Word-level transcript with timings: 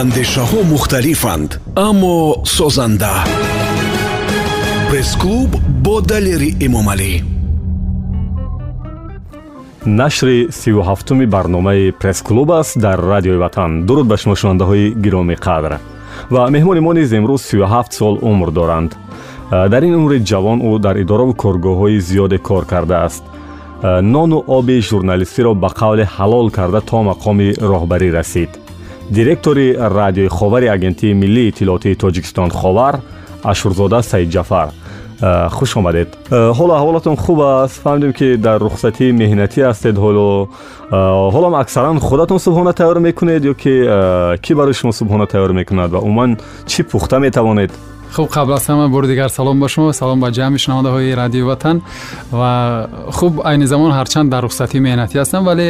андешаҳо 0.00 0.60
мухталифанд 0.72 1.50
аммо 1.88 2.16
созанда. 2.56 3.14
Пресс-клуб 4.88 5.50
бо 5.84 5.96
далери 6.10 6.50
эмомалӣ 6.66 7.12
нашри 10.00 10.36
сию 10.60 10.80
ҳафтуми 10.88 11.26
барномаи 11.34 11.92
пресс-клуб 12.00 12.50
аст 12.60 12.78
дар 12.78 12.98
радиои 13.12 13.38
ватан. 13.44 13.70
Дуруд 13.86 14.06
ба 14.12 14.16
шумо 14.16 14.34
шунавандаҳои 14.40 14.94
гиромӣ 15.04 15.36
қадр. 15.46 15.72
Ва 16.34 16.42
меҳмони 16.54 16.80
мо 16.86 16.92
низ 16.98 17.10
имрӯз 17.18 17.42
сию 17.50 17.64
ҳафт 17.74 17.92
сол 17.98 18.14
умр 18.30 18.48
доранд. 18.58 18.90
Дар 19.72 19.82
ин 19.88 19.94
умри 20.00 20.18
ҷавон 20.30 20.58
ӯ 20.68 20.72
дар 20.86 20.96
иdoраву 21.02 21.34
коргоҳҳои 21.42 21.98
зиёде 22.08 22.38
кор 22.48 22.64
кардааст 22.72 23.24
нону 24.14 24.38
оби 24.56 24.76
журналистиро 24.90 25.52
ба 25.62 25.68
қавле 25.80 26.04
ҳалол 26.16 26.46
карда 26.56 26.80
то 26.90 26.98
мақоми 27.10 27.48
роҳбарӣ 27.70 28.08
расид 28.18 28.61
директори 29.18 29.66
радиои 29.98 30.28
ховари 30.28 30.66
агентии 30.66 31.12
миллии 31.12 31.48
иттилоотии 31.50 31.94
тоҷикистон 31.94 32.50
ховар 32.50 32.94
ашурзода 33.42 33.98
саидҷафар 34.02 34.68
хуш 35.56 35.76
омадед. 35.76 36.08
Ҳоло 36.30 36.72
аҳволатон 36.78 37.16
хуб 37.16 37.40
аст. 37.40 37.76
Фаҳмидем 37.84 38.12
ки 38.18 38.36
дар 38.36 38.58
рухсатии 38.66 39.12
меҳнатӣ 39.12 39.60
ҳастед. 39.68 39.94
Ҳоло 40.04 40.48
ҳолам 41.34 41.54
аксаран 41.62 42.00
худатон 42.00 42.38
субҳона 42.46 42.72
тайёр 42.80 42.98
мекунед 43.08 43.42
ё 43.52 43.54
ки 43.62 43.74
кӣ 44.44 44.52
барои 44.58 44.74
шумо 44.80 44.92
субҳона 45.00 45.26
тайёр 45.32 45.52
мекунад 45.60 45.90
ва 45.94 45.98
умуман 46.06 46.30
чӣ 46.70 46.80
пухта 46.90 47.18
метавонед? 47.26 47.70
Хуб 48.16 48.28
қабл 48.36 48.52
аз 48.58 48.64
ҳама 48.68 48.88
бори 48.88 49.06
дигар 49.06 49.28
салом 49.28 49.60
ба 49.60 49.68
шумо. 49.68 49.92
Салом 49.92 50.20
ба 50.20 50.28
ҷамъи 50.38 50.58
шунавандаҳои 50.64 51.16
радиои 51.22 51.42
ватан. 51.50 51.82
Ва 52.32 52.88
хуб 53.18 53.32
айни 53.44 53.66
замон 53.66 53.92
ҳарчанд 53.92 54.28
дар 54.30 54.42
рухсатии 54.42 54.80
меҳнатӣ 54.80 55.14
ҳастам 55.22 55.44
вале 55.44 55.66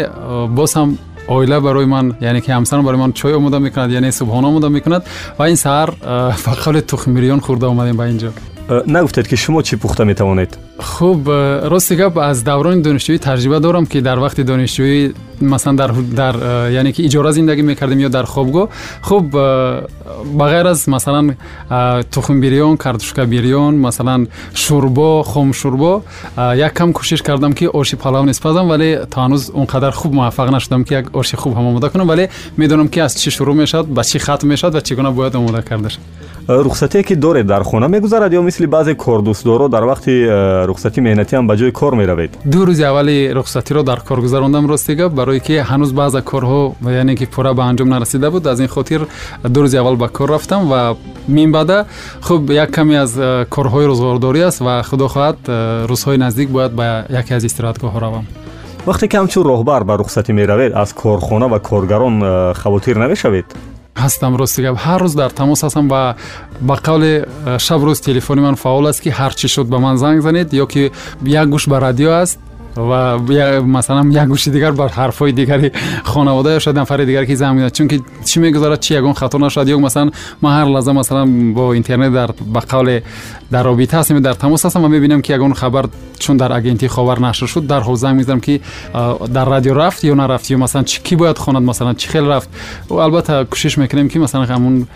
боз 0.59 0.75
ҳам 0.75 0.99
اویلا 1.33 1.61
برای 1.61 1.85
من 1.85 2.13
یعنی 2.21 2.41
که 2.41 2.55
همسر 2.55 2.83
برای 2.83 2.99
من 2.99 3.13
چای 3.13 3.33
آماده 3.33 3.59
می‌کند 3.59 3.91
یعنی 3.91 4.11
سبحان 4.11 4.45
آماده 4.45 4.69
می‌کند 4.69 5.03
و 5.39 5.43
این 5.43 5.55
سحر 5.55 5.91
فقط 6.31 6.87
تخمیریان 6.87 7.41
خورده 7.41 7.67
اومدیم 7.67 7.97
به 7.97 8.03
اینجا 8.03 8.33
نگفتید 8.87 9.27
که 9.27 9.37
شما 9.37 9.62
چی 9.62 9.77
پخته 9.77 10.05
می‌توانید 10.05 10.56
خوب 10.79 11.31
راستی 11.31 11.97
گپ 11.97 12.17
از 12.19 12.45
دوران 12.45 12.83
دانشجویی 12.83 13.19
تجربه 13.19 13.59
دارم 13.59 13.87
که 13.87 14.01
در 14.01 14.19
وقت 14.19 14.41
دانشجویی 14.41 15.15
масалан 15.43 15.77
дар 15.77 15.93
дар 15.93 16.35
яъне 16.71 16.93
ки 16.93 17.03
иҷора 17.03 17.33
зиндагӣ 17.33 17.62
мекардем 17.62 17.98
ё 17.98 18.09
дар 18.09 18.27
хобгоҳ 18.27 18.69
хуб 19.03 19.31
ба 19.31 20.45
ғайр 20.53 20.67
аз 20.71 20.87
масалан 20.87 21.37
тухмбирён 22.15 22.77
картошкабирён 22.77 23.75
масалан 23.77 24.29
шӯрбо 24.55 25.23
хомшӯрбо 25.25 26.03
як 26.57 26.73
кам 26.73 26.93
кӯшиш 26.93 27.23
кардам 27.23 27.53
ки 27.53 27.69
оши 27.73 27.97
палав 27.97 28.25
неспазам 28.27 28.69
вале 28.69 29.07
то 29.07 29.21
ҳанӯз 29.21 29.51
он 29.55 29.67
қадар 29.67 29.93
хуб 29.93 30.12
муваффақ 30.12 30.51
нашудам 30.51 30.84
ки 30.84 30.95
як 30.95 31.17
оши 31.17 31.37
хуб 31.37 31.53
ҳам 31.55 31.67
омода 31.71 31.91
кунам 31.91 32.06
вале 32.06 32.31
медонам 32.56 32.89
ки 32.89 33.01
аз 33.01 33.15
чӣ 33.15 33.31
шурӯъ 33.31 33.55
мешавад 33.55 33.87
ба 33.87 34.03
чӣ 34.03 34.19
хатм 34.19 34.49
мешавад 34.49 34.75
ва 34.75 34.81
чӣ 34.81 34.95
гуна 34.95 35.11
бояд 35.11 35.34
омода 35.34 35.62
карда 35.62 35.91
шавад 35.91 36.06
рухсатие 36.49 37.03
ки 37.03 37.15
доред 37.15 37.47
дар 37.47 37.62
хона 37.65 37.89
мегузарад 37.89 38.33
ё 38.33 38.43
мисли 38.43 38.67
баъзе 38.67 38.95
кордӯстдоро 38.95 39.69
дар 39.69 39.83
вақти 39.83 40.67
рухсати 40.67 41.01
меҳнатиам 41.01 41.47
ба 41.47 41.56
ҷои 41.56 41.73
кор 41.73 41.95
меравед? 41.95 42.31
Ду 42.45 42.67
рӯзи 42.67 42.83
аввали 42.83 43.33
рухсатиро 43.33 43.83
дар 43.83 44.01
кор 44.01 44.21
гузарондам 44.21 44.67
рости 44.67 44.95
гап 44.95 45.12
барое 45.33 45.41
ки 45.41 45.62
ҳанӯз 45.70 45.92
баъза 45.92 46.20
корҳо 46.20 46.75
яъне 46.83 47.16
ки 47.16 47.27
пурра 47.27 47.55
ба 47.55 47.62
анҷом 47.62 47.88
нарасида 47.88 48.30
буд 48.30 48.47
аз 48.47 48.61
ин 48.61 48.69
хотир 48.69 49.06
ду 49.44 49.64
рӯзи 49.64 49.77
аввал 49.78 49.97
ба 49.97 50.08
кор 50.08 50.28
рафтам 50.28 50.69
ва 50.69 50.97
мин 51.28 51.52
баъда 51.52 51.86
хуб 52.22 52.50
як 52.50 52.70
каме 52.70 52.97
аз 52.97 53.12
корҳои 53.55 53.86
рӯзгордорӣ 53.91 54.42
аст 54.48 54.60
ва 54.60 54.83
худо 54.83 55.08
хоҳад 55.08 55.38
рӯзҳои 55.91 56.16
наздик 56.16 56.48
бояд 56.50 56.72
ба 56.72 57.05
яке 57.10 57.34
аз 57.34 57.44
истироҳатгоҳҳо 57.44 57.98
равам. 58.00 58.25
Вақте 58.86 59.08
ки 59.08 59.16
ҳамчун 59.16 59.44
роҳбар 59.53 59.84
ба 59.84 59.94
рухсатӣ 59.98 60.33
меравед 60.33 60.72
аз 60.75 60.92
корхона 60.92 61.47
ва 61.48 61.58
коргарон 61.58 62.16
хавотир 62.55 62.97
намешавед 62.97 63.47
ҳастам 63.97 64.36
рости 64.36 64.62
гап 64.62 64.77
ҳар 64.84 65.00
рӯз 65.05 65.14
дар 65.16 65.30
тамос 65.30 65.60
ҳастам 65.64 65.86
ва 65.88 66.16
ба 66.60 66.77
қавле 66.86 67.12
шабрӯз 67.66 67.98
телефони 68.08 68.41
ман 68.41 68.56
фаъол 68.56 68.87
аст 68.87 69.00
ки 69.04 69.10
ҳар 69.10 69.32
чӣ 69.41 69.48
шуд 69.54 69.69
ба 69.69 69.78
ман 69.78 69.97
занг 69.97 70.21
занед 70.26 70.48
ё 70.53 70.66
ки 70.72 70.91
як 71.25 71.48
гӯш 71.54 71.65
ба 71.69 71.76
радио 71.81 72.10
аст 72.22 72.38
و 72.77 73.19
مثلا 73.62 74.09
یک 74.10 74.19
گوشی 74.19 74.50
دیگر 74.50 74.71
بر 74.71 74.88
حرفای 74.88 75.33
دیگری 75.33 75.71
خانواده 76.03 76.50
یا 76.50 76.59
شاید 76.59 76.78
نفر 76.78 76.97
دیگر 76.97 77.25
که 77.25 77.34
زمینه 77.34 77.71
چون 77.71 77.88
که 77.88 78.00
چی 78.25 78.41
می‌گذارد؟ 78.41 78.81
چی 78.81 78.94
یگون 78.94 79.12
خطا 79.12 79.38
نشد؟ 79.38 79.69
یا 79.69 79.78
مثلا 79.78 80.10
ما 80.43 80.50
هر 80.50 80.65
لحظه 80.65 80.93
مثلا 80.93 81.27
با 81.55 81.72
اینترنت 81.72 82.12
در 82.15 82.27
به 82.27 82.60
قول 82.60 83.00
در 83.50 83.62
رابطه 83.62 83.99
هستیم 83.99 84.21
در 84.21 84.33
تماس 84.33 84.66
هستم 84.66 84.84
و 84.84 84.88
می‌بینم 84.88 85.21
که 85.21 85.34
یگون 85.34 85.55
خبر 85.55 85.84
چون 86.19 86.37
در 86.37 86.53
اگنتی 86.53 86.88
خبر 86.88 87.19
نشر 87.19 87.47
شد 87.47 87.66
در 87.66 87.81
حوزه 87.81 88.12
می‌زنم 88.12 88.41
که 88.41 88.60
در 89.34 89.44
رادیو 89.44 89.75
رفت 89.75 90.04
یا 90.04 90.15
نرفت 90.15 90.50
یا 90.50 90.59
مثلا 90.59 90.83
چی 90.83 91.00
کی 91.03 91.16
باید 91.16 91.39
خواند 91.39 91.62
مثلا 91.62 91.94
چی 91.94 92.09
خیلی 92.09 92.28
رفت. 92.28 92.49
و 92.89 92.94
البته 92.94 93.44
کوشش 93.44 93.78
می‌کنیم 93.78 94.09
که 94.09 94.19
مثلا 94.19 94.44
همون 94.44 94.87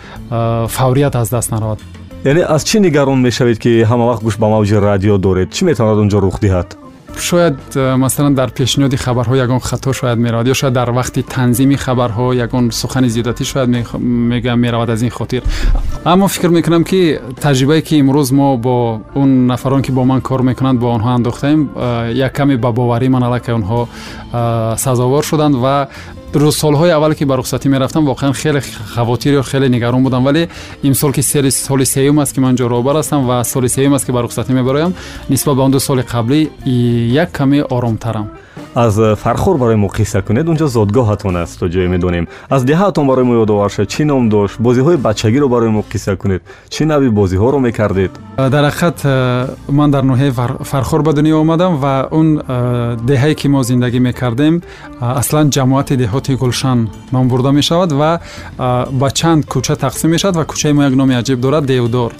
فوریت 0.67 1.15
از 1.15 1.29
دست 1.29 1.53
نرود. 1.53 1.81
یعنی 2.25 2.41
از 2.41 2.65
چی 2.65 2.79
نگران 2.79 3.17
می‌شوید 3.17 3.59
که 3.59 3.87
همه 3.89 4.03
وقت 4.09 4.21
گوش 4.21 4.35
به 4.35 4.45
موج 4.45 4.73
رادیو 4.73 5.17
دارید؟ 5.17 5.49
چی 5.49 5.65
می‌تواند 5.65 5.97
اونجا 5.97 6.19
رخ 6.19 6.39
دهد؟ 6.39 6.75
Шояд 7.19 7.57
э, 7.75 7.95
масалан 7.95 8.35
дар 8.35 8.49
пешниҳоди 8.49 8.97
хабарҳо 8.97 9.35
ягон 9.35 9.59
хато 9.59 9.93
шояд 9.93 10.17
меравад 10.17 10.47
ё 10.47 10.53
шояд 10.53 10.73
дар 10.73 10.89
вақти 10.89 11.23
танзими 11.23 11.75
хабарҳо 11.75 12.33
ягон 12.33 12.71
сухани 12.71 13.09
зиёдатӣ 13.09 13.43
шояд 13.43 13.69
меравад 13.69 14.89
аз 14.89 15.01
ин 15.01 15.09
хотир. 15.09 15.43
Аммо 16.03 16.27
фикр 16.27 16.49
мекунам 16.49 16.83
ки 16.83 17.19
таҷрибае 17.41 17.81
ки 17.81 17.95
имрӯз 18.01 18.31
мо 18.31 18.57
бо 18.57 19.01
он 19.15 19.47
нафарон 19.47 19.81
ки 19.81 19.91
бо 19.91 20.03
ман 20.03 20.21
кор 20.21 20.41
мекунанд 20.41 20.79
бо 20.79 20.87
онҳо 20.95 21.09
андохтаем 21.15 21.69
э, 21.75 22.11
як 22.13 22.33
каме 22.33 22.57
ба 22.57 22.71
боварӣ 22.71 23.09
ман 23.09 23.23
аллакай 23.23 23.55
онҳо 23.55 23.87
э, 24.33 24.75
сазовор 24.77 25.23
шуданд 25.23 25.55
ва 25.55 25.87
روز 26.37 26.57
سالهای 26.57 26.91
اول 26.91 27.13
که 27.13 27.25
به 27.25 27.35
رخصتی 27.35 27.69
می‌رفتم 27.69 28.05
واقعا 28.05 28.31
خیلی 28.31 28.59
خواطر 28.95 29.37
و 29.37 29.41
خیلی 29.41 29.69
نگران 29.69 30.03
بودم. 30.03 30.25
ولی 30.25 30.47
امسال 30.83 31.11
که 31.11 31.21
سال 31.21 31.49
سال 31.49 31.83
سوم 31.83 32.19
است 32.19 32.33
که 32.33 32.41
من 32.41 32.55
جورابر 32.55 32.99
هستم 32.99 33.29
و 33.29 33.43
سال 33.43 33.67
سوم 33.67 33.93
است 33.93 34.05
که 34.05 34.11
به 34.11 34.21
رخصتی 34.21 34.53
می‌برم 34.53 34.93
نسبت 35.29 35.55
به 35.55 35.61
آن 35.61 35.71
دو 35.71 35.79
سال 35.79 36.01
قبلی 36.01 36.49
یک 37.13 37.31
کمی 37.37 37.59
آرامترم. 37.61 38.31
Аз 38.77 38.99
фархор 39.15 39.57
барои 39.57 39.75
мо 39.75 39.87
қисса 39.87 40.21
кунед 40.21 40.47
унҷо 40.47 40.67
зодгоҳатон 40.67 41.35
аст 41.43 41.59
то 41.59 41.65
ҷое 41.67 41.87
медонем. 41.87 42.27
аз 42.49 42.61
деҳаатон 42.63 43.07
барои 43.07 43.23
мо 43.23 43.33
ёдовар 43.43 43.69
шад 43.71 43.87
чӣ 43.93 44.03
ном 44.05 44.29
дошт? 44.29 44.61
бозиҳои 44.61 44.97
бачагиро 44.97 45.47
барои 45.49 45.69
мо 45.69 45.83
қисса 45.91 46.15
кунед. 46.15 46.41
чӣ 46.69 46.85
нави 46.85 47.09
бозиҳоро 47.09 47.59
мекардед? 47.59 48.11
Дар 48.37 48.63
ҳақиқат 48.69 48.97
ман 49.69 49.91
дар 49.91 50.03
ноҳияи 50.03 50.31
фархор 50.71 51.01
ба 51.01 51.11
дунё 51.13 51.35
омадам 51.41 51.73
ва 51.83 52.07
он 52.11 52.27
деҳае 53.09 53.35
ки 53.35 53.47
мо 53.47 53.63
зиндагӣ 53.63 53.99
мекардем 53.99 54.61
аслан 55.01 55.49
ҷамоати 55.49 55.93
деҳоти 56.03 56.33
гулшан 56.35 56.89
ном 57.11 57.27
бурда 57.27 57.51
мешавад 57.51 57.91
ва 57.91 58.19
ба 59.01 59.09
чанд 59.19 59.45
кӯча 59.45 59.75
тақсим 59.85 60.09
мешавад 60.15 60.35
ва 60.35 60.45
кӯчаи 60.45 60.73
мо 60.73 60.83
як 60.83 60.93
номи 60.93 61.13
аҷиб 61.21 61.39
дорад 61.39 61.65
девдор 61.65 62.11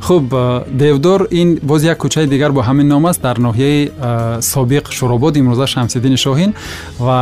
хуб 0.00 0.24
девдор 0.70 1.26
ин 1.30 1.58
боз 1.62 1.82
як 1.82 1.98
кӯчаи 2.04 2.26
дигар 2.26 2.52
бо 2.52 2.60
ҳамин 2.60 2.86
ном 2.86 3.06
аст. 3.06 3.20
Дар 3.22 3.36
ноҳияи 3.38 3.90
собиқ 4.40 4.84
шуробод 4.98 5.36
имрӯза 5.36 5.66
шамсиддин 5.66 6.03
дини 6.04 6.18
шоҳин 6.24 6.50
ва 7.06 7.18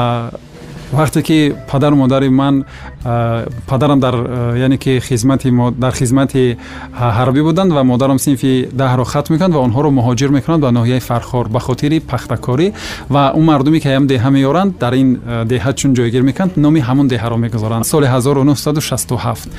вақте 0.91 1.21
ки 1.21 1.53
падару 1.71 1.95
модари 1.95 2.29
ман 2.29 2.65
падарам 3.67 3.99
дар 3.99 4.15
яъне 4.55 4.77
ки 4.77 4.99
хизмати 4.99 5.51
дар 5.77 5.93
хизмати 5.93 6.57
ҳарбӣ 6.93 7.41
буданд 7.43 7.71
ва 7.73 7.83
модарам 7.83 8.19
синфи 8.19 8.69
даҳро 8.73 9.03
хатм 9.03 9.33
мекунанд 9.33 9.53
ва 9.53 9.61
онҳоро 9.67 9.89
муҳоҷир 9.89 10.29
мекунанд 10.29 10.61
ба 10.63 10.71
ноҳияи 10.71 10.99
фархор 10.99 11.47
ба 11.49 11.59
хотири 11.59 11.99
пахтакорӣ 11.99 12.73
ва 13.09 13.31
он 13.35 13.43
мардуме 13.43 13.79
ки 13.79 13.87
ҳам 13.87 14.07
деҳа 14.07 14.29
меёранд 14.29 14.71
дар 14.79 14.93
ин 14.93 15.19
деҳа 15.45 15.73
чун 15.73 15.93
ҷойгир 15.93 16.21
мекунанд 16.21 16.51
номи 16.57 16.79
ҳамон 16.79 17.07
деҳаро 17.07 17.37
мегузоранд 17.37 17.85
соли 17.85 18.05
1967 18.05 19.49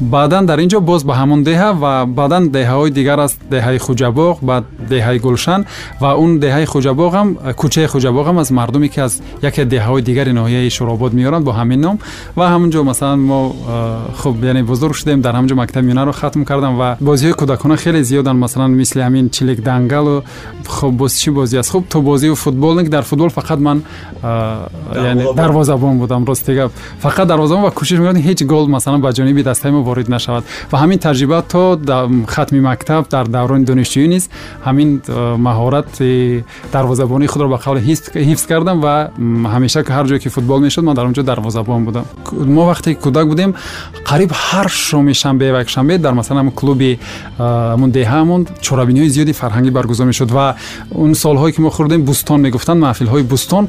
баъдан 0.00 0.46
дар 0.46 0.58
ин 0.58 0.68
ҷо 0.68 0.80
боз 0.80 1.04
ба 1.04 1.14
ҳамон 1.14 1.42
деҳа 1.42 1.72
ва 1.72 2.06
баъдан 2.06 2.48
деҳаҳои 2.48 2.90
дигар 2.90 3.18
аст 3.18 3.38
деҳаи 3.50 3.78
хуҷабоғ 3.78 4.36
баъд 4.42 4.64
деҳаи 4.90 5.18
гулшан 5.18 5.64
ва 6.00 6.10
он 6.14 6.38
деҳаи 6.38 6.66
хуҷабоғам 6.72 7.28
кӯчаи 7.60 7.86
хуҷабоғам 7.92 8.36
аз 8.42 8.50
мардуме 8.50 8.88
ки 8.88 9.00
аз 9.00 9.12
яке 9.42 9.62
деҳаҳои 9.64 10.02
дигари 10.08 10.32
ноҳияи 10.40 10.70
شوراباد 10.73 11.13
میارن 11.13 11.43
با 11.43 11.51
همین 11.51 11.79
نام 11.79 11.99
و 12.37 12.49
همونجا 12.49 12.83
مثلا 12.83 13.15
ما 13.15 13.55
خب 14.15 14.43
یعنی 14.43 14.63
بزرگ 14.63 14.91
شدیم 14.91 15.21
در 15.21 15.31
همونجا 15.31 15.55
مکتب 15.55 15.83
میانه 15.83 16.03
رو 16.03 16.11
ختم 16.11 16.43
کردم 16.43 16.79
و 16.79 16.95
بازی 17.01 17.25
های 17.25 17.33
کودکانه 17.33 17.75
خیلی 17.75 18.03
زیادن 18.03 18.35
مثلا 18.35 18.67
مثل 18.67 19.01
همین 19.01 19.29
چلیک 19.29 19.61
دنگل 19.61 19.97
و 19.97 20.21
خب 20.67 20.93
بس 20.99 21.19
چی 21.19 21.31
بازی 21.31 21.57
است؟ 21.57 21.71
خب 21.71 21.83
تو 21.89 22.01
بازی 22.01 22.29
و 22.29 22.35
فوتبال 22.35 22.83
در 22.83 23.01
فوتبال 23.01 23.29
فقط 23.29 23.57
من 23.57 23.81
یعنی 24.95 25.33
دروازه‌بان 25.37 25.97
بودم 25.97 26.25
راست 26.25 26.49
دیگه 26.49 26.69
فقط 26.99 27.27
دروازه‌بان 27.27 27.63
و 27.63 27.69
کوشش 27.69 27.99
می‌کردم 27.99 28.19
هیچ 28.19 28.43
گل 28.43 28.71
مثلا 28.71 28.97
به 28.97 29.13
جانب 29.13 29.41
دسته 29.41 29.71
ما 29.71 29.83
وارد 29.83 30.13
نشود. 30.13 30.43
و 30.73 30.77
همین 30.77 30.97
تجربه 30.97 31.43
تا 31.49 31.79
ختم 32.27 32.67
مکتب 32.67 33.05
در 33.09 33.23
دوران 33.23 33.63
دانشجویی 33.63 34.07
نیست. 34.07 34.31
همین 34.65 35.01
مهارت 35.37 36.03
دروازه‌بانی 36.71 37.27
خود 37.27 37.41
را 37.41 37.47
به 37.47 37.57
قول 37.57 37.77
حفظ 38.15 38.45
کردم 38.45 38.81
و 38.83 39.07
همیشه 39.47 39.83
که 39.83 39.93
هر 39.93 40.03
جایی 40.03 40.19
که 40.19 40.29
فوتبال 40.29 40.62
мешуд 40.63 40.83
ман 40.85 40.95
дар 40.95 41.05
онҷо 41.05 41.23
дарвозабон 41.23 41.85
будам. 41.85 42.05
Мо 42.31 42.63
вақте 42.71 42.89
кӯдак 43.03 43.25
будем 43.31 43.51
қариб 44.09 44.31
ҳар 44.45 44.67
шоми 44.69 45.13
шанбе 45.13 45.51
ва 45.53 45.59
якшанбе 45.65 45.97
дар 45.97 46.13
масалан 46.13 46.51
клуби 46.51 46.99
амн 47.37 47.89
деҳаамон 47.97 48.41
чорабиниҳои 48.65 49.09
зиёди 49.15 49.33
фарҳангӣ 49.41 49.71
баргузор 49.77 50.05
мешуд 50.11 50.31
ва 50.31 50.55
он 51.03 51.13
солҳое 51.23 51.51
ки 51.55 51.61
мо 51.61 51.69
хӯрдем 51.69 52.01
бустон 52.09 52.39
мегуфтанд. 52.41 52.79
Маҳфилҳои 52.85 53.23
бустон 53.23 53.67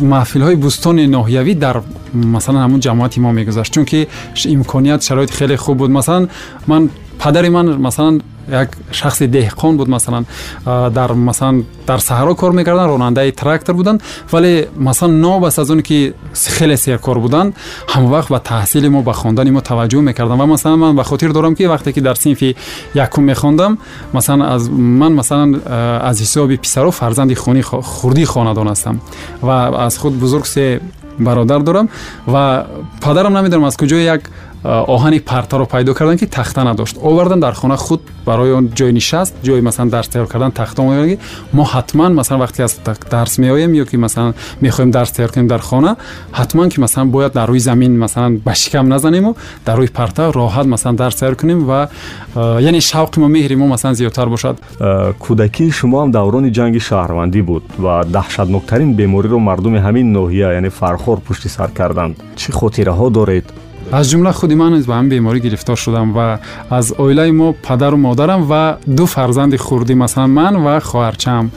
маҳфилҳои 0.00 0.56
бӯстони 0.64 1.04
ноҳиявӣ 1.16 1.54
дар 1.54 1.76
масалан 2.14 2.62
ҳамун 2.64 2.80
ҷамоати 2.86 3.18
мо 3.20 3.30
мегузашт. 3.32 3.72
Чунки 3.74 4.08
имконият 4.56 5.02
шароити 5.02 5.32
хеле 5.38 5.56
хуб 5.56 5.76
буд. 5.78 5.90
Масалан 5.90 6.28
ман 6.66 6.90
падари 7.18 7.48
ман 7.48 7.66
масалан 7.80 8.22
як 8.50 8.76
шахси 8.90 9.24
деҳқон 9.26 9.76
буд 9.76 9.88
масалан 9.88 10.26
дар 10.64 11.12
масалан 11.14 11.64
дар 11.86 11.98
саҳро 11.98 12.34
кор 12.34 12.52
мекарданд 12.52 12.90
ронандаи 12.90 13.32
трактор 13.32 13.74
буданд 13.74 14.02
вале 14.30 14.68
масалан 14.76 15.20
нобаст 15.20 15.58
аз 15.58 15.70
оне 15.70 15.82
ки 15.82 16.14
хеле 16.58 16.76
серкор 16.76 17.18
буданд 17.18 17.54
ҳамавақт 17.88 18.28
ба 18.28 18.40
таҳсили 18.40 18.88
мо 18.88 19.02
ба 19.02 19.12
хондани 19.12 19.50
мо 19.50 19.60
таваҷҷӯҳ 19.60 20.00
мекарданд. 20.00 20.40
Ва 20.40 20.46
масалан 20.46 20.78
ман 20.78 20.96
ба 20.96 21.04
хотир 21.04 21.32
дорам 21.32 21.54
ки 21.54 21.62
вақте 21.62 21.92
ки 21.92 22.00
дар 22.00 22.16
синфи 22.16 22.56
якум 22.94 23.24
мехондам 23.24 23.78
масалан 24.12 24.42
аз 24.42 24.68
ман 24.70 25.14
масалан 25.14 25.62
аз 26.10 26.20
ҳисоби 26.20 26.58
писаро 26.58 26.90
фарзанди 26.90 27.34
хуни 27.34 27.62
хурдии 27.62 28.24
хонадон 28.24 28.68
ҳастам. 28.68 29.00
Ва 29.42 29.72
аз 29.86 29.98
худ 29.98 30.14
бузург 30.14 30.46
се 30.46 30.80
бародар 31.18 31.60
дорам 31.62 31.88
ва 32.26 32.66
падарам 33.00 33.32
намедонам 33.32 33.64
аз 33.64 33.76
куҷо 33.76 33.94
як 33.94 34.30
آهن 34.64 35.18
پرتر 35.18 35.58
رو 35.58 35.64
پیدا 35.64 35.94
کردن 35.94 36.16
که 36.16 36.26
تخته 36.26 36.66
نداشت. 36.66 36.98
آوردن 37.02 37.40
در 37.40 37.52
خانه 37.52 37.76
خود 37.76 38.00
برای 38.26 38.50
اون 38.50 38.70
جای 38.74 38.92
نشست 38.92 39.34
جای 39.42 39.60
مثلا 39.60 39.86
درس 39.86 40.06
تیار 40.06 40.26
کردن 40.26 40.50
تخته 40.50 40.82
آوردن 40.82 41.16
ما 41.52 41.64
حتما 41.64 42.08
مثلا 42.08 42.38
وقتی 42.38 42.62
از 42.62 42.78
درس 43.10 43.38
میاییم 43.38 43.74
یا 43.74 43.84
که 43.84 43.98
مثلا 43.98 44.34
می‌خوایم 44.60 44.90
درس 44.90 45.10
تیار 45.10 45.30
کنیم 45.30 45.46
در 45.46 45.58
خانه 45.58 45.96
حتما 46.32 46.68
که 46.68 46.80
مثلا 46.80 47.04
باید 47.04 47.32
در 47.32 47.46
روی 47.46 47.58
زمین 47.58 47.98
مثلا 47.98 48.38
بشکم 48.46 48.92
نزنیم 48.92 49.24
و 49.24 49.34
در 49.64 49.76
روی 49.76 49.86
پرتر 49.86 50.30
راحت 50.30 50.66
مثلا 50.66 50.92
درس 50.92 51.14
تیار 51.14 51.34
کنیم 51.34 51.70
و 51.70 51.86
یعنی 52.36 52.80
شوق 52.80 53.18
ما 53.18 53.28
مهر 53.28 53.54
ما 53.54 53.66
مثلا 53.66 53.92
زیاتر 53.92 54.24
باشد. 54.24 54.58
کودکی 55.18 55.70
شما 55.70 56.02
هم 56.02 56.10
دوران 56.10 56.52
جنگ 56.52 56.78
شهروندی 56.78 57.42
بود 57.42 57.62
و 57.84 58.04
دهشتناکترین 58.12 58.94
بیماری 58.94 59.28
رو 59.28 59.38
مردم 59.38 59.76
همین 59.76 60.12
ناحیه 60.12 60.46
یعنی 60.46 60.68
فرخور 60.68 61.18
پشت 61.20 61.48
سر 61.48 61.66
کردند. 61.66 62.22
چه 62.36 62.52
خاطره 62.52 62.92
ها 62.92 63.08
دارید؟ 63.08 63.63
از 63.94 64.10
جمله 64.10 64.32
خود 64.32 64.52
من 64.52 64.72
نیز 64.72 64.86
به 64.86 64.94
هم 64.94 65.08
بیماری 65.08 65.40
گرفتار 65.40 65.76
شدم 65.76 66.16
و 66.16 66.38
از 66.70 66.92
اویله 66.92 67.30
ما 67.30 67.52
پدر 67.52 67.94
و 67.94 67.96
مادرم 67.96 68.46
و 68.50 68.74
دو 68.96 69.06
فرزند 69.06 69.56
خوردی 69.56 69.94
مثلا 69.94 70.26
من 70.26 70.56
و 70.56 70.80
خواهرچم. 70.80 71.50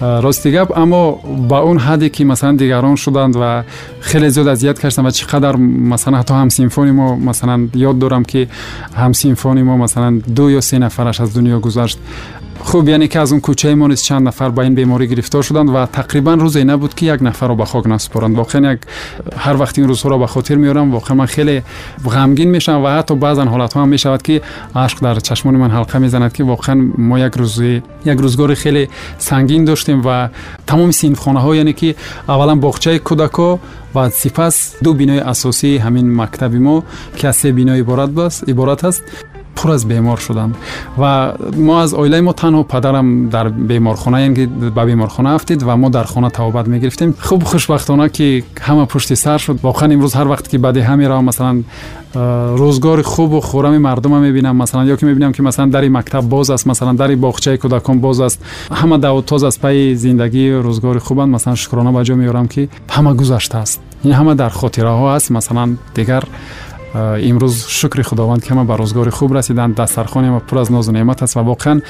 راستی 0.00 0.52
گپ 0.52 0.78
اما 0.78 1.10
به 1.48 1.56
اون 1.56 1.78
حدی 1.78 2.08
که 2.08 2.24
مثلا 2.24 2.52
دیگران 2.52 2.96
شدند 2.96 3.36
و 3.40 3.62
خیلی 4.00 4.30
زیاد 4.30 4.48
اذیت 4.48 4.78
کردم 4.78 5.06
و 5.06 5.10
چقدر 5.10 5.56
مثلا 5.56 6.18
حتی 6.18 6.34
هم 6.34 6.48
سیمفونی 6.48 6.90
ما 6.90 7.16
مثلا 7.16 7.68
یاد 7.74 7.98
دارم 7.98 8.22
که 8.24 8.48
هم 8.96 9.12
سیمفونی 9.12 9.62
ما 9.62 9.76
مثلا 9.76 10.10
دو 10.10 10.50
یا 10.50 10.60
سه 10.60 10.78
نفرش 10.78 11.20
از 11.20 11.36
دنیا 11.36 11.60
گذشت. 11.60 11.98
хуб 12.61 12.89
яъне 12.89 13.07
ки 13.07 13.17
аз 13.17 13.31
он 13.31 13.41
кӯчаи 13.41 13.75
мо 13.75 13.87
низ 13.87 14.01
чанд 14.01 14.25
нафар 14.25 14.51
ба 14.51 14.65
ин 14.65 14.75
беморӣ 14.75 15.07
гирифтор 15.07 15.43
шуданд 15.43 15.69
ва 15.69 15.87
тақрибан 15.91 16.39
рӯзе 16.41 16.63
набуд 16.63 16.93
ки 16.93 17.05
як 17.05 17.21
нафарро 17.21 17.55
ба 17.55 17.65
хок 17.65 17.85
наспоранд 17.85 18.35
воқеан 18.37 18.63
як 18.71 18.79
ҳар 19.43 19.55
вақт 19.55 19.77
ин 19.79 19.89
рӯзҳоро 19.89 20.19
ба 20.19 20.27
хотир 20.27 20.57
меорам 20.57 20.91
воқеан 20.91 21.15
ман 21.15 21.27
хеле 21.27 21.63
ғамгин 22.03 22.49
мешавам 22.49 22.81
ва 22.81 22.89
ҳатто 22.99 23.15
баъзан 23.15 23.47
ҳолатҳо 23.47 23.77
ҳам 23.79 23.89
мешавад 23.89 24.21
ки 24.21 24.41
ашқ 24.73 25.01
дар 25.01 25.21
чашмони 25.21 25.57
ман 25.57 25.71
ҳалқа 25.71 25.97
мезанад 25.99 26.33
ки 26.33 26.41
воқеан 26.43 26.79
мо 26.97 27.17
як 27.17 27.37
рӯзи 27.37 27.83
як 28.05 28.17
рӯзгори 28.19 28.55
хеле 28.55 28.89
сангин 29.19 29.65
доштем 29.65 30.01
ва 30.01 30.29
тамоми 30.65 30.93
синфхонаҳо 30.93 31.55
яъне 31.55 31.73
ки 31.73 31.95
аввалан 32.27 32.59
боғчаи 32.59 32.99
кӯдако 32.99 33.59
ва 33.93 34.11
сипас 34.11 34.75
ду 34.81 34.93
бинои 34.93 35.19
асосии 35.19 35.79
ҳамин 35.79 36.05
мактаби 36.21 36.59
мо 36.59 36.83
ки 37.17 37.27
аз 37.27 37.37
се 37.37 37.51
бино 37.51 37.73
иборат 37.77 38.83
аст 38.83 39.03
پر 39.56 39.70
از 39.70 39.88
بیمار 39.88 40.16
شدم. 40.16 40.52
و 40.98 41.32
ما 41.56 41.82
از 41.82 41.94
اویله 41.94 42.20
ما 42.20 42.32
تنها 42.32 42.62
پدرم 42.62 43.28
در 43.28 43.48
بیمارخانه 43.48 44.20
یعنی 44.22 44.46
به 44.46 44.84
بیمارخانه 44.84 45.30
افتید 45.30 45.62
و 45.66 45.76
ما 45.76 45.88
در 45.88 46.04
خانه 46.04 46.30
توبت 46.30 46.68
می 46.68 46.80
گرفتیم 46.80 47.14
خوب 47.20 47.42
خوشبختانه 47.42 48.08
که 48.08 48.42
همه 48.60 48.84
پشت 48.84 49.14
سر 49.14 49.38
شد. 49.38 49.58
واقعا 49.62 49.92
امروز 49.92 50.14
هر 50.14 50.28
وقت 50.28 50.48
که 50.48 50.58
بعد 50.58 50.76
همه 50.76 51.08
را 51.08 51.22
مثلا 51.22 51.62
روزگار 52.56 53.02
خوب 53.02 53.32
و 53.32 53.40
خورم 53.40 53.78
مردم 53.78 54.10
می 54.10 54.20
می‌بینم. 54.20 54.56
مثلا 54.56 54.84
یا 54.84 54.96
که 54.96 55.06
می‌بینم 55.06 55.32
که 55.32 55.42
مثلا 55.42 55.66
در 55.66 55.88
مکتب 55.88 56.20
باز 56.20 56.50
است 56.50 56.66
مثلا 56.66 56.92
در 56.92 57.14
باغچه 57.14 57.56
کودکان 57.56 58.00
باز 58.00 58.20
است. 58.20 58.44
همه 58.72 58.98
دعوت 58.98 59.26
تاز 59.26 59.44
از 59.44 59.60
پای 59.60 59.94
زندگی 59.94 60.50
روزگار 60.50 60.98
خوبند 60.98 61.28
مثلا 61.28 61.54
شکرانه 61.54 61.92
به 61.92 62.04
جا 62.04 62.14
میارم 62.14 62.48
که 62.48 62.68
همه 62.90 63.14
گذشته 63.14 63.58
است. 63.58 63.80
این 64.02 64.14
همه 64.14 64.34
در 64.34 64.48
خاطره 64.48 64.88
ها 64.88 65.14
است 65.14 65.32
مثلا 65.32 65.68
دیگر 65.94 66.22
имрӯз 66.94 67.68
шукри 67.68 68.02
худованд 68.02 68.42
ки 68.42 68.50
ҳама 68.52 68.64
ба 68.64 68.76
рӯзгори 68.76 69.10
хуб 69.10 69.32
расиданд 69.32 69.74
дастархони 69.76 70.30
ма 70.30 70.40
пур 70.40 70.58
аз 70.58 70.70
нозу 70.70 70.92
неъмат 70.92 71.22
аст. 71.22 71.34
Ва 71.34 71.42
воқеан 71.42 71.82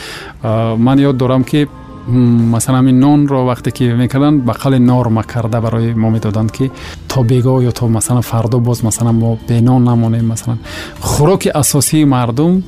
ман 0.79 0.99
ёд 0.99 1.17
дорам 1.17 1.45
ки 1.45 1.69
масалан 2.09 2.89
ин 2.89 2.99
нонро 2.99 3.45
вақте 3.51 3.71
ки 3.73 3.85
мекарданд 3.85 4.43
ба 4.45 4.53
қавли 4.53 4.79
норма 4.79 5.23
карда 5.23 5.61
барои 5.61 5.95
мо 5.95 6.11
медоданд 6.11 6.53
ки 6.53 6.71
то 7.09 7.23
бегоҳ 7.23 7.63
ё 7.69 7.73
то 7.73 7.89
масалан 7.89 8.23
фардо 8.23 8.59
боз 8.59 8.83
масалан 8.83 9.15
мо 9.15 9.39
бенон 9.49 9.85
намонем 9.85 10.27
масалан. 10.27 10.59
Хӯроки 11.01 11.49
асосии 11.49 12.05
мардум 12.05 12.63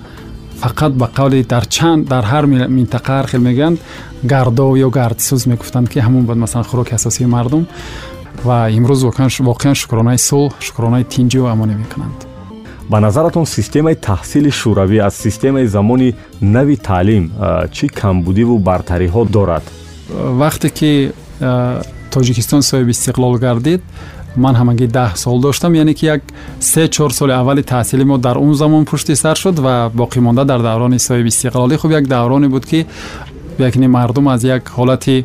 фақат 0.63 0.93
ба 0.93 1.11
қавли 1.17 1.47
дар 1.47 1.67
чанд 1.67 2.09
дар 2.09 2.25
ҳар 2.25 2.47
минтақа 2.47 3.13
ҳар 3.19 3.27
хел 3.27 3.41
мегӯянд. 3.41 3.79
Гардов 4.23 4.77
ё 4.77 4.89
гардсӯз 4.91 5.47
мегуфтанд 5.47 5.89
ки 5.89 5.99
ҳамон 5.99 6.25
буд 6.27 6.37
масалан 6.37 6.67
хӯроки 6.71 6.95
асосии 6.95 7.27
мардум 7.27 7.67
ва 8.45 8.59
имрӯз 8.79 9.01
воқеан 9.51 9.75
шукронаи 9.83 10.19
сулҳ 10.29 10.53
шукронаи 10.67 11.05
тинҷиу 11.15 11.45
амонӣ 11.53 11.75
мекунанд. 11.83 12.19
Ба 12.91 13.01
назаратон 13.01 13.45
системаи 13.57 13.97
таҳсили 14.09 14.51
шӯравӣ 14.61 14.99
аз 15.09 15.15
системаи 15.15 15.67
замони 15.67 16.15
нави 16.43 16.77
таълим 16.77 17.25
чӣ 17.77 17.87
камбудиву 18.01 18.59
бартариҳо 18.59 19.23
дорад? 19.37 19.65
Вақте 20.43 20.69
ки 20.79 20.91
тоҷикистон 22.15 22.63
соҳиби 22.71 22.93
истиқлол 22.97 23.35
гардид 23.47 23.83
ман 24.37 24.55
ҳамагӣ 24.61 24.87
даҳ 24.99 25.11
сол 25.17 25.41
доштам 25.41 25.73
яъне 25.75 25.95
ки 25.95 26.05
як 26.07 26.21
се 26.61 26.89
чор 26.89 27.11
соли 27.19 27.33
аввали 27.33 27.63
таҳсили 27.63 28.05
мо 28.05 28.17
дар 28.19 28.37
он 28.39 28.55
замон 28.55 28.85
пушти 28.85 29.15
сар 29.17 29.37
шуд 29.37 29.59
ва 29.59 29.91
боқимонда 30.01 30.45
дар 30.45 30.61
даврони 30.69 30.99
соҳиби 30.99 31.31
истиқлолӣ. 31.35 31.77
Хуб 31.77 31.91
як 31.91 32.07
давроне 32.07 32.49
буд 32.49 32.65
ки 32.67 32.87
якни 33.59 33.89
мардум 33.89 34.29
аз 34.29 34.43
як 34.45 34.63
ҳолати 34.77 35.25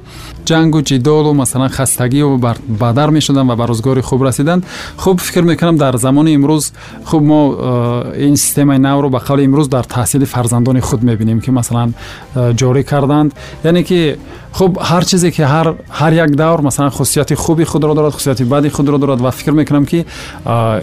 ҷангу 0.49 0.81
ҷидолу 0.81 1.33
масалан 1.33 1.69
хастагию 1.69 2.37
бадар 2.67 3.09
мешуданд 3.11 3.49
ва 3.49 3.55
ба 3.55 3.65
рӯзгори 3.67 4.01
хуб 4.01 4.21
расиданд. 4.23 4.63
Хуб 4.97 5.19
фикр 5.21 5.41
мекунам 5.41 5.77
дар 5.77 5.97
замони 5.97 6.35
имрӯз 6.37 6.71
хуб 7.05 7.23
мо 7.23 7.41
э, 7.53 8.27
ин 8.27 8.35
системаи 8.35 8.79
навро 8.79 9.09
ба 9.09 9.19
қавли 9.19 9.45
имрӯз 9.45 9.67
дар 9.67 9.85
таҳсили 9.85 10.25
фарзандони 10.25 10.81
худ 10.81 11.03
мебинем 11.03 11.39
ки 11.41 11.51
масалан 11.51 11.93
э, 12.35 12.53
ҷорӣ 12.59 12.83
карданд. 12.83 13.33
Яъне 13.63 13.83
ки 13.83 14.17
хуб 14.53 14.77
ҳар 14.77 15.05
чизе 15.05 15.31
ки 15.31 15.41
ҳар 15.41 16.13
як 16.13 16.35
давр 16.35 16.61
масалан 16.61 16.91
хусусияти 16.91 17.35
хуби 17.35 17.63
худро 17.65 17.93
дорад 17.93 18.13
хусусияти 18.13 18.43
бади 18.43 18.69
худро 18.69 18.97
дорад 18.97 19.19
ва 19.21 19.31
фикр 19.31 19.51
мекунам 19.51 19.85
ки 19.85 20.05
э, 20.45 20.81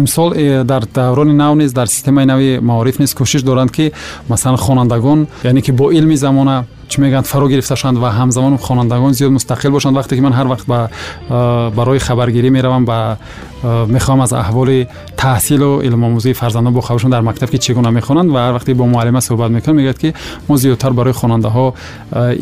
имсол 0.00 0.34
дар 0.64 0.82
даврони 0.94 1.32
нав 1.32 1.56
низ 1.56 1.72
дар 1.72 1.88
системаи 1.88 2.26
нави 2.26 2.58
маориф 2.60 2.98
низ 2.98 3.14
кӯшиш 3.14 3.42
доранд 3.42 3.70
ки 3.72 3.92
масалан 4.28 4.58
хонандагон 4.58 5.26
яъне 5.44 5.62
ки 5.62 5.72
бо 5.72 5.90
илми 5.92 6.16
замона 6.16 6.64
چی 6.88 7.00
میگن 7.02 7.20
فرا 7.20 7.48
گرفته 7.48 7.74
شند 7.74 7.96
و 7.96 8.06
همزمان 8.06 8.56
خوانندگان 8.56 9.12
زیاد 9.12 9.30
مستقل 9.30 9.68
باشند. 9.68 9.96
وقتی 9.96 10.16
که 10.16 10.22
من 10.22 10.32
هر 10.32 10.46
وقت 10.46 10.66
به 10.66 10.88
برای 11.76 11.98
خبرگیری 11.98 12.50
می‌روم 12.50 12.84
به 12.84 13.16
می‌خوام 13.88 14.20
از 14.20 14.32
احوال 14.32 14.84
تحصیل 15.16 15.62
و 15.62 15.80
علم 15.80 16.04
آموزی 16.04 16.32
فرزندان 16.32 16.72
بو 16.72 16.80
در 17.10 17.20
مکتب 17.20 17.50
که 17.50 17.58
چگونه 17.58 17.90
می‌خوانند 17.90 18.30
و 18.30 18.36
هر 18.36 18.52
وقتی 18.52 18.74
با 18.74 18.86
معلمه 18.86 19.20
صحبت 19.20 19.50
می‌کنم 19.50 19.74
میگه 19.74 19.92
که 19.92 20.14
ما 20.48 20.56
زیادتر 20.56 20.90
برای 20.90 21.12
خواننده 21.12 21.48
ها 21.48 21.74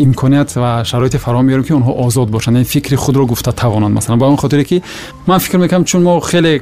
امکانیت 0.01 0.55
و 0.57 0.85
شرایط 0.85 1.17
فراهم 1.17 1.45
میاریم 1.45 1.65
که 1.65 1.75
اونها 1.75 1.93
آزاد 1.93 2.31
باشند 2.31 2.57
این 2.57 2.67
یعنی 2.75 2.81
فکر 2.81 2.97
خود 2.97 3.17
رو 3.17 3.27
گفته 3.27 3.53
توانند 3.53 3.97
مثلا. 3.97 4.17
با 4.17 4.27
اون 4.27 4.37
خاطری 4.37 4.65
که 4.65 4.83
من 5.27 5.39
فکر 5.39 5.59
می‌کنم 5.59 5.85
چون 5.85 6.03
ما 6.03 6.21
خیلی 6.21 6.61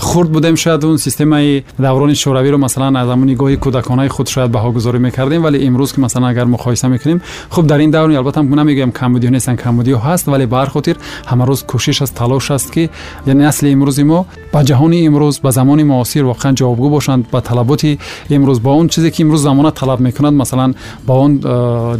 خرد 0.00 0.32
بودیم 0.32 0.54
شاید 0.54 0.84
اون 0.84 0.96
سیستم 0.96 1.58
دوران 1.58 2.14
شوروی 2.14 2.50
رو 2.50 2.58
مثلا 2.58 3.00
از 3.00 3.08
همون 3.08 3.30
نگاه 3.30 3.56
کودکانه 3.56 4.08
خود 4.08 4.26
شاید 4.26 4.52
بها 4.52 4.70
گذاری 4.70 4.98
می‌کردیم 4.98 5.44
ولی 5.44 5.66
امروز 5.66 5.92
که 5.92 6.00
مثلا 6.00 6.28
اگر 6.28 6.44
مقایسه 6.44 6.88
می‌کنیم 6.88 7.20
خب 7.50 7.66
در 7.66 7.78
این 7.78 7.90
دوران 7.90 8.16
البته 8.16 8.40
من 8.40 8.58
نمیگم 8.58 8.90
کمبودی 8.90 9.30
نیستن 9.30 9.56
کمبودی 9.56 9.92
هست 9.92 10.28
ولی 10.28 10.46
به 10.46 10.56
هر 10.56 10.66
خاطر 10.66 10.96
همه 11.26 11.44
روز 11.44 11.62
کوشش 11.62 12.02
از 12.02 12.14
تلاش 12.14 12.50
است 12.50 12.72
که 12.72 12.90
یعنی 13.26 13.44
اصل 13.44 13.66
имрӯзи 13.74 14.04
мо 14.04 14.26
ба 14.52 14.60
ҷаҳони 14.68 14.98
имрӯз 15.08 15.40
ба 15.44 15.50
замони 15.52 15.84
муосир 15.84 16.24
воқеан 16.24 16.54
ҷавобгӯ 16.60 16.88
бошанд 16.96 17.26
ба 17.32 17.40
талаботи 17.40 17.98
имрӯз. 18.28 18.58
Ба 18.60 18.70
он 18.70 18.88
чизе 18.88 19.10
ки 19.10 19.22
имрӯз 19.24 19.42
замона 19.48 19.70
талаб 19.72 20.00
мекунад 20.00 20.34
масалан 20.34 20.74
ба 21.06 21.14
он 21.14 21.38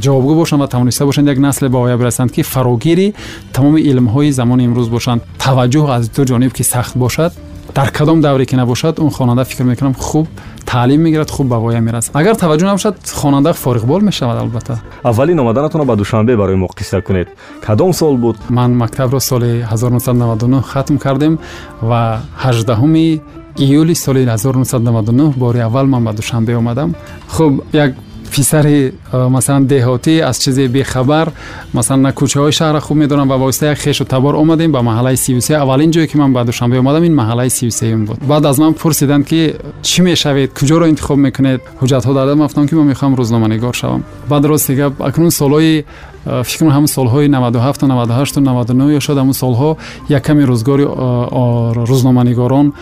ҷавобгӯ 0.05 0.35
бошанд 0.35 0.61
ва 0.63 0.69
тавониста 0.69 1.07
бошанд 1.07 1.29
як 1.29 1.39
насле 1.39 1.69
ба 1.69 1.79
оя 1.79 1.97
бирасанд 1.97 2.33
ки 2.33 2.43
фарогири 2.43 3.15
тамоми 3.53 3.81
илмҳои 3.81 4.31
замони 4.31 4.63
имрӯз 4.69 4.89
бошанд. 4.89 5.23
Таваҷҷӯҳ 5.39 5.91
аз 5.97 6.09
ду 6.11 6.23
ҷониб 6.25 6.53
ки 6.53 6.63
сахт 6.63 6.97
бошад 6.97 7.33
дар 7.75 7.91
кадом 7.91 8.21
давре 8.21 8.47
ки 8.47 8.57
набошад 8.57 8.99
он 9.01 9.11
хонанда 9.11 9.45
фикр 9.45 9.65
мекунам 9.65 9.95
хуб 9.95 10.27
таълим 10.69 11.03
мегирад 11.03 11.31
хуб 11.31 11.47
ба 11.49 11.59
воя 11.59 11.81
мерасад 11.81 12.17
агар 12.17 12.35
таваҷҷӯҳ 12.37 12.69
набошад 12.71 12.97
хонанда 13.21 13.53
фориғбол 13.53 14.01
мешавад 14.09 14.39
албатта. 14.39 14.81
Аввалин 15.03 15.41
омаданатонро 15.41 15.85
ба 15.85 15.97
душанбе 15.97 16.37
барои 16.37 16.57
мо 16.57 16.69
қисса 16.79 17.03
кунед. 17.03 17.29
Кадом 17.65 17.93
сол 17.93 18.17
буд? 18.17 18.37
Ман 18.51 18.77
мактабро 18.77 19.21
соли 19.21 19.65
1999 19.73 20.63
хатм 20.63 20.99
кардем 20.99 21.39
ва 21.81 22.21
18 22.45 23.21
июли 23.57 23.95
соли 23.95 24.27
1999 24.27 25.37
бори 25.37 25.59
аввал 25.59 25.87
ман 25.87 26.05
ба 26.05 26.13
душанбе 26.13 26.57
омадам. 26.57 26.95
Хуб 27.29 27.65
як 27.73 27.95
писари 28.31 28.93
масалан 29.13 29.67
деҳотӣ 29.67 30.15
аз 30.31 30.37
чизе 30.39 30.69
бехабар 30.69 31.27
масалан 31.73 32.03
на 32.03 32.11
кӯчаҳои 32.13 32.53
шаҳрро 32.59 32.81
хуб 32.81 32.97
медонам 32.97 33.29
ба 33.29 33.37
воситаи 33.37 33.69
як 33.75 33.79
хешу 33.79 34.05
табор 34.05 34.35
омадем 34.35 34.73
ба 34.73 34.81
маҳаллаи 34.81 35.17
сиюсе 35.17 35.55
аввалин 35.57 35.91
ҷое 35.91 36.07
ки 36.07 36.17
ман 36.17 36.33
ба 36.33 36.45
душанбе 36.45 36.79
омадам 36.79 37.05
ин 37.05 37.15
маҳаллаи 37.15 37.51
сиюсеюм 37.51 38.05
буд. 38.07 38.19
Баъд 38.33 38.45
аз 38.47 38.59
ман 38.59 38.75
пурсиданд 38.75 39.27
ки 39.27 39.55
чӣ 39.83 40.03
мешавед? 40.03 40.51
Куҷоро 40.59 40.87
интихоб 40.89 41.19
мекунед? 41.19 41.61
Ҳуҷҷатҳо 41.81 42.13
дадам 42.15 42.39
гуфтам 42.39 42.69
ки 42.69 42.75
ман 42.75 42.87
мехоҳам 42.93 43.15
рӯзноманигор 43.21 43.75
шавам. 43.75 44.03
Баъд 44.29 44.45
рости 44.45 44.75
гап 44.75 44.93
акнун 45.09 45.31
солҳои 45.31 45.85
фикр 46.25 46.59
кунам 46.59 46.75
ҳамн 46.77 46.87
солҳои 46.87 47.29
97 47.29 47.87
98 47.87 48.45
99 48.45 48.97
ё 48.97 49.01
шояд 49.01 49.19
ҳамн 49.19 49.33
солҳо 49.33 49.77
як 50.09 50.23
каме 50.25 50.45
рӯзгори 50.45 50.85
рӯзноманигорон 51.91 52.73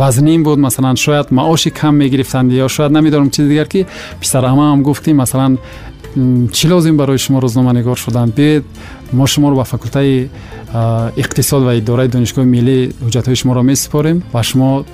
вазнин 0.00 0.42
буд. 0.42 0.58
Масалан 0.58 0.96
шояд 0.96 1.30
маоши 1.30 1.70
кам 1.70 1.96
мегирифтанд 1.96 2.52
ё 2.52 2.68
шояд 2.68 2.92
намедонам 2.92 3.30
чизи 3.30 3.48
дигар 3.48 3.66
ки 3.66 3.86
писарамаам 4.20 4.82
гуфт 4.82 5.04
ки 5.04 5.12
масалан 5.12 5.58
чӣ 6.52 6.68
лозим 6.68 6.96
барои 6.96 7.18
шумо 7.18 7.40
рӯзноманигор 7.40 7.96
шудан? 7.96 8.28
Биед 8.36 8.64
мо 9.12 9.26
шуморо 9.26 9.54
ба 9.56 9.64
факултаи 9.64 10.30
иқтисод 11.22 11.62
ва 11.64 11.74
идораи 11.78 12.08
донишгоҳи 12.08 12.46
миллӣ 12.46 12.92
ҳуҷҷатҳои 13.04 13.36
шуморо 13.36 13.62
месупорем 13.62 14.22
ва 14.32 14.42
шумо 14.42 14.84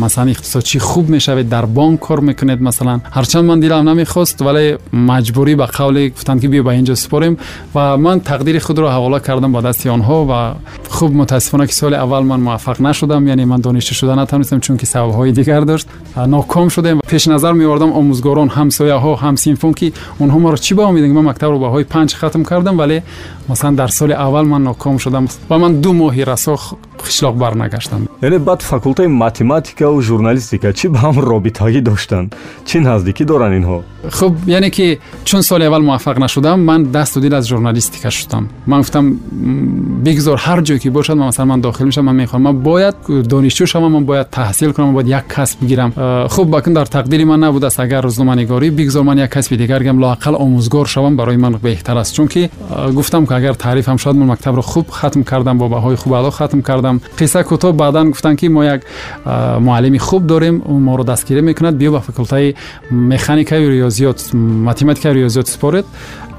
مثلا 0.00 0.30
اقتصادچی 0.30 0.78
خوب 0.78 1.08
می‌شوید 1.08 1.48
در 1.48 1.64
بانک 1.64 2.00
کار 2.00 2.20
می‌کنید 2.20 2.62
مثلا. 2.62 3.00
هرچند 3.10 3.44
من 3.44 3.60
دلم 3.60 3.88
نمی‌خواست 3.88 4.42
ولی 4.42 4.76
مجبوری 4.92 5.54
به 5.54 5.66
قول 5.66 6.08
گفتن 6.08 6.38
که 6.38 6.48
بیا 6.48 6.62
به 6.62 6.70
اینجا 6.70 6.94
سپاریم 6.94 7.36
و 7.74 7.96
من 7.96 8.20
تقدیر 8.20 8.58
خود 8.58 8.78
رو 8.78 8.88
حواله 8.88 9.20
کردم 9.20 9.52
با 9.52 9.60
دست 9.60 9.86
آنها 9.86 10.26
و 10.30 10.54
خوب 10.88 11.14
متاسفانه 11.14 11.66
که 11.66 11.72
سال 11.72 11.94
اول 11.94 12.22
من 12.22 12.40
موفق 12.40 12.80
نشدم. 12.80 13.28
یعنی 13.28 13.44
من 13.44 13.60
دانشجو 13.60 13.94
شده 13.94 14.14
نتونستم 14.14 14.60
چون 14.60 14.76
که 14.76 14.86
سبب 14.86 15.10
های 15.10 15.32
دیگر 15.32 15.60
داشت. 15.60 15.86
ناکام 16.16 16.68
شدم 16.68 16.98
پیش 16.98 17.28
نظر 17.28 17.52
میوردم 17.52 17.92
آموزگاران 17.92 18.48
همسایه 18.48 18.94
ها 18.94 19.14
هم 19.14 19.36
سینفون 19.36 19.74
که 19.74 19.92
اونها 20.18 20.38
ما 20.38 20.50
رو 20.50 20.56
چی 20.56 20.74
با 20.74 20.92
میدن 20.92 21.06
من 21.06 21.30
مکتب 21.30 21.46
رو 21.46 21.58
با 21.58 21.70
های 21.70 21.84
پنج 21.84 22.14
ختم 22.14 22.44
کردم 22.44 22.78
ولی 22.78 23.02
масалан 23.48 23.76
дар 23.76 23.90
соли 23.90 24.12
аввал 24.12 24.44
ман 24.44 24.62
ноком 24.62 24.98
шудам. 24.98 25.28
Ва 25.48 25.58
ман 25.58 25.80
ду 25.80 25.92
моҳи 25.92 26.24
расо 26.24 26.56
қишлоқ 27.02 27.34
барнагаштам. 27.34 28.08
Яъне 28.22 28.38
баъд 28.38 28.62
факултаи 28.62 29.06
математикаву 29.06 30.00
журналистика 30.00 30.72
чӣ 30.72 30.88
ба 30.88 30.98
ҳам 30.98 31.16
робитагӣ 31.30 31.80
доштанд? 31.80 32.36
Чӣ 32.68 32.80
наздикӣ 32.80 33.24
доранд 33.24 33.54
инҳо? 33.58 33.82
Хуб 34.10 34.36
яъне 34.46 34.70
ки 34.70 35.00
чун 35.24 35.42
соли 35.42 35.64
аввал 35.64 35.82
муваффақ 35.82 36.18
нашудам 36.18 36.64
ман 36.64 36.84
дасту 36.84 37.20
дил 37.20 37.34
аз 37.34 37.46
журналистика 37.46 38.10
шудам. 38.10 38.48
Ман 38.66 38.80
гуфтам 38.80 39.18
бигзор 40.06 40.38
ҳар 40.38 40.62
ҷое 40.62 40.78
ки 40.78 40.88
бошад 40.90 41.16
ман 41.16 41.26
масалан 41.26 41.48
ман 41.48 41.60
дохил 41.60 41.86
мешавам 41.86 42.06
ман 42.06 42.16
мехоҳам. 42.16 42.42
Ман 42.42 42.56
бояд 42.56 42.96
донишҷӯ 43.08 43.66
шавам 43.66 43.92
ман 43.92 44.04
бояд 44.04 44.30
таҳсил 44.30 44.72
кунам 44.72 44.88
ман 44.88 44.94
бояд 44.94 45.08
як 45.08 45.26
касб 45.26 45.58
гирам 45.64 45.92
хуб 46.30 46.54
акн 46.54 46.72
дар 46.72 46.86
тақдири 46.86 47.24
ман 47.24 47.40
набудааст 47.40 47.80
агар 47.80 48.04
рӯзноманигорӣ 48.06 48.70
бигзор 48.70 49.02
ман 49.02 49.18
як 49.18 49.30
касби 49.30 49.56
дигар 49.56 49.82
гирам 49.82 49.98
лоақал 50.04 50.34
омӯзгор 50.44 50.86
шавам 50.86 51.16
барои 51.16 51.36
ман 51.36 51.54
беҳтар 51.54 51.96
аст. 51.96 52.14
Чунки 52.14 52.50
гуфтам 52.92 53.26
ки 53.26 53.31
агар 53.32 53.54
таърифам 53.54 53.98
шуд 53.98 54.16
ман 54.16 54.28
мактабро 54.28 54.62
хуб 54.62 54.90
хатм 54.90 55.22
кардам 55.22 55.58
бо 55.58 55.68
баҳои 55.68 55.96
хуб 55.96 56.12
аъло 56.12 56.30
хатм 56.30 56.60
кардам. 56.60 57.00
қисса 57.18 57.44
кӯтоҳ 57.44 57.72
баъдан 57.72 58.10
гуфтанд 58.10 58.38
ки 58.38 58.48
мо 58.48 58.62
як 58.62 58.82
муаллими 59.60 59.98
хуб 59.98 60.22
дорем 60.26 60.62
моро 60.66 61.04
дастгирӣ 61.04 61.42
мекунад. 61.42 61.74
Биё 61.74 61.90
ба 61.92 62.00
факултаи 62.00 62.54
механикаи 62.90 63.68
риёзиёт 63.68 64.18
математикаи 64.32 65.12
риёзиёт 65.12 65.48
супоред 65.48 65.86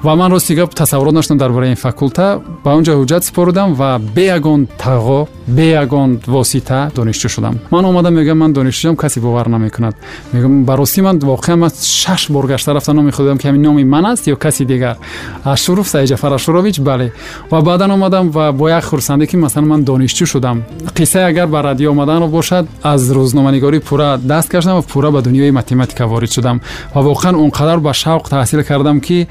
ва 0.04 0.16
ман 0.16 0.32
рости 0.32 0.54
гап 0.56 0.76
тасаввурот 0.76 1.14
наштам 1.14 1.38
дар 1.38 1.52
бораи 1.52 1.70
ин 1.70 1.76
факулта. 1.76 2.42
Ба 2.64 2.76
он 2.76 2.84
ҷо 2.84 2.92
ҳуҷҷат 3.00 3.24
супорудам 3.24 3.74
ва 3.74 4.00
бе 4.00 4.26
ягон 4.26 4.68
тағо 4.78 5.28
бе 5.48 5.72
ягон 5.72 6.20
восита 6.28 6.92
донишҷӯ 6.96 7.30
шудам. 7.30 7.60
Ман 7.72 7.86
омадам 7.86 8.14
мегӯям 8.14 8.38
ман 8.38 8.54
донишҷӯям 8.54 8.96
касе 8.96 9.20
бовар 9.22 9.48
намекунад. 9.48 9.96
Мегӯям 10.34 10.66
ба 10.66 10.76
ростӣ 10.76 11.02
ман 11.02 11.20
воқеан 11.20 11.56
ман 11.56 11.72
шаш 11.82 12.30
бор 12.30 12.48
гашта 12.48 12.74
рафтам 12.74 12.96
номи 12.96 13.12
худам 13.12 13.38
ки 13.38 13.48
ҳамин 13.48 13.62
номи 13.62 13.84
ман 13.84 14.06
аст 14.06 14.28
ё 14.28 14.36
каси 14.36 14.66
дигар. 14.66 14.98
Ашуров 15.44 15.88
саиҷафар 15.88 16.34
ашурович 16.34 16.80
бале. 16.80 17.14
Ва 17.52 17.62
баъдан 17.62 17.92
омадам 17.92 18.30
ва 18.30 18.52
бо 18.52 18.70
як 18.70 18.84
хурсандӣ 18.84 19.28
ки 19.28 19.38
масалан 19.38 19.70
ман 19.70 19.84
донишҷӯ 19.84 20.26
шудам. 20.26 20.64
Қиссае 20.96 21.30
агар 21.30 21.48
ба 21.48 21.64
радио 21.64 21.92
омаданро 21.92 22.28
бошад 22.28 22.68
аз 22.84 23.02
рӯзноманигорӣ 23.10 23.80
пурра 23.80 24.18
даст 24.18 24.50
каштам 24.50 24.76
ва 24.76 24.82
пурра 24.82 25.12
ба 25.12 25.22
дунёи 25.22 25.52
математика 25.52 26.08
ворид 26.08 26.34
шудам. 26.34 26.62
Ва 26.94 27.02
воқеан 27.02 27.36
он 27.36 27.52
қадар 27.52 27.80
ба 27.80 27.92
шавқ 27.92 28.30
таҳсил 28.30 28.64
кардам 28.64 29.00
ки 29.02 29.28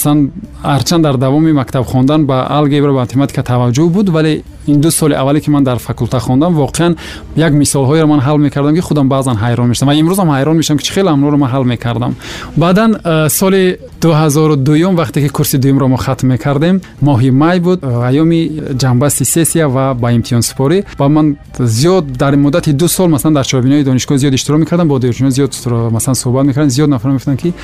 масалан 0.00 0.30
ҳарчанд 0.62 1.02
дар 1.04 1.16
давоми 1.16 1.52
мактаб 1.52 1.84
хондан 1.84 2.24
ба 2.26 2.46
алгебра 2.48 2.92
ба 2.92 3.00
математика 3.00 3.42
таваҷҷӯҳ 3.42 3.88
буд 3.92 4.08
вале 4.08 4.42
ин 4.66 4.80
ду 4.80 4.90
соли 4.90 5.14
аввале 5.14 5.40
ки 5.40 5.50
ман 5.50 5.64
дар 5.64 5.78
факулта 5.78 6.20
хондам 6.20 6.54
воқеан 6.54 6.96
як 7.36 7.52
мисолҳоеро 7.52 8.06
ман 8.06 8.20
ҳал 8.20 8.38
мекардам 8.38 8.74
ки 8.74 8.80
худам 8.80 9.08
баъзан 9.08 9.36
ҳайрон 9.36 9.68
мешудам 9.68 9.88
ва 9.88 9.94
имрӯзам 9.94 10.28
ҳайрон 10.28 10.56
мешавам 10.56 10.78
ки 10.78 10.84
чӣ 10.84 10.92
хеле 10.92 11.10
амроро 11.10 11.36
ман 11.36 11.50
ҳал 11.50 11.64
мекардам. 11.64 12.14
Баъдан 12.56 12.96
э, 13.04 13.28
соли 13.28 13.78
2002 14.00 14.96
вақте 14.96 15.20
ки 15.22 15.28
курси 15.28 15.58
дуюмро 15.58 15.88
мо 15.88 15.96
хатм 15.96 16.26
мекардем 16.26 16.80
моҳи 17.02 17.30
май 17.30 17.60
буд 17.60 17.82
айёми 17.82 18.40
ҷанбасти 18.82 19.24
сессия 19.24 19.68
ва 19.68 19.94
ба 19.94 20.12
имтиҳонсупорӣ 20.12 20.84
ва 20.98 21.08
ман 21.08 21.36
зиёд 21.58 22.04
дар 22.16 22.36
муддати 22.36 22.72
ду 22.72 22.88
сол 22.88 23.08
масалан 23.08 23.34
дар 23.34 23.46
чорабинои 23.46 23.84
донишгоҳ 23.84 24.16
зиёд 24.16 24.34
иштирок 24.34 24.60
мекардам 24.60 24.88
бо 24.88 24.98
донишҷӯён 24.98 25.30
зиёд 25.30 25.52
масалан 25.90 26.14
суҳбат 26.14 26.44
мекардам. 26.46 26.70
Зиёд 26.70 26.88
нафар 26.88 27.10
мегуфтанд 27.10 27.40
ки 27.40 27.54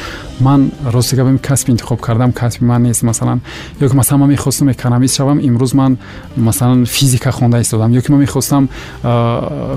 ман 0.41 0.71
рости 0.93 1.15
гапем 1.17 1.39
касби 1.39 1.71
интихоб 1.73 2.01
кардам 2.01 2.33
касби 2.33 2.65
ман 2.65 2.83
нест 2.83 3.03
масалан. 3.03 3.41
Ё 3.81 3.89
ки 3.89 3.97
масалан 3.97 4.21
ман 4.21 4.31
мехостам 4.31 4.71
экономист 4.71 5.17
шавам 5.17 5.39
имрӯз 5.39 5.75
ман 5.75 5.99
масалан 6.37 6.87
физика 6.96 7.32
хонда 7.32 7.62
истодам 7.62 7.92
ё 7.92 8.02
ки 8.02 8.12
ман 8.12 8.22
мехостам 8.22 8.70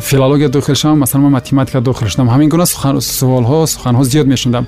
филология 0.01 0.49
дохил 0.49 0.75
шавам 0.75 0.99
масалан 0.99 1.25
ман 1.25 1.33
математика 1.33 1.81
дохил 1.81 2.09
шудам 2.09 2.29
ҳамин 2.29 2.49
гуна 2.49 2.65
суолҳо 2.65 3.67
суханҳо 3.67 4.03
зиёд 4.05 4.27
мешундам 4.27 4.67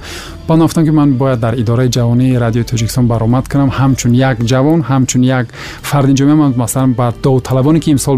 баъд 0.48 0.58
ман 0.58 0.66
гуфтам 0.66 0.84
ки 0.84 0.90
ман 0.90 1.12
бояд 1.12 1.40
дар 1.40 1.54
идораи 1.54 1.88
ҷавонии 1.88 2.36
радиои 2.36 2.64
тоҷикистон 2.64 3.06
баромад 3.06 3.48
кунам 3.48 3.70
ҳамчун 3.70 4.12
як 4.14 4.36
ҷавон 4.38 4.80
ҳамчун 4.90 5.22
як 5.22 5.46
фарди 5.82 6.12
ҷомеа 6.14 6.34
ман 6.34 6.54
масалан 6.56 6.92
ба 6.92 7.12
довталабоне 7.22 7.80
ки 7.80 7.90
имсол 7.90 8.16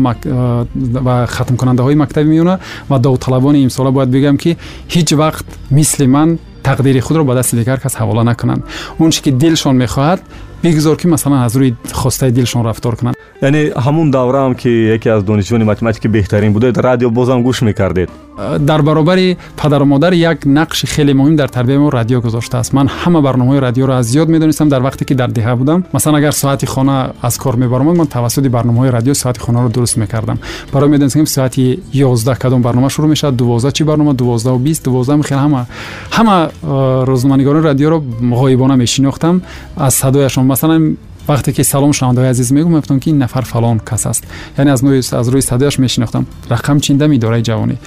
ва 1.06 1.26
хатмкунандаҳои 1.26 1.94
мактаби 1.94 2.28
меёна 2.28 2.58
ва 2.88 2.98
довталабони 2.98 3.62
имсола 3.64 3.90
бояд 3.90 4.08
бигӯям 4.10 4.36
ки 4.36 4.56
ҳеҷ 4.94 5.08
вақт 5.22 5.46
мисли 5.70 6.06
ман 6.06 6.38
тақдири 6.62 7.00
худро 7.00 7.24
ба 7.24 7.34
дасти 7.34 7.56
дигар 7.56 7.80
кас 7.80 7.94
ҳавола 8.00 8.22
накунанд 8.24 8.62
он 8.98 9.10
чӣ 9.10 9.20
ки 9.24 9.30
дилшон 9.30 9.76
мехоҳад 9.84 10.20
бигзор 10.62 10.96
ки 10.96 11.06
масалан 11.06 11.42
аз 11.44 11.54
рӯи 11.54 11.74
хостаи 11.92 12.30
дилшон 12.30 12.64
рафтор 12.66 12.96
кунанд 12.96 13.16
яъне 13.42 13.70
ҳамун 13.76 14.10
давраам 14.10 14.54
ки 14.54 14.68
яке 14.68 15.10
аз 15.10 15.22
донишҷӯёни 15.24 15.64
математикӣ 15.64 16.08
беҳтарин 16.08 16.52
будед 16.52 16.78
радио 16.78 17.10
бозам 17.10 17.42
гӯш 17.44 17.62
мекардед 17.62 18.10
дар 18.58 18.82
баробари 18.82 19.36
падару 19.56 19.84
модар 19.84 20.12
як 20.12 20.44
нақши 20.44 20.86
хеле 20.86 21.14
муҳим 21.14 21.36
дар 21.36 21.48
тарбияи 21.48 21.78
мо 21.78 21.90
радио 21.90 22.20
гузоштааст 22.20 22.72
ман 22.72 22.88
ҳама 22.88 23.20
барномаҳои 23.22 23.60
радиоро 23.60 23.92
аз 23.92 24.06
зиёд 24.06 24.28
медонистам 24.28 24.68
дар 24.68 24.82
вақте 24.82 25.04
ки 25.04 25.14
дар 25.14 25.30
деҳа 25.30 25.56
будам 25.56 25.84
масалан 25.92 26.18
агар 26.18 26.32
соати 26.32 26.66
хона 26.66 27.12
аз 27.22 27.38
кор 27.38 27.56
мебаромад 27.56 27.96
ман 27.96 28.06
тавассути 28.06 28.48
барномаҳои 28.48 28.90
радио 28.90 29.14
соати 29.14 29.40
хонаро 29.40 29.68
дуруст 29.68 29.96
мекардам 29.96 30.38
барои 30.72 30.88
медонистам 30.88 31.24
ки 31.24 31.30
соати 31.30 31.80
ёздаҳ 31.94 32.38
кадом 32.38 32.62
барнома 32.62 32.88
шурӯъ 32.88 33.08
мешавад 33.08 33.36
дувоздаҳ 33.36 33.72
чӣ 33.72 33.84
барнома 33.84 34.14
дувоздаҳу 34.14 34.58
бист 34.58 34.84
дувоздаҳ 34.84 35.22
хел 35.22 35.38
ҳама 35.38 35.66
ҳама 36.10 36.50
э, 36.62 37.04
рӯзноманигорони 37.10 37.62
радиоро 37.62 38.02
ғоибона 38.42 38.76
мешинохтам 38.76 39.42
аз 39.76 39.94
садояшон 39.94 40.48
مثلا 40.53 40.93
وقتی 41.27 41.51
که 41.51 41.63
سلام 41.63 41.91
شنوندای 41.91 42.27
عزیز 42.29 42.53
میگم 42.53 42.77
گفتم 42.77 42.99
که 42.99 43.11
این 43.11 43.21
نفر 43.23 43.41
فلان 43.41 43.81
کس 43.91 44.07
است. 44.07 44.23
یعنی 44.57 44.71
از 44.71 44.85
نوی 44.85 44.97
از 44.97 45.29
روی 45.29 45.41
صدایش 45.41 45.79
میشناختم. 45.79 46.25
رقم 46.49 46.79
چینده 46.79 47.07
میداره 47.07 47.41
جوانی. 47.41 47.77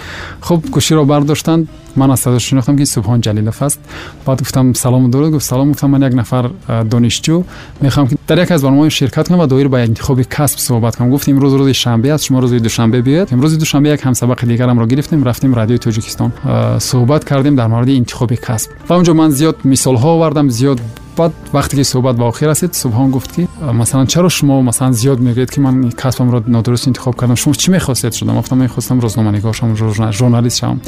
خب 0.41 0.63
گوشی 0.73 0.95
رو 0.95 1.05
برداشتن. 1.05 1.69
من 1.97 2.11
از 2.11 2.21
صداش 2.21 2.51
شناختم 2.51 2.77
که 2.77 2.85
سبحان 2.85 3.21
جلیل 3.21 3.49
است. 3.49 3.79
بعد 4.27 4.41
گفتم 4.41 4.73
سلام 4.73 5.05
و 5.05 5.09
درود. 5.09 5.33
گفت 5.33 5.45
سلام. 5.45 5.71
گفتم 5.71 5.91
من 5.91 6.03
یک 6.03 6.19
نفر 6.19 6.51
دانشجو. 6.91 7.45
می‌خوام 7.81 8.07
که 8.09 8.17
در 8.27 8.43
یک 8.43 8.53
از 8.53 8.63
برنامه 8.63 8.89
شرکت 8.89 9.29
کنم 9.29 9.39
و 9.39 9.47
دایر 9.47 9.69
با 9.69 9.79
انتخاب 9.79 10.23
کسب 10.23 10.59
صحبت 10.59 10.97
کنم. 10.97 11.11
گفتیم 11.11 11.35
امروز 11.37 11.53
روز 11.53 11.69
شنبه 11.69 12.13
است. 12.13 12.25
شما 12.25 12.39
روز 12.39 12.53
دوشنبه 12.53 13.03
بیاید. 13.03 13.29
امروز 13.33 13.59
دوشنبه 13.59 13.89
یک 13.89 14.01
هم 14.05 14.13
سبق 14.13 14.45
دیگر 14.47 14.69
هم 14.69 14.87
گرفتیم. 14.87 15.25
رفتیم 15.25 15.55
رادیو 15.55 15.77
تاجیکستان. 15.77 16.33
صحبت 16.79 17.25
کردیم 17.25 17.57
در 17.57 17.67
مورد 17.67 17.89
انتخاب 17.89 18.35
کسب. 18.35 18.71
و 18.89 18.93
اونجا 18.93 19.13
من 19.15 19.31
زیاد 19.31 19.57
مثال 19.65 19.97
ها 19.97 20.09
آوردم. 20.09 20.49
زیاد 20.49 20.81
بعد 21.17 21.33
وقتی 21.55 21.77
که 21.77 21.83
صحبت 21.83 22.17
به 22.17 22.25
آخر 22.25 22.47
رسید 22.47 22.73
سبحان 22.73 23.11
گفت 23.11 23.35
که 23.35 23.49
مثلا 23.79 24.05
چرا 24.05 24.29
شما 24.29 24.63
مثلا 24.63 24.93
زیاد 24.93 25.21
میگید 25.21 25.51
که 25.51 25.61
من 25.61 25.91
کسبم 25.91 26.31
رو 26.31 26.43
نادرست 26.47 26.89
انتخاب 26.89 27.21
کردم؟ 27.21 27.35
شما 27.35 27.55
چی 27.55 27.71
می‌خواستید؟ 27.71 28.13
شدم 28.13 28.39
گفتم 28.39 28.57
من 28.57 28.67
خواستم 28.67 29.01
روزنامه 29.01 29.31
نگار 29.31 29.53
شم 29.53 29.75
ژورنالیست 30.11 30.59
شم. 30.59 30.81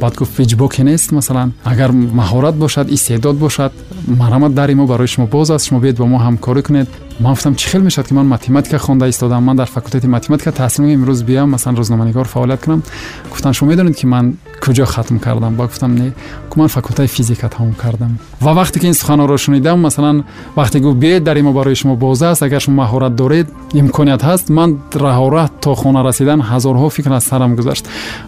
بعد 0.00 0.16
گفت 0.16 0.32
فیجبوک 0.32 0.80
نیست 0.80 1.12
مثلا 1.12 1.50
اگر 1.64 1.90
مهارت 1.90 2.54
باشد 2.54 2.88
استعداد 2.92 3.38
باشد 3.38 3.72
مرامت 4.18 4.54
در 4.54 4.74
ما 4.74 4.86
برای 4.86 5.08
شما 5.08 5.26
باز 5.26 5.50
است. 5.50 5.66
شما 5.66 5.78
بیاید 5.78 5.96
با 5.96 6.06
ما 6.06 6.18
همکاری 6.18 6.62
کنید. 6.62 6.88
ман 7.19 7.33
гуфтам 7.33 7.55
чӣ 7.55 7.69
хел 7.69 7.81
мешавад 7.81 8.07
ки 8.07 8.13
ман 8.13 8.27
математика 8.27 8.77
хонда 8.77 9.09
истодам 9.09 9.43
ман 9.43 9.55
дар 9.55 9.67
факултети 9.67 10.07
математика 10.07 10.51
таҳсил 10.51 10.83
мекунам 10.83 11.05
имрӯз 11.05 11.23
биям 11.23 11.49
масалан 11.49 11.77
рӯзноманигор 11.79 12.27
фаъолият 12.27 12.61
кунам 12.63 12.83
гуфтанд 13.31 13.55
шумо 13.55 13.71
медонед 13.71 13.95
ки 13.95 14.05
ман 14.05 14.37
куҷо 14.61 14.85
хатм 14.85 15.17
кардам 15.19 15.55
ба 15.55 15.65
гуфтам 15.67 15.95
не 15.95 16.13
ман 16.55 16.67
факултаи 16.67 17.07
физика 17.07 17.49
тамом 17.49 17.73
кардам 17.73 18.17
ва 18.41 18.51
вақте 18.51 18.79
ки 18.79 18.87
ин 18.87 18.93
суханҳоро 18.93 19.37
шунидам 19.37 19.79
масалан 19.81 20.23
вақте 20.55 20.79
гуфт 20.79 20.97
биед 20.97 21.23
дар 21.23 21.37
имо 21.37 21.53
барои 21.53 21.75
шумо 21.75 21.95
боз 21.95 22.21
аст 22.21 22.43
агар 22.43 22.61
шумо 22.61 22.83
маҳорат 22.83 23.15
доред 23.15 23.47
имконият 23.73 24.21
ҳаст 24.21 24.49
ман 24.49 24.79
раҳораҳ 24.93 25.49
то 25.61 25.75
хона 25.75 26.03
расидан 26.03 26.41
ҳазорҳо 26.41 26.89
фикр 26.89 27.11
аз 27.11 27.23
сарам 27.23 27.55
гузашт 27.55 27.85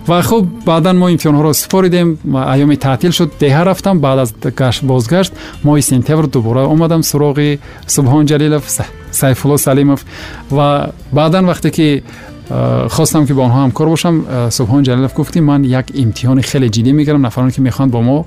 ва 0.08 0.22
хуб 0.24 0.46
баъдан 0.66 0.98
мо 0.98 1.10
имтиҳонҳоро 1.10 1.54
супоридем 1.54 2.18
айёми 2.54 2.78
таътил 2.78 3.12
шуд 3.12 3.30
деҳа 3.40 3.66
рафтам 3.66 4.00
баъд 4.00 4.20
аз 4.20 4.80
бозгашт 4.82 5.34
моҳи 5.64 5.82
сентябр 5.82 6.26
дубора 6.28 6.64
омадам 6.74 7.02
суроғи 7.02 7.60
субҳон 7.88 8.26
ҷалилов 8.32 8.64
сайфулло 9.12 9.58
салимов 9.58 10.06
ва 10.50 10.90
баъдан 11.12 11.46
вақте 11.46 11.72
ки 11.72 12.04
Э, 12.50 12.88
хостам 12.90 13.28
ки 13.28 13.34
бо 13.34 13.42
онҳо 13.42 13.60
ҳамкор 13.68 13.88
бошам 13.90 14.26
э, 14.30 14.50
субҳон 14.52 14.84
ҷалилов 14.88 15.14
гуфт 15.14 15.34
ки 15.34 15.40
ман 15.40 15.64
як 15.64 15.86
имтиҳони 15.92 16.42
хеле 16.42 16.68
ҷиддӣ 16.70 16.92
мегирам 16.94 17.22
нафароне 17.22 17.52
ки 17.52 17.62
мехоҳанд 17.62 17.92
бо 17.92 18.02
мо 18.02 18.26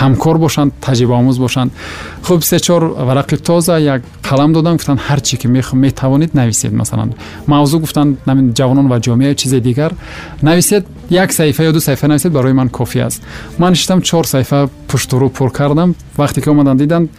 ҳамкор 0.00 0.36
бошанд 0.38 0.72
таҷрибаомӯз 0.86 1.38
бошанд 1.38 1.70
хуб 2.26 2.42
се 2.42 2.58
чор 2.58 2.82
варақи 3.08 3.36
тоза 3.36 3.78
як 3.78 4.02
қалам 4.28 4.52
додам 4.52 4.76
гуфтанд 4.76 5.00
ҳар 5.08 5.20
чӣ 5.20 5.36
ки 5.36 5.46
метавонед 5.84 6.34
нависед 6.34 6.72
масалан 6.72 7.14
мавзӯъ 7.46 7.78
гуфтанд 7.84 8.18
ҷавонон 8.58 8.86
ва 8.88 8.98
ҷомеа 9.00 9.34
чизе 9.34 9.60
дигар 9.60 9.92
нависед 10.42 10.84
як 11.10 11.30
саҳифа 11.32 11.62
ё 11.68 11.72
ду 11.72 11.80
саҳифа 11.80 12.06
нависед 12.08 12.32
барои 12.32 12.52
ман 12.52 12.68
кофӣ 12.68 13.00
аст 13.06 13.22
ман 13.58 13.70
нишитам 13.72 14.02
чор 14.02 14.24
саҳифа 14.24 14.68
пуштурӯ 14.88 15.28
пур 15.36 15.50
кардам 15.52 15.94
вақте 16.18 16.40
ки 16.42 16.48
омаданд 16.50 16.78
диданд 16.80 17.10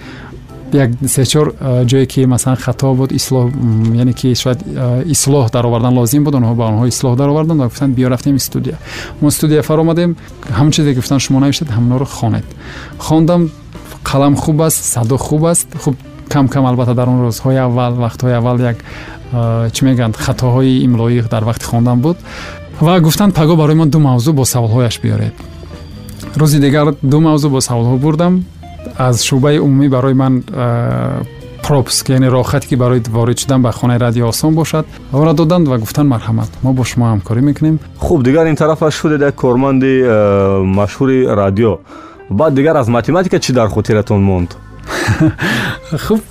як 0.72 0.90
сечор 1.06 1.54
ҷое 1.90 2.06
ки 2.06 2.24
масалан 2.26 2.56
хато 2.56 2.94
буд 2.94 3.12
ислоҳ 3.12 3.52
яъне 3.94 4.12
ки 4.12 4.34
шояд 4.34 4.60
ислоҳ 5.06 5.50
даровардан 5.50 5.94
лозим 5.94 6.24
буд 6.24 6.34
онҳо 6.34 6.54
ба 6.54 6.64
онҳо 6.70 6.88
ислоҳ 6.88 7.16
дароварданд 7.16 7.60
ва 7.60 7.66
гуфтанд 7.68 7.94
биё 7.96 8.08
рафтем 8.08 8.38
студия. 8.38 8.76
Мо 9.20 9.30
студия 9.30 9.62
фаромадем 9.62 10.16
ҳамн 10.50 10.70
чизе 10.70 10.94
гуфтанд 10.94 11.20
шумо 11.20 11.40
навиштед 11.40 11.68
ҳамнаро 11.68 12.04
хонед. 12.04 12.44
Хондам 12.98 13.50
қалам 14.04 14.36
хуб 14.36 14.60
аст 14.60 14.84
садо 14.84 15.16
хуб 15.16 15.44
аст. 15.44 15.68
Хуб 15.82 15.96
кам 16.28 16.48
кам 16.48 16.66
албатта 16.66 16.94
дар 16.94 17.08
он 17.08 17.28
рӯзҳои 17.28 17.56
аввал 17.56 17.94
вақтҳои 17.94 18.32
аввал 18.32 18.60
як 18.60 18.76
чӣ 19.74 19.84
мегӯянд 19.84 20.16
хатоҳои 20.16 20.84
имлоӣ 20.86 21.22
дар 21.30 21.44
вақти 21.44 21.64
хондан 21.64 22.00
буд. 22.00 22.16
Ва 22.80 23.00
гуфтанд 23.00 23.34
паго 23.34 23.56
барои 23.56 23.74
ман 23.74 23.90
ду 23.90 23.98
мавзӯъ 23.98 24.32
бо 24.32 24.44
саволҳояш 24.44 25.00
биёред. 25.02 25.34
Рӯзи 26.36 26.58
дигар 26.60 26.94
ду 27.02 27.20
мавзӯъ 27.20 27.48
бо 27.48 27.60
саволҳо 27.60 27.96
бурдам 27.96 28.44
аз 28.96 29.24
шӯъбаи 29.24 29.58
умумӣ 29.58 29.88
барои 29.88 30.14
ман 30.14 30.44
пропуск 31.62 32.08
яъне 32.08 32.28
роҳхате 32.30 32.66
ки 32.68 32.76
барои 32.76 33.00
ворид 33.08 33.38
шудан 33.38 33.62
ба 33.62 33.72
хонаи 33.72 33.98
радио 33.98 34.28
осон 34.28 34.54
бошад 34.54 34.86
онро 35.12 35.32
доданд 35.34 35.68
ва 35.68 35.78
гуфтанд 35.78 36.08
марҳамат. 36.14 36.50
Мо 36.62 36.72
бо 36.72 36.84
шумо 36.84 37.06
ҳамкорӣ 37.12 37.40
мекунем. 37.40 37.78
Хуб 37.98 38.22
дигар 38.22 38.46
ин 38.46 38.56
тарафа 38.56 38.90
шудед 38.90 39.20
як 39.20 39.34
корманди 39.34 39.94
машҳури 40.78 41.18
радио. 41.40 41.78
Баъд 42.30 42.54
дигар 42.54 42.76
аз 42.76 42.88
математика 42.88 43.38
чӣ 43.38 43.52
дар 43.52 43.68
хотиратон 43.68 44.20
монд 44.22 44.56
хуб 46.05 46.21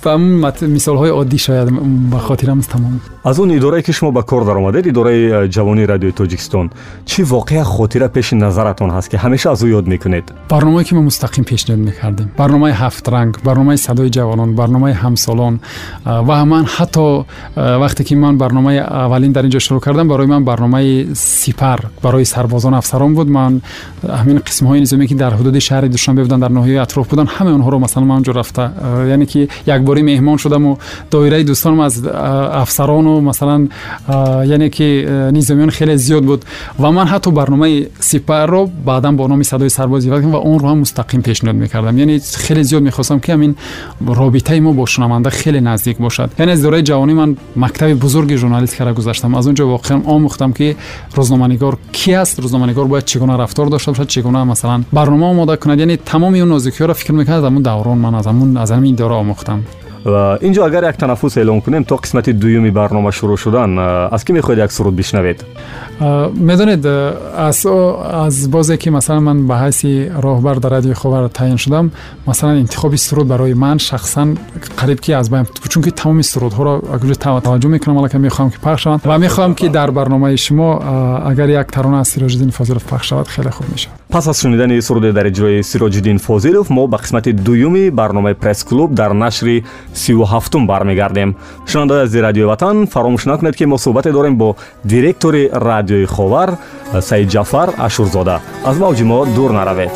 мисолҳои 0.61 1.11
оддӣ 1.21 1.37
шояд 1.37 1.69
ба 2.11 2.19
хотирамз 2.19 2.67
тамом 2.67 2.99
аз 3.23 3.39
он 3.39 3.51
идорае 3.51 3.81
ки 3.83 3.91
шумо 3.91 4.11
ба 4.11 4.23
кор 4.23 4.45
даромадед 4.45 4.87
идораи 4.87 5.47
э, 5.47 5.47
ҷавонии 5.47 5.85
радиои 5.85 6.11
тоҷикистон 6.11 6.71
чӣ 7.05 7.23
воқеа 7.23 7.63
хотира 7.63 8.09
пеши 8.09 8.35
назаратон 8.35 8.89
ҳаст 8.91 9.09
ки 9.09 9.17
ҳамеша 9.17 9.51
аз 9.51 9.63
ӯ 9.63 9.67
ёд 9.79 9.87
мекунед 9.87 10.33
барномае 10.49 10.83
ки 10.83 10.93
мо 10.95 11.01
мустақим 11.09 11.43
пешниҳод 11.51 11.79
мекардем 11.79 12.29
барномаи 12.37 12.73
ҳафтранг 12.73 13.43
барномаи 13.43 13.77
садои 13.77 14.09
ҷавонон 14.09 14.55
барномаи 14.55 14.93
ҳамсолон 14.93 15.59
ва 16.05 16.45
ман 16.45 16.65
ҳатто 16.65 17.25
вақте 17.55 18.03
ки 18.03 18.15
ман 18.15 18.37
барномаи 18.37 18.77
аввалин 19.05 19.31
дар 19.31 19.43
ин 19.45 19.51
ҷо 19.51 19.59
шурӯъ 19.59 19.79
кардам 19.79 20.07
барои 20.07 20.27
ман 20.27 20.43
барномаи 20.43 21.07
сипар 21.13 21.79
барои 22.03 22.25
сарбозон 22.25 22.73
афсарон 22.73 23.15
буд 23.15 23.29
ман 23.29 23.61
ҳамин 24.03 24.37
қисмҳои 24.47 24.79
низомие 24.79 25.07
ки 25.07 25.15
дар 25.15 25.33
ҳудуди 25.39 25.59
шаҳри 25.59 25.87
душанбе 25.89 26.23
буданд 26.23 26.41
дар 26.41 26.51
ноҳияи 26.51 26.81
атроф 26.85 27.07
буданд 27.09 27.29
ҳамаи 27.37 27.53
онҳоро 27.53 27.77
масалан 27.79 28.07
ман 28.07 28.23
ҷо 28.23 28.31
рафта 28.33 28.66
یعنی 29.08 29.26
که 29.26 29.48
یک 29.66 29.74
باری 29.74 30.02
مهمان 30.02 30.36
شدم 30.36 30.66
و 30.66 30.76
دایره 31.10 31.42
دوستانم 31.42 31.80
از 31.80 32.06
افسران 32.06 33.06
و 33.06 33.20
مثلا 33.20 33.68
یعنی 34.46 34.70
که 34.70 35.08
نظامیان 35.34 35.70
خیلی 35.70 35.96
زیاد 35.96 36.24
بود 36.24 36.44
و 36.80 36.92
من 36.92 37.06
حتی 37.06 37.30
برنامه 37.30 37.86
سپاه 38.00 38.46
رو 38.46 38.70
بعدا 38.86 39.12
با 39.12 39.26
نام 39.26 39.42
صدای 39.42 39.68
سرباز 39.68 40.06
و 40.06 40.36
اون 40.36 40.58
رو 40.58 40.68
هم 40.68 40.78
مستقیم 40.78 41.22
پیشنهاد 41.22 41.56
می‌کردم. 41.56 41.98
یعنی 41.98 42.18
خیلی 42.18 42.64
زیاد 42.64 42.82
می‌خواستم 42.82 43.18
که 43.18 43.32
همین 43.32 43.56
رابطه 44.06 44.60
ما 44.60 44.72
با 44.72 44.86
شنونده 44.86 45.30
خیلی 45.30 45.60
نزدیک 45.60 45.98
باشد. 45.98 46.30
یعنی 46.38 46.52
از 46.52 46.62
دوره 46.62 46.82
جوانی 46.82 47.12
من 47.12 47.36
مکتب 47.56 47.94
بزرگ 47.94 48.36
ژورنالیست 48.36 48.76
کرده 48.76 48.92
گذاشتم. 48.92 49.34
از 49.34 49.46
اونجا 49.46 49.68
واقعا 49.68 50.00
آموختم 50.04 50.52
که 50.52 50.76
روزنامه‌نگار 51.14 51.76
کی 51.92 52.14
است 52.14 52.40
روزنامه‌نگار 52.40 52.84
باید 52.84 53.04
چگونه 53.04 53.36
رفتار 53.36 53.66
داشته 53.66 53.90
باشد 53.90 54.06
چگونه 54.06 54.44
مثلا 54.44 54.82
برنامه 54.92 55.26
آماده 55.26 55.56
کند. 55.56 55.78
یعنی 55.78 55.96
تمام 55.96 56.34
اون 56.34 56.48
نازکی‌ها 56.48 56.86
را 56.86 56.94
فکر 56.94 57.12
می‌کردم 57.12 57.54
اون 57.54 57.62
دوران 57.62 57.98
من 57.98 58.14
از 58.14 58.26
همون 58.26 58.56
از 58.58 58.70
همین 58.72 58.94
داره 58.94 59.14
آموختم. 59.14 59.64
омӯхтам 59.97 60.37
инҷо 60.41 60.63
агар 60.63 60.83
як 60.83 60.97
танаффус 60.97 61.37
эълон 61.37 61.61
кунем 61.61 61.85
то 61.85 61.95
қисмати 61.95 62.33
дуюми 62.33 62.71
барнома 62.71 63.11
шурӯъ 63.11 63.37
шудан 63.37 63.79
аз 64.11 64.23
кӣ 64.23 64.33
мехоҳед 64.33 64.57
як 64.57 64.71
суруд 64.71 64.93
бишнавед 64.95 65.45
медонед 66.35 66.85
аз 67.35 68.47
бозе 68.47 68.77
ки 68.77 68.89
масалан 68.89 69.23
ман 69.23 69.47
ба 69.47 69.55
ҳайси 69.55 70.11
роҳбар 70.17 70.59
дар 70.59 70.71
радиои 70.71 70.93
ховар 70.93 71.29
таъин 71.29 71.57
шудам 71.57 71.91
масалан 72.25 72.57
интихоби 72.57 72.97
суруд 72.97 73.27
барои 73.27 73.53
ман 73.53 73.79
шахсан 73.79 74.37
қариб 74.77 74.99
ки 74.99 75.11
аз 75.11 75.29
байн 75.29 75.45
чунки 75.69 75.91
тамоми 75.91 76.23
сурудҳоро 76.23 76.81
таваҷҷӯҳ 77.19 77.67
мекунам 77.67 77.97
аллакай 77.97 78.19
мехоҳам 78.19 78.51
ки 78.51 78.57
пахш 78.59 78.81
шаванд 78.83 79.01
ва 79.05 79.17
мехоҳам 79.17 79.55
ки 79.55 79.69
дар 79.69 79.91
барномаи 79.91 80.37
шумо 80.37 80.69
агар 81.31 81.49
як 81.49 81.71
тарона 81.71 81.99
аз 81.99 82.09
сироҷиддин 82.09 82.51
фозилов 82.51 82.83
пахш 82.83 83.07
шавад 83.07 83.27
хеле 83.27 83.51
хуб 83.51 83.65
мешавад 83.71 83.97
пас 84.09 84.27
аз 84.27 84.41
шунидани 84.41 84.81
суруде 84.81 85.11
дар 85.11 85.25
иҷрои 85.25 85.63
сироҷиддин 85.63 86.19
фозилов 86.19 86.69
мо 86.69 86.87
ба 86.87 86.97
қисмати 86.97 87.31
дуюми 87.33 87.89
барномаи 87.89 88.33
пресс-клуб 88.33 88.93
дар 88.93 89.11
нашри 89.13 89.63
сию 89.97 90.23
ҳафтум 90.33 90.67
бармегардем 90.67 91.35
шунавандаи 91.69 92.03
азизи 92.03 92.19
радиои 92.27 92.49
ватан 92.51 92.87
фаромӯш 92.93 93.23
накунед 93.31 93.55
ки 93.55 93.65
мо 93.65 93.77
суҳбате 93.77 94.11
дорем 94.11 94.35
бо 94.37 94.55
директори 94.83 95.49
радиои 95.53 96.05
ховар 96.05 96.49
саид 97.01 97.29
ҷафар 97.35 97.69
ашурзода 97.87 98.35
аз 98.69 98.75
мавҷи 98.83 99.03
мо 99.03 99.25
дур 99.35 99.51
наравед 99.51 99.93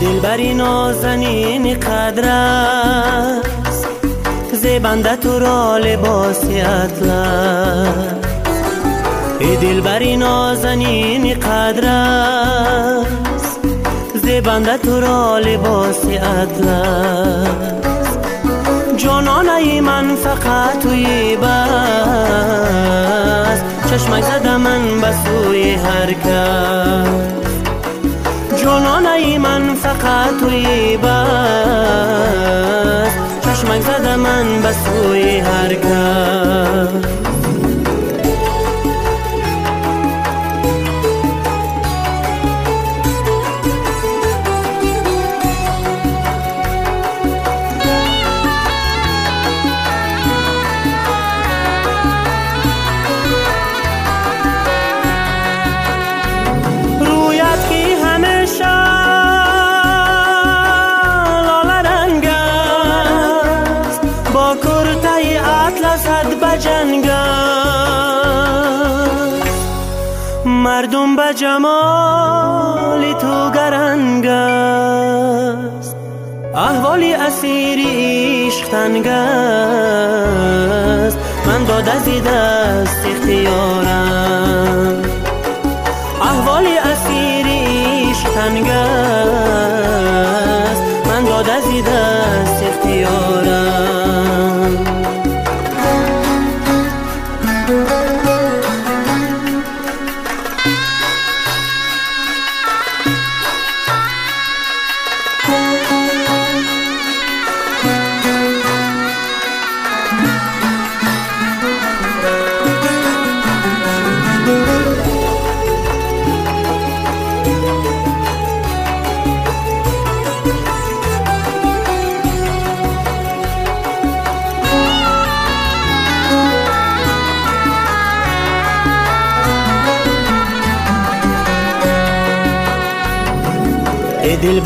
дилбари 0.00 0.54
нозанини 0.54 1.74
қадраст 1.86 3.50
зебанда 4.62 5.14
туро 5.22 5.60
либоси 5.84 6.58
атлас 6.80 8.20
дилбари 9.60 10.16
нозанини 10.16 11.34
қадраст 11.46 12.40
зебанда 14.24 14.76
туро 14.84 15.20
либоси 15.46 16.16
атлас 16.40 18.03
ҷононаи 18.03 18.03
جانانه 18.97 19.81
من 19.81 20.15
فقط 20.15 20.79
توی 20.83 21.35
بس. 21.35 21.45
چشمک 23.89 24.23
زده 24.23 24.57
من 24.57 25.01
به 25.01 25.11
هر 25.77 26.13
جانانه 28.63 29.37
من 29.37 29.75
فقط 29.75 30.39
توی 30.39 30.97
بس. 30.97 31.09
چشمک 33.41 33.81
زده 33.81 34.15
من 34.15 34.61
به 34.61 34.73
هر 35.41 35.73
کس. 35.73 37.34
احوالی 76.95 77.13
اسیری 77.13 78.47
عشق 78.47 78.67
تنگ 78.67 79.07
است 79.07 79.47
من 81.47 81.63
داد 81.63 81.89
از 81.89 82.05
دست 82.05 83.05
اختیارم. 83.05 85.03
احوالی 86.21 86.77
اسیری 86.77 88.09
عشق 88.09 88.29
تنگ 88.29 88.69
است 88.69 89.04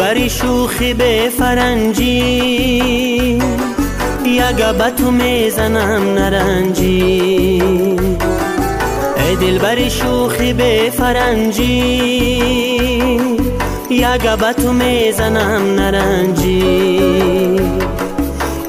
دلبری 0.09 0.29
شوخی 0.29 0.93
به 0.93 1.31
فرنجی. 1.37 2.03
یک 4.25 4.55
به 4.55 4.89
تو 4.97 5.11
می‌زنم 5.11 6.13
نرنجی. 6.13 7.61
ای 9.17 9.35
دلبری 9.41 9.89
شوخی 9.89 10.53
به 10.53 10.91
فرنجی. 10.97 11.65
یک 13.89 14.21
به 14.21 14.53
تو 14.53 14.73
می‌زنم 14.73 15.75
نرنجی. 15.75 16.99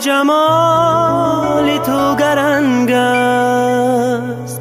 جمال 0.00 1.78
تو 1.78 2.14
گرنگ 2.16 2.90
است. 2.90 4.60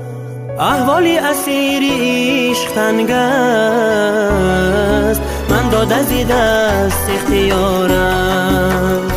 احوالی 0.60 1.17
اسیری 1.17 2.49
عشق 2.52 2.71
تنگ 2.71 3.12
است. 3.12 3.52
من 5.49 5.69
داده 5.69 6.04
زی 6.04 6.23
دست 6.23 7.10
اختیارم. 7.10 9.08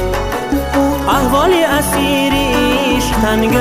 احوالی 1.08 1.62
اسیری 1.64 2.52
عشق 2.96 3.16
تنگ 3.22 3.56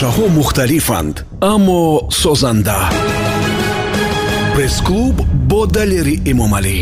андешаҳо 0.00 0.26
мухталифанд 0.40 1.16
аммо 1.40 2.08
созанда. 2.22 2.78
Пресс-клуб 4.54 5.16
бо 5.50 5.66
далери 5.66 6.16
эмомалӣ. 6.32 6.78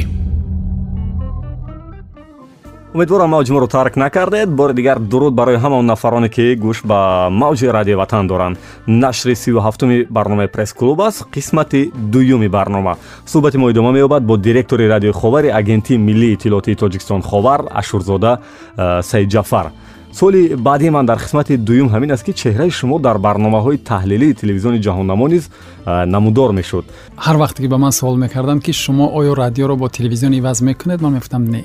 Умедворам 2.95 3.31
мавҷи 3.31 3.53
моро 3.53 3.67
тарк 3.67 3.97
накардед. 3.97 4.49
Бори 4.49 4.73
дигар 4.75 4.99
дуруд 4.99 5.35
барои 5.35 5.57
ҳамаон 5.57 5.87
нафароне 5.87 6.29
ки 6.29 6.55
гӯш 6.65 6.79
ба 6.85 7.29
мавҷи 7.31 7.67
радиои 7.77 8.01
ватан 8.03 8.27
доранд. 8.27 8.57
Нашри 8.87 9.35
сию 9.35 9.59
ҳафтуми 9.67 10.07
барномаи 10.11 10.49
пресс-клуб 10.55 11.01
аст 11.01 11.27
қисмати 11.35 11.91
дуюми 12.13 12.49
барнома. 12.49 12.95
Суҳбати 13.27 13.57
мо 13.59 13.71
идома 13.71 13.91
меёбад 13.93 14.23
бо 14.23 14.37
директори 14.37 14.89
радиои 14.89 15.13
ховари 15.13 15.49
агентии 15.49 15.97
миллии 15.97 16.35
иттилоотии 16.35 16.75
тоҷикистон 16.83 17.23
ховар 17.23 17.61
ашурзода 17.81 18.39
э, 18.77 19.03
саидҷафар 19.03 19.67
соли 20.13 20.57
баъди 20.57 20.91
ман 20.91 21.07
дар 21.07 21.19
қисмати 21.19 21.57
дуюм 21.57 21.89
ҳамин 21.89 22.13
аст 22.13 22.25
ки 22.25 22.33
чеҳраи 22.33 22.71
шумо 22.71 22.99
дар 22.99 23.17
барномаҳои 23.19 23.79
таҳлилии 23.79 24.35
телевизиони 24.35 24.81
ҷаҳоннамо 24.81 25.29
низ 25.29 25.49
намудор 25.87 26.51
мешуд. 26.53 26.85
Ҳар 27.17 27.37
вақте 27.37 27.59
ки 27.63 27.69
ба 27.69 27.79
ман 27.79 27.93
суол 27.93 28.17
мекарданд 28.17 28.63
ки 28.63 28.73
шумо 28.73 29.07
оё 29.19 29.35
радиоро 29.35 29.77
бо 29.77 29.89
телевизион 29.89 30.33
иваз 30.33 30.61
мекунед 30.61 31.01
ман 31.01 31.13
мегуфтам 31.13 31.45
не. 31.45 31.65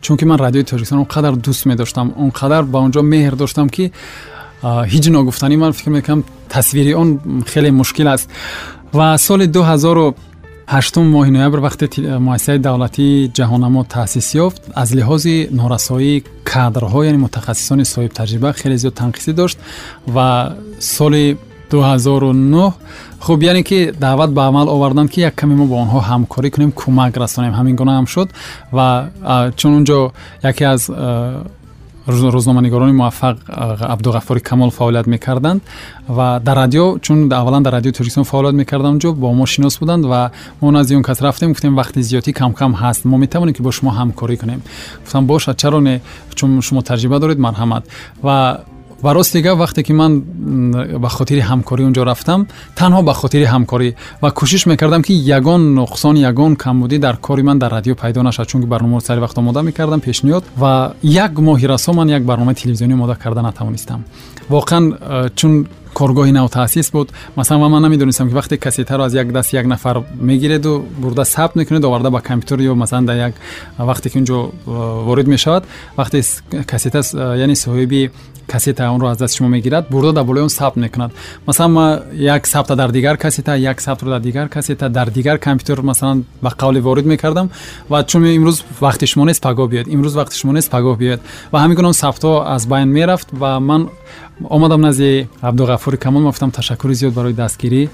Чунки 0.00 0.24
ман 0.24 0.38
радиои 0.38 0.64
тоҷикистон 0.64 0.98
он 0.98 1.06
қадар 1.06 1.34
дӯст 1.36 1.66
медоштам 1.66 2.12
он 2.16 2.30
қадар 2.30 2.62
ба 2.64 2.78
он 2.78 2.90
ҷо 2.92 3.02
меҳр 3.02 3.36
доштам 3.36 3.68
ки 3.68 3.92
ҳиҷ 4.62 5.10
ногуфтанӣ 5.10 5.56
ман 5.56 5.72
фикр 5.72 5.90
мекунам 5.90 6.24
тасвири 6.48 6.94
он 6.94 7.20
хеле 7.52 7.70
мушкил 7.70 8.08
аст. 8.08 8.30
Ва 8.92 9.18
соли 9.18 9.46
ҳаштум 10.66 11.06
моҳи 11.14 11.30
ноябр 11.30 11.58
вақте 11.66 11.86
муассисаи 12.18 12.58
давлатии 12.58 13.30
ҷаҳоннамо 13.38 13.84
таъсис 13.94 14.28
ёфт 14.44 14.62
аз 14.82 14.88
лиҳози 14.98 15.36
норасоии 15.60 16.24
кадрҳо 16.52 17.00
яъне 17.08 17.18
мутахассисони 17.26 17.84
соҳибтаҷриба 17.94 18.50
хеле 18.60 18.76
зиёд 18.82 18.94
танқисӣ 19.00 19.32
дошт 19.40 19.58
ва 20.14 20.28
соли 20.80 21.36
2009 21.70 22.72
хуб 23.20 23.42
яъне 23.42 23.62
ки 23.62 23.92
даъват 24.00 24.30
ба 24.32 24.42
амал 24.46 24.68
оварданд 24.68 25.10
ки 25.10 25.20
як 25.20 25.34
каме 25.34 25.54
мо 25.54 25.66
бо 25.66 25.76
онҳо 25.84 26.00
ҳамкорӣ 26.10 26.50
кунем 26.50 26.72
кӯмак 26.72 27.16
расонем. 27.16 27.52
Ҳамин 27.58 27.74
гуна 27.76 27.92
ҳам 27.98 28.06
шуд 28.06 28.28
ва 28.72 28.86
чун 29.56 29.72
он 29.78 29.84
ҷо 29.84 30.12
яке 30.42 30.64
аз 30.64 30.90
روزنامه‌نگاران 32.06 32.90
موفق 32.90 33.36
عبد 33.48 33.82
عبدالغفار 33.82 34.38
کمال 34.38 34.70
فعالیت 34.70 35.08
می‌کردند 35.08 35.60
و 36.16 36.40
در 36.44 36.54
رادیو 36.54 36.98
چون 36.98 37.32
اولا 37.32 37.60
در 37.60 37.70
رادیو 37.70 37.92
تلویزیون 37.92 38.24
فعالیت 38.24 38.54
می‌کردند 38.54 38.86
اونجا 38.86 39.12
با 39.12 39.32
ما 39.32 39.46
شناس 39.46 39.78
بودند 39.78 40.04
و 40.04 40.28
ما 40.62 40.78
از 40.78 40.92
اون 40.92 41.02
کس 41.02 41.22
رفتیم 41.22 41.50
گفتیم 41.50 41.76
وقت 41.76 42.00
زیاتی 42.00 42.32
کم 42.32 42.52
کم 42.52 42.72
هست. 42.72 43.06
ما 43.06 43.16
می‌توانیم 43.16 43.54
که 43.54 43.62
با 43.62 43.70
شما 43.70 43.90
همکاری 43.90 44.36
کنیم. 44.36 44.62
گفتم 45.04 45.26
باشه 45.26 45.54
چرا 45.54 45.80
نه؟ 45.80 46.00
چون 46.34 46.60
شما 46.60 46.82
تجربه 46.82 47.18
دارید 47.18 47.40
مرحمت. 47.40 47.82
و 48.24 48.58
و 49.04 49.08
راست 49.08 49.36
دیگه 49.36 49.52
وقتی 49.52 49.82
که 49.82 49.94
من 49.94 50.20
به 50.98 51.08
خاطر 51.08 51.38
همکاری 51.38 51.82
اونجا 51.82 52.02
رفتم 52.02 52.46
تنها 52.76 53.02
به 53.02 53.12
خاطر 53.12 53.44
همکاری 53.44 53.94
و 54.22 54.30
کوشش 54.30 54.66
می‌کردم 54.66 55.02
که 55.02 55.12
یگان 55.12 55.78
نقصان 55.78 56.16
یگان 56.16 56.56
کمودی 56.56 56.98
در 56.98 57.12
کاری 57.12 57.42
من 57.42 57.58
در 57.58 57.68
رادیو 57.68 57.94
پیدا 57.94 58.22
نشه 58.22 58.44
چون 58.44 58.60
که 58.60 58.66
برنامه 58.66 59.00
سری 59.00 59.20
وقت 59.20 59.38
آماده 59.38 59.60
می‌کردم 59.60 59.98
پیشنهاد 59.98 60.44
و 60.62 60.90
یک 61.02 61.40
ماه 61.40 61.66
رسو 61.66 61.92
من 61.92 62.08
یک 62.08 62.22
برنامه 62.22 62.52
تلویزیونی 62.54 62.92
آماده 62.92 63.18
کرده 63.24 63.46
نتوانستم. 63.46 64.04
واقعا 64.50 64.92
چون 65.36 65.66
کارگاه 65.94 66.30
نو 66.30 66.48
تاسیس 66.48 66.90
بود 66.90 67.12
مثلا 67.36 67.68
من 67.68 67.84
نمی‌دونستم 67.84 68.28
که 68.28 68.34
وقتی 68.34 68.56
کسیته 68.56 68.96
رو 68.96 69.02
از 69.02 69.14
یک 69.14 69.32
دست 69.32 69.54
یک 69.54 69.66
نفر 69.66 70.02
می‌گیرید 70.20 70.66
و 70.66 70.84
برده 71.02 71.24
ثبت 71.24 71.56
می‌کنید 71.56 71.84
آورده 71.84 72.10
با 72.10 72.20
کامپیوتر 72.20 72.60
یا 72.60 72.74
مثلا 72.74 73.00
در 73.00 73.28
یک 73.28 73.34
وقتی 73.78 74.10
که 74.10 74.16
اونجا 74.16 74.52
وارد 75.06 75.26
می‌شود 75.26 75.62
وقتی 75.98 76.22
کسیته 76.68 77.18
یعنی 77.38 77.54
صاحبی 77.54 78.10
کسی 78.48 78.72
تا 78.72 78.90
اون 78.90 79.00
رو 79.00 79.06
از 79.06 79.18
دست 79.18 79.36
شما 79.36 79.48
می‌گیرد 79.48 79.88
برده 79.88 80.12
در 80.12 80.22
بالای 80.22 80.40
اون 80.40 80.48
ثبت 80.48 80.76
می‌کند. 80.76 81.12
مثلا 81.48 81.68
ما 81.68 81.98
یک 82.14 82.46
ثبت 82.46 82.72
در 82.72 82.86
دیگر 82.86 83.16
کسی 83.16 83.42
یک 83.56 83.80
ثبت 83.80 84.02
رو 84.02 84.10
در 84.10 84.18
دیگر 84.18 84.46
کسی 84.46 84.74
در 84.74 85.04
دیگر 85.04 85.36
کامپیوتر 85.36 85.82
مثلا 85.82 86.22
به 86.42 86.48
قول 86.48 86.80
وارد 86.80 87.04
می‌کردم 87.04 87.50
و 87.90 88.02
چون 88.02 88.26
امروز 88.26 88.62
وقت 88.82 89.04
شما 89.04 89.24
نیست 89.24 89.46
پگاه 89.46 89.68
بیاد 89.68 89.86
امروز 89.90 90.16
وقت 90.16 90.34
شما 90.34 90.52
نیست 90.52 90.70
پگاه 90.70 90.96
بیاد 90.96 91.20
و 91.52 91.58
همین 91.58 91.80
اون 91.80 91.92
ثبت 91.92 92.24
از 92.24 92.68
بین 92.68 92.84
می‌رفت 92.84 93.28
و 93.40 93.60
من 93.60 93.88
اومدم 94.42 94.86
نزد 94.86 95.02
عبدالغفور 95.42 95.96
کمال 95.96 96.22
گفتم 96.24 96.50
تشکر 96.50 96.92
زیاد 96.92 97.14
برای 97.14 97.32
دستگیری. 97.32 97.88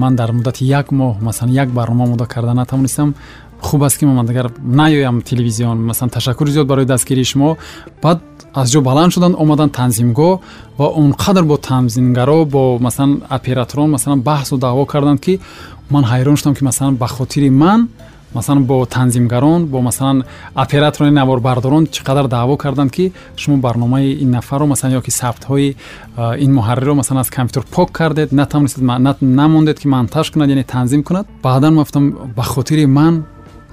من 0.00 0.14
در 0.14 0.30
مدت 0.30 0.62
یک 0.62 0.92
ماه 0.92 1.24
مثلا 1.24 1.48
یک 1.48 1.68
برنامه 1.68 2.08
مدا 2.08 2.26
کرده 2.26 2.52
نتوانستم 2.52 3.14
хуб 3.60 3.82
аст 3.82 3.98
ки 3.98 4.04
ман 4.04 4.26
дигар 4.26 4.52
наёям 4.62 5.22
телевизион 5.22 5.84
масалан 5.86 6.10
ташаккури 6.10 6.50
зиёд 6.50 6.66
барои 6.66 6.84
дастгирии 6.84 7.24
шумо. 7.24 7.56
Баъд 8.02 8.20
аз 8.54 8.70
ҷо 8.72 8.80
баланд 8.80 9.12
шуданд 9.12 9.34
омаданд 9.38 9.72
танзимгоҳ 9.72 10.38
ва 10.78 10.86
он 10.86 11.12
қадар 11.12 11.44
бо 11.44 11.56
танзимгаро 11.56 12.44
бо 12.44 12.78
масалан 12.78 13.22
операторон 13.30 13.90
масалан 13.90 14.20
баҳсу 14.20 14.56
даъво 14.58 14.86
карданд 14.86 15.20
ки 15.20 15.40
ман 15.90 16.04
ҳайрон 16.04 16.36
шудам 16.36 16.54
ки 16.54 16.64
масалан 16.64 16.96
ба 16.96 17.06
хотири 17.06 17.50
ман 17.50 17.88
масалан 18.34 18.64
бо 18.64 18.86
танзимгарон 18.86 19.66
бо 19.66 19.80
масалан 19.80 20.24
операторони 20.54 21.10
наворбардорон 21.10 21.86
чӣ 21.86 22.02
қадар 22.02 22.26
даъво 22.28 22.56
карданд 22.56 22.90
ки 22.92 23.12
шумо 23.36 23.56
барномаи 23.56 24.18
ин 24.22 24.30
нафарро 24.30 24.66
масалан 24.66 24.98
ё 24.98 25.02
ки 25.02 25.10
сабтҳои 25.10 25.76
ин 26.44 26.50
муҳаррирро 26.58 26.94
масалан 26.94 27.20
аз 27.20 27.30
компютер 27.30 27.62
пок 27.70 27.90
кардед 27.92 28.32
натавонистед 28.32 28.82
намондед 29.22 29.80
ки 29.80 29.88
монтаж 29.88 30.30
кунад 30.30 30.48
яъне 30.48 30.64
танзим 30.64 31.02
кунад. 31.02 31.26
Баъдан 31.42 31.74
мафтам 31.74 32.14
ба 32.36 32.42
хотири 32.42 32.86
ман 32.86 33.24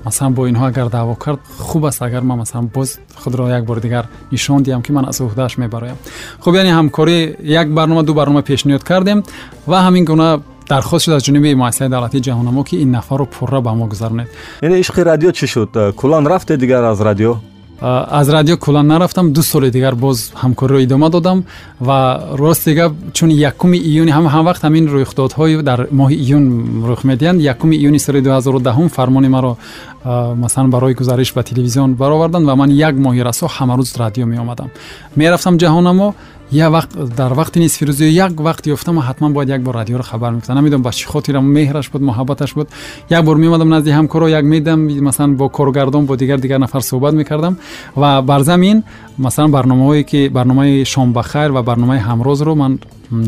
масалан 0.05 0.35
бо 0.35 0.46
инҳо 0.46 0.64
агар 0.66 0.88
даъво 0.88 1.14
кард 1.14 1.40
хуб 1.59 1.85
аст 1.85 2.03
агар 2.03 2.22
ман 2.22 2.38
масалан 2.38 2.66
боз 2.75 2.99
худро 3.16 3.49
як 3.49 3.64
бори 3.64 3.81
дигар 3.81 4.05
нишон 4.33 4.62
диҳам 4.62 4.83
ки 4.83 4.92
ман 4.92 5.05
аз 5.09 5.20
уҳдааш 5.20 5.59
мебароям 5.59 5.96
хуб 6.40 6.55
яъне 6.55 6.72
ҳамкорӣ 6.79 7.18
як 7.42 7.68
барнома 7.75 8.03
ду 8.03 8.14
барнома 8.14 8.42
пешниҳод 8.42 8.85
кардем 8.85 9.22
ва 9.66 9.79
ҳамин 9.87 10.05
гуна 10.05 10.40
дархост 10.68 11.05
шуд 11.05 11.14
аз 11.14 11.22
ҷониби 11.22 11.55
муассисаи 11.55 11.88
давлатии 11.88 12.20
ҷаҳоннамо 12.27 12.64
ки 12.68 12.77
ин 12.77 12.90
нафарро 12.90 13.27
пурра 13.27 13.61
ба 13.61 13.72
мо 13.75 13.87
гузаронед 13.87 14.29
яъне 14.62 14.77
ишқи 14.85 15.01
радио 15.11 15.31
чӣ 15.38 15.46
шуд 15.46 15.70
кулан 15.96 16.27
рафте 16.27 16.57
дигар 16.57 16.83
аз 16.85 17.01
радио 17.01 17.33
Аз 17.82 18.30
радио 18.30 18.58
кулан 18.58 18.88
нарафтам 18.88 19.34
ду 19.34 19.44
соли 19.44 19.72
дигар 19.72 19.96
боз 19.96 20.32
ҳамкориро 20.36 20.84
идома 20.84 21.10
додам 21.10 21.44
ва 21.80 22.22
рости 22.38 22.74
гап 22.74 22.94
чун 23.13 23.30
якуми 23.30 23.78
июни 23.78 24.12
ҳам 24.12 24.46
вақт 24.46 24.62
ҳамин 24.62 24.86
рӯйхдодҳои 24.88 25.62
дар 25.63 25.88
моҳи 25.91 26.15
июн 26.15 26.46
рух 26.88 27.04
медиҳанд 27.04 27.41
якуми 27.41 27.76
июни 27.76 28.00
соли 28.00 28.22
2010 28.22 28.89
фармони 28.89 29.30
маро 29.30 29.58
масалан 30.36 30.70
барои 30.70 30.94
гузариш 30.94 31.34
ба 31.34 31.44
телевизион 31.44 31.94
бароварданд 31.96 32.46
ва 32.46 32.56
ман 32.56 32.70
як 32.70 32.96
моҳи 32.96 33.24
расо 33.24 33.48
ҳамарӯз 33.48 33.98
радио 33.98 34.26
меомадам. 34.26 34.70
Мерафтам 35.15 35.58
ҷаҳонамо 35.58 36.13
یا 36.52 36.72
وقت 36.72 37.16
در 37.16 37.34
وقت 37.34 37.58
نیز 37.58 37.74
فیروزی 37.74 38.06
یک 38.06 38.42
وقت 38.42 38.68
یفتم 38.68 38.98
و 38.98 39.02
حتما 39.02 39.30
باید 39.30 39.50
یک 39.50 39.62
بار 39.62 39.76
رادیو 39.76 39.98
رو 39.98 40.04
خبر 40.04 40.30
می‌کردم 40.30 40.58
نمی‌دونم 40.58 40.82
با 40.82 40.92
چی 40.92 41.06
خاطر 41.06 41.40
مهرش 41.40 41.90
بود 41.90 42.02
محبتش 42.02 42.54
بود. 42.54 42.68
یک 43.12 43.20
بار 43.20 43.36
میومدم 43.36 43.74
نزد 43.74 43.88
همکارو 43.88 44.30
یک 44.30 44.46
میدم 44.46 44.80
مثلا 44.80 45.34
با 45.34 45.48
کارگردان 45.48 46.06
با 46.06 46.16
دیگر 46.16 46.36
دیگر 46.36 46.58
نفر 46.58 46.80
صحبت 46.80 47.14
می‌کردم. 47.14 47.58
و 47.98 48.22
بر 48.22 48.40
زمین 48.40 48.84
مثلا 49.20 49.48
برنامه‌ای 49.48 50.04
که 50.04 50.30
برنامه 50.34 50.84
شام 50.84 51.14
بخیر 51.14 51.52
و 51.52 51.62
برنامه 51.62 52.00
همروز 52.00 52.42
رو 52.42 52.56
من 52.56 52.80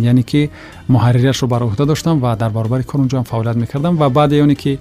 یعنی 0.01 0.23
که 0.23 0.49
محرریش 0.89 1.37
رو 1.37 1.47
بر 1.47 1.63
عهده 1.63 1.85
داشتم 1.85 2.23
و 2.23 2.35
در 2.35 2.49
برابر 2.49 2.81
کار 2.81 2.97
اونجا 3.01 3.17
هم 3.17 3.23
فعالیت 3.23 3.55
می‌کردم. 3.55 3.99
و 3.99 4.09
بعد 4.09 4.31
یعنی 4.33 4.55
که 4.55 4.77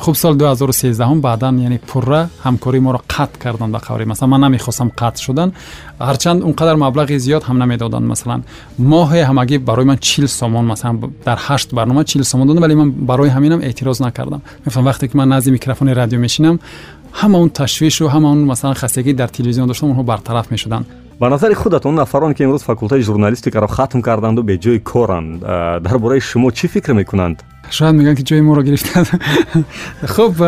хуб 0.00 0.16
соли 0.16 0.38
2013 0.38 1.20
баъдан 1.20 1.58
яъне 1.58 1.78
пурра 1.78 2.28
ҳамкории 2.44 2.80
моро 2.80 3.00
қатъ 3.08 3.38
карданд 3.38 3.72
ба 3.72 3.78
қаври 3.78 4.04
масалан 4.04 4.30
ман 4.30 4.40
намехостам 4.40 4.90
қатъ 4.90 5.20
шудан. 5.20 5.52
Ҳарчанд 6.00 6.42
он 6.42 6.52
қадар 6.52 6.76
маблағи 6.76 7.16
зиёд 7.16 7.42
ҳам 7.44 7.58
намедоданд. 7.58 8.06
Масалан 8.06 8.42
моҳе 8.78 9.24
ҳамагӣ 9.30 9.58
барои 9.58 9.84
ман 9.84 9.98
чил 9.98 10.28
сомон 10.28 10.64
масалан 10.66 11.12
дар 11.24 11.38
ҳашт 11.38 11.74
барнома 11.74 12.04
чил 12.04 12.24
сомон 12.24 12.46
доданд 12.46 12.62
вале 12.62 12.74
ман 12.74 12.90
барои 12.90 13.30
ҳаминам 13.30 13.60
эътироз 13.62 14.00
накардам. 14.00 14.42
Мефаҳм 14.66 14.84
вақте 14.90 15.08
ки 15.08 15.16
ман 15.16 15.28
назди 15.28 15.50
микрофони 15.50 15.92
радио 15.94 16.18
мешинам 16.18 16.58
ҳама 17.20 17.36
он 17.38 17.50
ташвишу 17.50 18.04
ҳама 18.08 18.30
он 18.30 18.44
масалан 18.44 18.74
хастагӣ 18.74 19.14
дар 19.14 19.28
телевизион 19.28 19.68
доштам 19.68 19.90
онҳо 19.90 20.02
бартараф 20.02 20.50
мешуданд. 20.50 20.86
Ба 21.20 21.28
назари 21.28 21.54
худат 21.54 21.86
он 21.86 21.94
нафароне 21.94 22.34
ки 22.34 22.42
имрӯз 22.42 22.62
факултаи 22.64 23.00
журналистикаро 23.00 23.68
хатм 23.68 24.00
карданду 24.02 24.42
беҷои 24.42 24.78
коранд 24.80 25.40
дар 25.86 25.98
бораи 25.98 26.20
шумо 26.20 26.50
чӣ 26.50 26.66
фикр 26.68 26.92
мекунанд 26.92 27.44
شاید 27.70 27.94
میگن 27.94 28.14
که 28.14 28.22
جای 28.22 28.40
ما 28.40 28.54
رو 28.54 28.62
گرفتن. 28.62 29.04
خب 30.14 30.44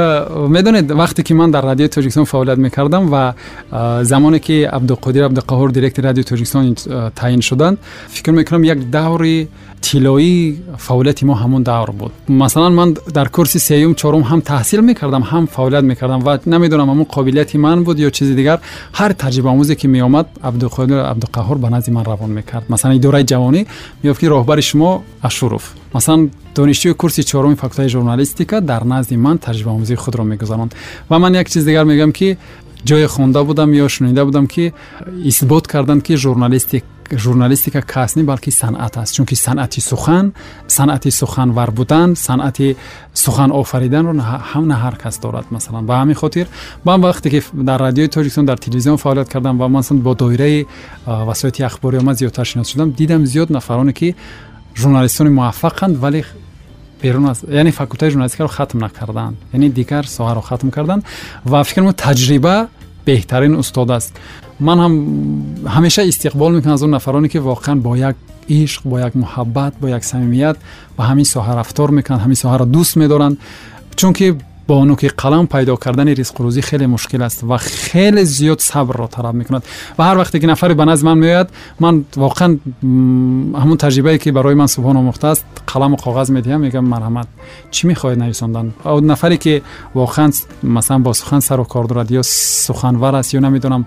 می‌دونید 0.48 0.90
وقتی 0.90 1.22
که 1.22 1.35
من 1.35 1.50
در 1.50 1.61
رادیو 1.61 1.87
تاجیکستان 1.87 2.24
فعالیت 2.24 2.59
می‌کردم 2.59 3.09
و 3.12 3.33
زمانی 4.05 4.38
که 4.38 4.70
عبدالقادر 4.72 5.24
عبدالقهار 5.24 5.68
دیرکت 5.68 5.98
رادیو 5.98 6.24
تاجیکستان 6.24 6.74
تعیین 7.16 7.40
شدند 7.40 7.79
فکر 8.09 8.33
می‌کنم 8.33 8.64
یک 8.64 8.90
دوری 8.90 9.48
тиллоии 9.82 10.62
фаъолияти 10.78 11.26
мо 11.26 11.34
ҳамон 11.34 11.63
давр 11.63 11.91
буд 11.91 12.12
масалан 12.28 12.74
ман 12.74 12.97
дар 13.17 13.30
курси 13.30 13.60
сеюм 13.60 13.95
чорум 13.95 14.24
ҳам 14.24 14.41
таҳсил 14.41 14.82
мекардам 14.82 15.24
ҳам 15.32 15.47
фаъолият 15.47 15.86
мекардам 15.91 16.21
ва 16.21 16.39
намедонам 16.45 16.89
ҳамон 16.91 17.08
қобилияти 17.15 17.58
ман 17.58 17.84
буд 17.84 17.97
ё 18.00 18.10
чизи 18.12 18.36
дигар 18.36 18.60
ҳар 19.00 19.12
таҷрибаомӯзе 19.24 19.76
ки 19.76 19.88
меомад 19.88 20.28
абдуқодир 20.50 21.00
абдуқаҳор 21.13 21.58
ба 21.63 21.69
назди 21.69 21.91
ман 21.91 22.06
равон 22.06 22.32
мекард 22.39 22.69
масалан 22.69 22.95
идораи 22.97 23.26
ҷавонӣ 23.32 23.62
меёфт 24.04 24.19
ки 24.21 24.28
роҳбари 24.34 24.62
шумо 24.69 25.04
ашуров 25.21 25.63
масалан 25.93 26.30
донишҷӯи 26.56 26.93
курси 26.93 27.21
чороми 27.24 27.56
факултаи 27.56 27.88
журналистика 27.95 28.62
дар 28.62 28.84
назди 28.84 29.15
ман 29.17 29.38
таҷрибаомӯзии 29.38 29.95
худро 29.95 30.24
мегузаронд 30.24 30.71
ва 31.10 31.19
ман 31.19 31.34
як 31.34 31.47
чиз 31.50 31.65
дигар 31.65 31.86
мегӯям 31.86 32.12
ки 32.12 32.38
ҷое 32.88 33.07
хонда 33.14 33.44
будам 33.44 33.70
ё 33.72 33.88
шунида 33.88 34.25
будам 34.25 34.46
ки 34.46 34.72
исбот 35.31 35.64
карданд 35.66 36.03
ки 36.07 36.14
журналистик 36.16 36.85
журналистика 37.12 37.83
кас 37.83 38.16
не 38.16 38.22
балки 38.22 38.51
санъат 38.51 38.96
аст. 38.96 39.14
Чунки 39.14 39.37
санъати 39.37 39.81
сухан 39.81 40.33
санъати 40.68 41.11
суханвар 41.11 41.70
будан 41.70 42.16
санъати 42.16 42.77
сухан 43.14 43.51
офариданро 43.53 44.12
ҳам 44.51 44.64
на 44.66 44.77
ҳар 44.83 44.96
кас 44.99 45.18
дорад 45.18 45.46
масалан. 45.51 45.87
Ба 45.87 45.94
ҳамин 46.03 46.14
хотир 46.14 46.46
ман 46.85 47.01
вақте 47.01 47.31
ки 47.31 47.42
дар 47.53 47.81
радиои 47.81 48.09
тоҷикистон 48.09 48.44
дар 48.44 48.59
телевизион 48.59 48.96
фаъолият 48.99 49.29
кардам 49.29 49.59
ва 49.59 49.68
масалан 49.68 50.03
бо 50.03 50.14
доираи 50.14 50.66
васоити 51.07 51.62
ахбориомад 51.62 52.16
зиёдтар 52.18 52.44
шинос 52.46 52.68
шудам 52.68 52.90
дидам 52.92 53.27
зиёд 53.27 53.51
нафароне 53.51 53.92
ки 53.92 54.14
журналистони 54.77 55.31
муваффақанд 55.31 55.96
вале 55.96 56.25
بیرون 57.00 57.26
از 57.26 57.44
یعنی 57.50 57.70
فاکولته 57.70 58.09
ژورنالیستیک 58.09 58.40
رو 58.40 58.46
ختم 58.46 58.85
نکردن. 58.85 59.35
یعنی 59.54 59.68
دیگر 59.68 60.02
ساحه 60.02 60.35
رو 60.35 60.40
ختم 60.40 60.70
کردن 60.70 61.02
و 61.50 61.62
فکر 61.62 61.92
تجربه 61.92 62.66
بهترین 63.04 63.54
استاد 63.54 63.90
است. 63.90 64.16
من 64.61 64.78
هم 64.78 65.06
همیشه 65.66 66.02
استقبال 66.02 66.54
می‌کنم 66.54 66.72
از 66.72 66.82
اون 66.82 66.94
نفرانی 66.94 67.28
که 67.28 67.40
واقعا 67.40 67.74
با 67.74 67.96
یک 67.96 68.16
عشق 68.50 68.82
با 68.85 69.00
یک 69.00 69.16
محبت 69.16 69.72
با 69.80 69.90
یک 69.90 70.04
صمیمیت 70.04 70.56
به 70.96 71.04
همین 71.04 71.24
ساحه 71.24 71.54
رفتار 71.54 71.90
می‌کنن 71.90 72.18
همین 72.18 72.35
ساحه 72.35 72.64
دوست 72.64 72.96
میدارن. 72.96 73.37
چون 73.96 74.12
که 74.12 74.35
باونو 74.66 74.85
نوک 74.85 75.14
قلم 75.18 75.46
پیدا 75.46 75.76
کردن 75.76 76.09
ریسک 76.09 76.37
روزی 76.37 76.62
خیلی 76.62 76.87
مشکل 76.87 77.22
است 77.22 77.44
و 77.44 77.57
خیلی 77.57 78.24
زیاد 78.24 78.61
صبر 78.61 78.96
را 78.96 79.07
طلب 79.07 79.35
می‌کند. 79.35 79.62
و 79.98 80.05
هر 80.05 80.18
وقتی 80.18 80.38
که 80.38 80.46
نفری 80.46 80.74
به 80.74 80.85
نزد 80.85 81.05
من 81.05 81.18
میآید 81.18 81.46
من 81.81 82.05
واقعا 82.16 82.59
همون 83.62 83.76
تجربه 83.76 84.18
که 84.18 84.33
برای 84.33 84.55
من 84.55 84.66
صبحان 84.66 84.96
آموخته 84.96 85.26
است 85.26 85.44
قلم 85.66 85.92
و 85.92 85.96
کاغذ 85.96 86.31
می‌دهم 86.31 86.61
میگم 86.61 86.85
مرحمت. 86.85 87.26
چی 87.70 87.87
می‌خواهید 87.87 88.18
نویساندن؟ 88.18 88.74
او 88.85 89.00
نفری 89.00 89.37
که 89.37 89.62
واقعا 89.94 90.31
مثلا 90.62 90.98
با 90.98 91.12
سخن 91.12 91.40
سر 91.40 91.61
و 91.61 91.64
کار 91.64 91.85
دارد 91.85 92.11
یا 92.11 92.22
سخنور 92.22 93.16
است 93.16 93.35
یا 93.35 93.40
نمی‌دونم 93.40 93.87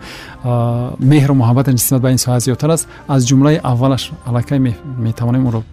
مهر 0.99 1.31
و 1.31 1.33
محبت 1.33 1.69
نسبت 1.69 2.01
به 2.01 2.07
این 2.07 2.17
ساحه 2.17 2.39
زیادتر 2.39 2.71
است 2.71 2.87
از 3.07 3.27
جمله 3.27 3.61
اولش 3.63 4.11
الکی 4.27 4.73
می‌توانیم 4.97 5.43
اون 5.43 5.51
رو 5.51 5.63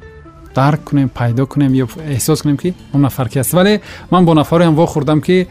дарк 0.56 0.80
кунем 0.88 1.08
пайдо 1.18 1.46
кунем 1.46 1.72
ё 1.82 1.86
эҳсос 2.16 2.42
кунем 2.42 2.56
ки 2.56 2.74
он 2.94 3.00
нафар 3.02 3.28
ки 3.28 3.38
аст. 3.38 3.52
Вале 3.52 3.82
ман 4.10 4.24
бо 4.24 4.34
нафароям 4.34 4.74
вохӯрдам 4.74 5.20
ки 5.20 5.48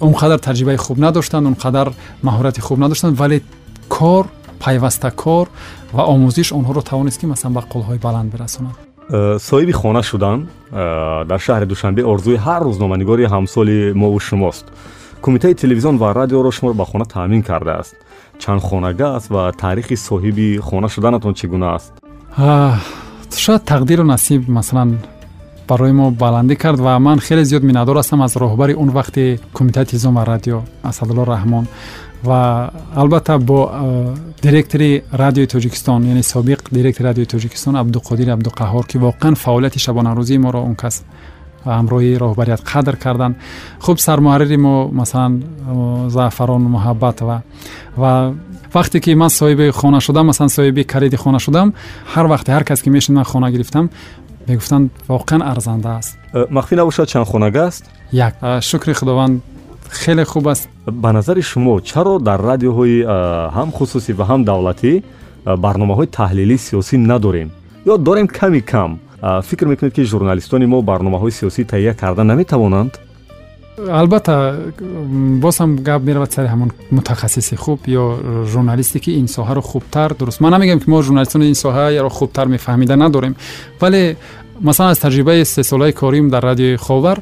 он 0.00 0.12
қадар 0.12 0.38
таҷрибаи 0.48 0.76
хуб 0.76 0.98
надоштанд 0.98 1.46
он 1.46 1.54
қадар 1.54 1.92
маҳорати 2.22 2.60
хуб 2.60 2.78
надоштанд 2.78 3.16
вале 3.16 3.42
кор 3.88 4.26
пайваста 4.64 5.10
кор 5.10 5.46
ва 5.92 6.02
омӯзиш 6.14 6.52
онҳоро 6.52 6.82
тавонист 6.82 7.20
ки 7.20 7.26
масалан 7.26 7.54
ба 7.54 7.62
қулҳои 7.72 7.98
баланд 8.06 8.32
бирасонад 8.32 8.74
э, 9.10 9.38
соҳиби 9.48 9.72
хона 9.72 10.02
шудан 10.02 10.48
э, 10.72 11.24
дар 11.30 11.40
шаҳри 11.46 11.66
душанбе 11.66 12.02
орзуи 12.12 12.36
ҳар 12.46 12.62
рӯзноманигори 12.68 13.24
ҳамсоли 13.34 13.92
мову 13.94 14.18
шумост. 14.20 14.66
Кумитаи 15.22 15.54
телевизион 15.54 15.96
ва 15.98 16.14
радиоро 16.14 16.50
шуморо 16.50 16.74
ба 16.74 16.84
хона 16.84 17.04
таъмин 17.04 17.42
кардааст 17.42 17.94
чанд 18.38 18.60
хонага 18.62 19.08
аст 19.16 19.30
ва 19.30 19.52
таърихи 19.52 19.96
соҳиби 19.96 20.58
хона 20.58 20.88
шуданатон 20.88 21.34
чӣ 21.34 21.46
гуна 21.46 21.68
аст 21.74 21.92
шояд 23.36 23.64
тақдиру 23.64 24.04
насиб 24.04 24.48
масалан 24.48 24.98
барои 25.68 25.92
мо 25.92 26.10
баландӣ 26.10 26.56
кард 26.56 26.80
ва 26.80 26.98
ман 26.98 27.20
хеле 27.20 27.44
зиёд 27.44 27.62
миннатдор 27.62 27.96
ҳастам 27.96 28.22
аз 28.22 28.36
роҳбари 28.36 28.74
он 28.74 28.90
вақти 28.90 29.40
кумитаи 29.52 29.84
телевизион 29.84 30.14
ва 30.14 30.24
радио 30.24 30.62
асадулло 30.82 31.24
раҳмон. 31.24 31.66
Ва 32.24 32.70
албатта 32.94 33.38
бо 33.38 33.70
директори 34.42 35.02
радиои 35.12 35.46
тоҷикистон 35.46 36.04
яъне 36.04 36.22
собиқ 36.22 36.60
директори 36.72 37.08
радиои 37.08 37.26
тоҷикистон 37.26 37.74
абдуқодир 37.76 38.28
абдуқаҳҳор 38.36 38.86
ки 38.90 38.96
воқеан 38.98 39.34
фаъолияти 39.34 39.78
шабонарӯзии 39.78 40.38
моро 40.38 40.60
он 40.60 40.74
кас 40.74 41.04
ҳамроҳи 41.64 42.18
роҳбарият 42.24 42.60
қадр 42.70 42.96
карданд 43.04 43.34
хуб 43.80 43.98
сармуҳаррири 43.98 44.56
мо 44.56 44.88
масалан 45.00 45.32
заъфарон 46.08 46.62
муҳаббат 46.62 47.20
ва 47.20 47.42
ва 47.96 48.12
вақте 48.74 49.00
ки 49.00 49.14
ман 49.14 49.28
соҳиби 49.28 49.70
хона 49.70 50.00
шудам 50.00 50.26
масалан 50.26 50.50
соҳиби 50.58 50.82
калиди 50.84 51.16
хона 51.16 51.38
шудам 51.38 51.68
ҳар 52.14 52.26
вақте 52.32 52.50
ҳар 52.56 52.64
кас 52.64 52.82
ки 52.82 52.90
мешин 52.90 53.14
ман 53.14 53.24
хона 53.24 53.50
гирифтам 53.50 53.90
мегуфтанд 54.48 54.90
воқеан 55.08 55.42
арзанда 55.42 55.96
аст 55.98 56.18
э, 56.32 56.46
махфӣ 56.50 56.74
набошад 56.76 57.08
чанд 57.08 57.26
хонага 57.26 57.66
аст? 57.66 57.84
Як. 58.12 58.34
Э, 58.42 58.60
шукри 58.60 58.92
худованд. 58.92 59.42
Хеле 59.90 60.24
хуб 60.24 60.48
аст. 60.48 60.68
Ба 60.86 61.12
назари 61.12 61.42
шумо 61.42 61.80
чаро 61.80 62.18
дар 62.18 62.40
радиоҳои 62.40 63.04
э, 63.04 63.50
ҳам 63.56 63.70
хусусӣ 63.72 64.12
ва 64.12 64.24
ҳам 64.30 64.44
давлатӣ 64.44 65.02
барномаҳои 65.64 66.06
таҳлилии 66.06 66.58
сиёсӣ 66.58 66.96
надорем? 66.96 67.50
Ё 67.86 67.98
дорем 67.98 68.26
ками 68.26 68.60
кам 68.60 68.98
фикр 69.49 69.65
мекунед 69.65 69.93
ки 69.93 70.03
журналистони 70.03 70.65
мо 70.65 70.81
барномаҳои 70.81 71.31
сиёсӣ 71.31 71.65
таҳия 71.65 71.93
карда 71.93 72.23
наметавонанд 72.23 72.99
албатта 73.77 74.55
боз 75.43 75.57
ҳам 75.59 75.81
гап 75.81 76.01
меравад 76.01 76.31
сари 76.31 76.47
ҳамон 76.47 76.71
мутахассиси 76.91 77.55
хуб 77.55 77.79
ё 77.87 78.45
журналисте 78.45 78.99
ки 78.99 79.11
ин 79.11 79.27
соҳаро 79.27 79.61
хубтар 79.61 80.13
дуруст 80.13 80.41
ман 80.41 80.51
намегӯям 80.51 80.79
ки 80.79 80.89
мо 80.89 81.01
журналистони 81.01 81.47
ин 81.47 81.55
соҳаро 81.55 82.09
хубтар 82.09 82.47
мефаҳмида 82.47 82.95
надорем 82.95 83.35
вале 83.81 84.17
масалан 84.61 84.91
аз 84.91 84.99
таҷрибаи 84.99 85.45
сесолаи 85.45 85.93
корим 85.93 86.29
дар 86.29 86.43
радиои 86.43 86.75
ховар 86.75 87.21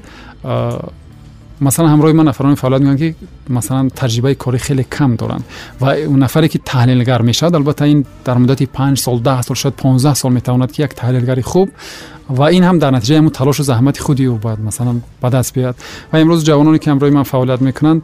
масалан 1.61 1.91
ҳамроҳи 1.95 2.13
ман 2.13 2.27
нафарони 2.27 2.57
фаъолият 2.57 2.83
мекунанд 2.83 3.01
ки 3.01 3.15
масалан 3.49 3.91
таҷрибаи 3.91 4.35
кори 4.35 4.59
хеле 4.59 4.85
кам 4.85 5.17
доранд. 5.17 5.45
Ва 5.81 5.97
нафаре 6.09 6.49
ки 6.49 6.59
таҳлилгар 6.59 7.23
мешавад 7.23 7.55
албатта 7.55 7.87
ин 7.87 8.05
дар 8.25 8.37
муддати 8.39 8.67
панҷ 8.67 8.97
сол 8.99 9.19
даҳ 9.21 9.43
сол 9.43 9.57
шояд 9.57 9.75
понздаҳ 9.75 10.15
сол 10.15 10.33
метавонад 10.33 10.73
ки 10.73 10.83
як 10.83 10.93
таҳлилгари 10.95 11.43
хуб 11.43 11.69
ва 12.29 12.51
ин 12.53 12.63
ҳам 12.69 12.79
дар 12.79 12.93
натиҷаи 12.93 13.19
ҳамун 13.19 13.33
талошу 13.33 13.63
заҳмати 13.63 14.01
худи 14.01 14.25
ӯ 14.27 14.39
бояд 14.45 14.61
масалан 14.61 15.03
ба 15.23 15.31
даст 15.31 15.55
биёяд 15.57 15.77
ва 16.13 16.17
имрӯз 16.23 16.41
ҷавононе 16.49 16.79
ки 16.79 16.89
ҳамроҳи 16.91 17.13
ман 17.19 17.25
фаъолият 17.25 17.61
мекунанд 17.61 18.03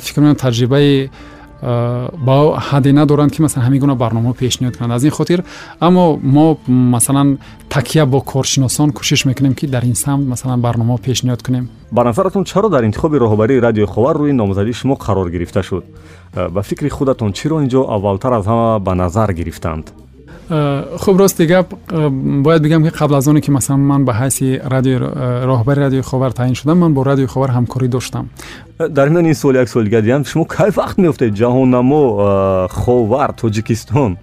фикр 0.00 0.20
мекунам 0.20 0.36
таҷрибаи 0.36 1.10
ба 1.62 2.36
ҳадде 2.68 2.92
надоранд 2.92 3.32
ки 3.32 3.42
масалан 3.42 3.66
ҳамин 3.68 3.80
гуна 3.80 3.94
барномаҳо 3.94 4.34
пешниҳод 4.34 4.76
кунанд. 4.76 4.92
Аз 4.92 5.04
ин 5.04 5.10
хотир 5.10 5.44
аммо 5.80 6.18
мо 6.22 6.56
масалан 6.66 7.38
такя 7.68 8.06
бо 8.06 8.20
коршиносон 8.20 8.90
кӯшиш 8.90 9.26
мекунем 9.26 9.54
ки 9.54 9.66
дар 9.66 9.84
ин 9.84 9.94
самт 9.94 10.26
масалан 10.28 10.60
барномаҳо 10.60 10.98
пешниҳод 10.98 11.42
кунем. 11.42 11.68
Ба 11.92 12.04
назаратон 12.04 12.44
чаро 12.44 12.68
дар 12.68 12.84
интихоби 12.84 13.16
роҳбарии 13.18 13.60
радиои 13.60 13.86
ховар 13.86 14.16
рӯи 14.16 14.32
номзадии 14.32 14.72
шумо 14.72 14.94
қарор 14.94 15.30
гирифта 15.30 15.62
шуд? 15.62 15.84
Ба 16.34 16.62
фикри 16.62 16.88
худатон 16.88 17.32
чиро 17.32 17.60
ин 17.60 17.68
ҷо 17.68 17.80
аввалтар 17.88 18.32
аз 18.32 18.46
ҳама 18.46 18.78
ба 18.78 18.94
назар 18.94 19.32
гирифтанд 19.32 19.92
خب 20.96 21.16
راست 21.18 21.40
دیگه 21.40 21.64
باید 22.42 22.62
بگم 22.62 22.82
که 22.82 22.90
قبل 22.90 23.14
از 23.14 23.28
اون 23.28 23.40
که 23.40 23.52
مثلا 23.52 23.76
من 23.76 24.04
به 24.04 24.14
حیث 24.14 24.42
رادیو 24.42 24.98
راهبر 25.44 25.74
رادیو 25.74 26.02
خبر 26.02 26.30
تعیین 26.30 26.54
شدم 26.54 26.76
من 26.76 26.94
با 26.94 27.02
رادیو 27.02 27.26
خبر 27.26 27.48
همکاری 27.48 27.88
داشتم. 27.88 28.26
در 28.94 29.16
این 29.16 29.32
سوال 29.32 29.56
یک 29.56 29.68
سوال 29.68 29.84
دیگه 29.84 30.22
شما 30.22 30.44
کی 30.44 30.64
وقت 30.76 30.98
میفته 30.98 31.30
جهان 31.30 31.70
نمو 31.74 32.16
خبر 32.66 33.30
تاجیکستان. 33.36 34.16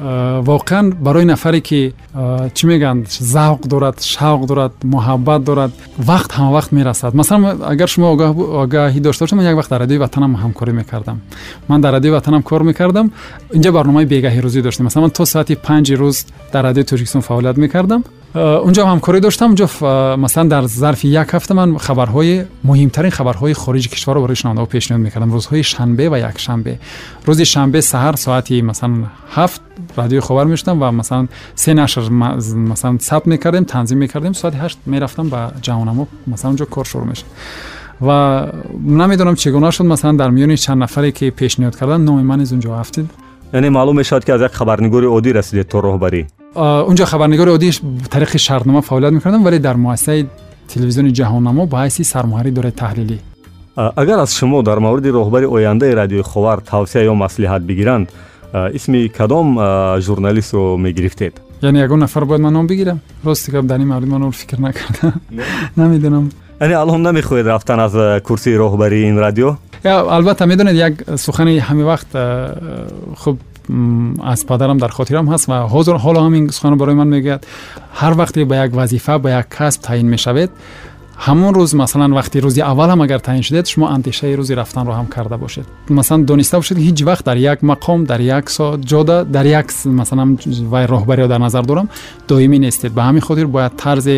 Воқеан 0.00 0.94
барои 0.94 1.24
нафаре 1.24 1.60
ки 1.60 1.94
э, 2.14 2.50
чӣ 2.54 2.66
мегӯянд? 2.66 3.06
завқ 3.08 3.66
дорад 3.66 4.00
шавқ 4.00 4.46
дорад 4.46 4.72
муҳаббат 4.84 5.42
дорад 5.44 5.72
вақт 5.98 6.30
ҳама 6.36 6.50
вақт 6.60 6.70
мерасад. 6.72 7.14
Масалан 7.14 7.62
агар 7.62 7.88
шумо 7.88 8.06
огаҳӣ 8.62 9.00
дошта 9.00 9.24
бошед 9.24 9.36
ман 9.36 9.46
як 9.46 9.56
вақт 9.56 9.70
дар 9.70 9.80
радиои 9.80 9.98
ватанам 9.98 10.36
ҳамкорӣ 10.36 10.72
мекардам. 10.72 11.20
Ман 11.68 11.80
дар 11.80 11.92
радиои 11.92 12.12
ватанам 12.12 12.42
кор 12.42 12.62
мекардам. 12.62 13.12
Инҷа 13.52 13.72
барномаи 13.72 14.04
бегаҳи 14.04 14.40
рӯзӣ 14.40 14.62
доштем. 14.62 14.84
Масалан 14.84 15.04
ман 15.04 15.10
то 15.10 15.24
соати 15.24 15.54
панҷи 15.54 15.94
рӯз 15.94 16.26
дар 16.52 16.64
радиои 16.64 16.84
тоҷикистон 16.84 17.22
фаъолият 17.22 17.56
мекардам 17.56 18.04
اونجا 18.36 18.86
هم 18.86 18.92
همکاری 18.92 19.20
داشتم. 19.20 19.44
اونجا 19.44 19.66
مثلا 20.16 20.44
در 20.44 20.66
ظرف 20.66 21.04
یک 21.04 21.26
هفته 21.32 21.54
من 21.54 21.78
خبرهای 21.78 22.44
مهمترین 22.64 23.10
خبرهای 23.10 23.54
خارج 23.54 23.88
کشور 23.88 24.14
رو 24.14 24.22
برای 24.22 24.36
شنونده 24.36 24.60
ها 24.60 24.66
پیشنهاد 24.66 25.02
می‌کردم. 25.02 25.32
روزهای 25.32 25.62
شنبه 25.62 26.08
و 26.10 26.18
یک 26.18 26.38
شنبه. 26.38 26.78
روز 27.26 27.40
شنبه 27.40 27.80
سحر 27.80 28.16
ساعتی 28.16 28.62
مثلا 28.62 28.90
هفت 29.34 29.60
رادیو 29.96 30.20
خبر 30.20 30.44
می‌شدم 30.44 30.82
و 30.82 30.90
مثلا 30.90 31.28
سه 31.54 31.74
نشر 31.74 32.08
مثلا 32.08 32.98
ثبت 32.98 33.26
می‌کردیم 33.26 33.64
تنظیم 33.64 33.98
می‌کردیم. 33.98 34.32
ساعت 34.32 34.54
هشت 34.54 34.78
می‌رفتم 34.86 35.28
با 35.28 35.50
جهانمو 35.62 36.06
مثلا 36.26 36.48
اونجا 36.48 36.64
کار 36.64 36.84
شروع 36.84 37.04
میشه 37.04 37.24
و 38.06 38.42
نمی‌دونم 38.86 39.34
چگونه 39.34 39.70
شد. 39.70 39.84
مثلا 39.84 40.12
در 40.12 40.30
میون 40.30 40.54
چند 40.54 40.82
نفری 40.82 41.12
که 41.12 41.30
پیشنهاد 41.30 41.78
کردن 41.78 42.00
نام 42.00 42.22
من 42.22 42.40
از 42.40 42.52
اونجا 42.52 42.78
افتید 42.78 43.25
яъне 43.52 43.70
маълум 43.70 43.96
мешавад 43.96 44.24
ки 44.24 44.30
аз 44.30 44.40
як 44.40 44.52
хабарнигори 44.52 45.06
оддӣ 45.06 45.32
расидед 45.34 45.68
то 45.68 45.78
роҳбарӣ 45.80 46.26
унҷо 46.90 47.04
хабарнигори 47.04 47.50
оддӣ 47.56 47.70
тариқи 48.14 48.38
шартнома 48.38 48.82
фаъолият 48.82 49.12
мекардам 49.12 49.42
вале 49.44 49.58
дар 49.58 49.76
муассисаи 49.76 50.26
телевизиони 50.72 51.10
ҷаҳоннамо 51.18 51.66
ба 51.72 51.76
ҳайси 51.82 52.02
сармуҳарри 52.12 52.50
дораи 52.50 52.72
таҳлилӣ 52.82 53.18
агар 53.76 54.18
аз 54.18 54.34
шумо 54.38 54.62
дар 54.62 54.78
мавриди 54.78 55.10
роҳбари 55.18 55.46
ояндаи 55.56 55.92
радиои 55.94 56.22
ховар 56.22 56.58
тавсия 56.60 57.02
ё 57.10 57.14
маслиҳат 57.24 57.62
бигиранд 57.70 58.08
исми 58.78 59.08
кадом 59.08 59.46
журналистро 60.00 60.76
мегирифтед 60.76 61.34
яъне 61.62 61.80
ягон 61.80 61.98
нафар 61.98 62.24
бояд 62.24 62.40
ман 62.40 62.52
ном 62.52 62.66
бигирам 62.66 63.00
рости 63.24 63.50
гап 63.50 63.64
дар 63.64 63.78
ин 63.80 63.88
маврид 63.88 64.08
ман 64.08 64.22
он 64.22 64.32
фикр 64.32 64.58
накардам 64.58 65.12
намедонам 65.76 66.30
яъне 66.60 66.74
алон 66.74 67.02
намехоҳед 67.02 67.46
рафтан 67.46 67.80
аз 67.80 68.22
курсии 68.22 68.56
роҳбарии 68.56 69.08
ин 69.10 69.18
радио 69.18 69.56
البته 69.84 70.44
می‌دونید 70.44 70.74
یک 70.76 71.16
سخن 71.16 71.48
همه 71.48 71.84
وقت 71.84 72.06
خوب 73.14 73.38
از 74.24 74.46
پدرم 74.46 74.78
در 74.78 74.88
خاطرم 74.88 75.28
هست 75.28 75.48
و 75.48 75.52
حاضر 75.52 75.94
حالا 75.94 76.24
همین 76.24 76.48
سخن 76.48 76.76
برای 76.76 76.94
من 76.94 77.06
می‌گوید. 77.06 77.46
هر 77.94 78.18
وقتی 78.18 78.44
به 78.44 78.56
یک 78.56 78.70
وظیفه 78.74 79.18
به 79.18 79.32
یک 79.32 79.46
کسب 79.58 79.82
تعیین 79.82 80.08
می‌شوید 80.08 80.50
همون 81.18 81.54
روز 81.54 81.74
مثلا 81.74 82.14
وقتی 82.14 82.40
روزی 82.40 82.62
اول 82.62 82.90
هم 82.90 83.00
اگر 83.00 83.18
تعیین 83.18 83.42
شدید 83.42 83.66
شما 83.66 83.88
اندیشه 83.88 84.26
روزی 84.26 84.54
رفتن 84.54 84.86
رو 84.86 84.92
هم 84.92 85.06
کرده 85.16 85.36
باشید. 85.36 85.64
مثلا 85.90 86.18
دونسته 86.18 86.56
باشید 86.56 86.78
هیچ 86.78 87.02
وقت 87.06 87.24
در 87.24 87.36
یک 87.36 87.64
مقام 87.64 88.04
در 88.04 88.20
یک 88.20 88.50
سا 88.50 88.76
جاده 88.76 89.24
در 89.24 89.46
یک 89.46 89.86
مثلا 89.86 90.36
وای 90.70 90.86
راهبری 90.86 91.22
رو 91.22 91.28
در 91.28 91.38
نظر 91.38 91.62
دارم 91.62 91.88
دائمی 92.28 92.58
نیستید. 92.58 92.94
به 92.94 93.02
همین 93.02 93.20
خاطر 93.20 93.44
باید 93.44 93.72
طرز 93.76 94.08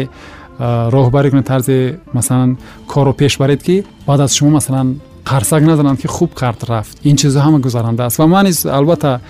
راهبری 0.90 1.30
کنید 1.30 1.44
طرز 1.44 1.70
مثلا 2.14 2.56
کارو 2.88 3.12
پیش 3.12 3.36
برید 3.36 3.62
که 3.62 3.84
بعد 4.06 4.20
از 4.20 4.36
شما 4.36 4.50
مثلا 4.50 4.86
қарсак 5.24 5.62
назананд 5.62 6.00
ки 6.00 6.06
хуб 6.06 6.34
кард 6.34 6.64
рафт. 6.64 6.98
Ин 7.04 7.16
чизо 7.16 7.40
ҳама 7.40 7.58
гузаранда 7.60 8.06
аст. 8.06 8.18
Ва 8.18 8.26
ман 8.26 8.46
низ 8.46 8.66
албатта 8.66 9.20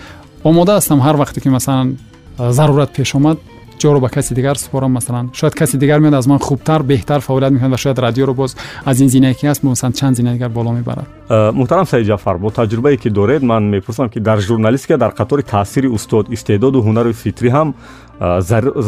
омода 0.44 0.78
ҳастам 0.78 1.00
ҳар 1.00 1.16
вақте 1.16 1.40
ки 1.40 1.48
масалан 1.48 1.98
зарурат 2.38 2.92
пеш 2.92 3.14
омад 3.14 3.38
ҷоро 3.78 4.00
ба 4.00 4.08
каси 4.08 4.34
дигар 4.34 4.56
супорам 4.58 4.92
масалан 4.92 5.30
шояд 5.32 5.54
каси 5.54 5.76
дигар 5.78 6.00
меяд 6.00 6.14
аз 6.14 6.26
ман 6.26 6.38
хубтар 6.38 6.82
беҳтар 6.82 7.20
фаъолият 7.20 7.52
мекунад 7.52 7.72
ва 7.72 7.78
шояд 7.78 7.98
радиоро 7.98 8.34
боз 8.34 8.56
аз 8.84 9.00
ин 9.00 9.08
зинаи 9.08 9.34
ки 9.34 9.46
ҳаст 9.46 9.62
масалан 9.62 9.92
чанд 9.92 10.16
зина 10.16 10.32
дигар 10.32 10.48
боло 10.48 10.72
мебарад. 10.72 11.06
Муҳтарам 11.30 11.84
саид 11.84 12.06
ҷаъфар 12.06 12.38
бо 12.38 12.50
таҷрубае 12.50 12.96
ки 12.96 13.10
доред 13.10 13.42
ман 13.42 13.62
мепурсам 13.68 14.08
ки 14.08 14.20
дар 14.20 14.38
журналистика 14.40 14.98
дар 14.98 15.12
қатори 15.12 15.42
таъсири 15.42 15.88
устод 15.88 16.26
истеъдоду 16.30 16.82
ҳунари 16.82 17.12
фитрӣ 17.12 17.50
ҳам 17.50 17.74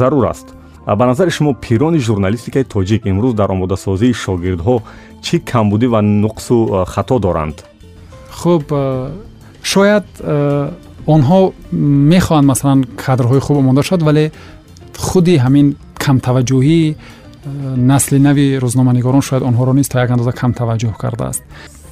зарур 0.00 0.24
аст 0.24 0.46
ба 0.96 1.06
назари 1.06 1.30
шумо 1.30 1.54
пирони 1.54 1.98
журналистикаи 1.98 2.64
тоҷик 2.64 3.02
имрӯз 3.06 3.34
дар 3.34 3.50
омодасозии 3.50 4.12
шогирдҳо 4.24 4.76
чӣ 5.22 5.36
камбудӣ 5.50 5.86
ва 5.94 6.00
нуқсу 6.02 6.84
хато 6.92 7.18
доранд? 7.18 7.56
Хуб 8.40 8.64
шояд 9.62 10.06
онҳо 11.14 11.52
мехоҳанд 12.14 12.46
масалан 12.52 12.80
кадрҳои 13.04 13.40
хуб 13.46 13.56
омода 13.62 13.82
шуд 13.82 14.02
вале 14.02 14.24
худи 14.98 15.34
ҳамин 15.44 15.66
камтаваҷҷӯҳии 16.04 16.96
насли 17.76 18.18
нави 18.18 18.46
рӯзноманигорон 18.64 19.22
шояд 19.28 19.42
онҳоро 19.50 19.72
низ 19.78 19.88
то 19.88 19.98
як 19.98 20.10
андоза 20.10 20.32
камтаваҷҷӯҳ 20.40 20.94
кардааст 21.02 21.42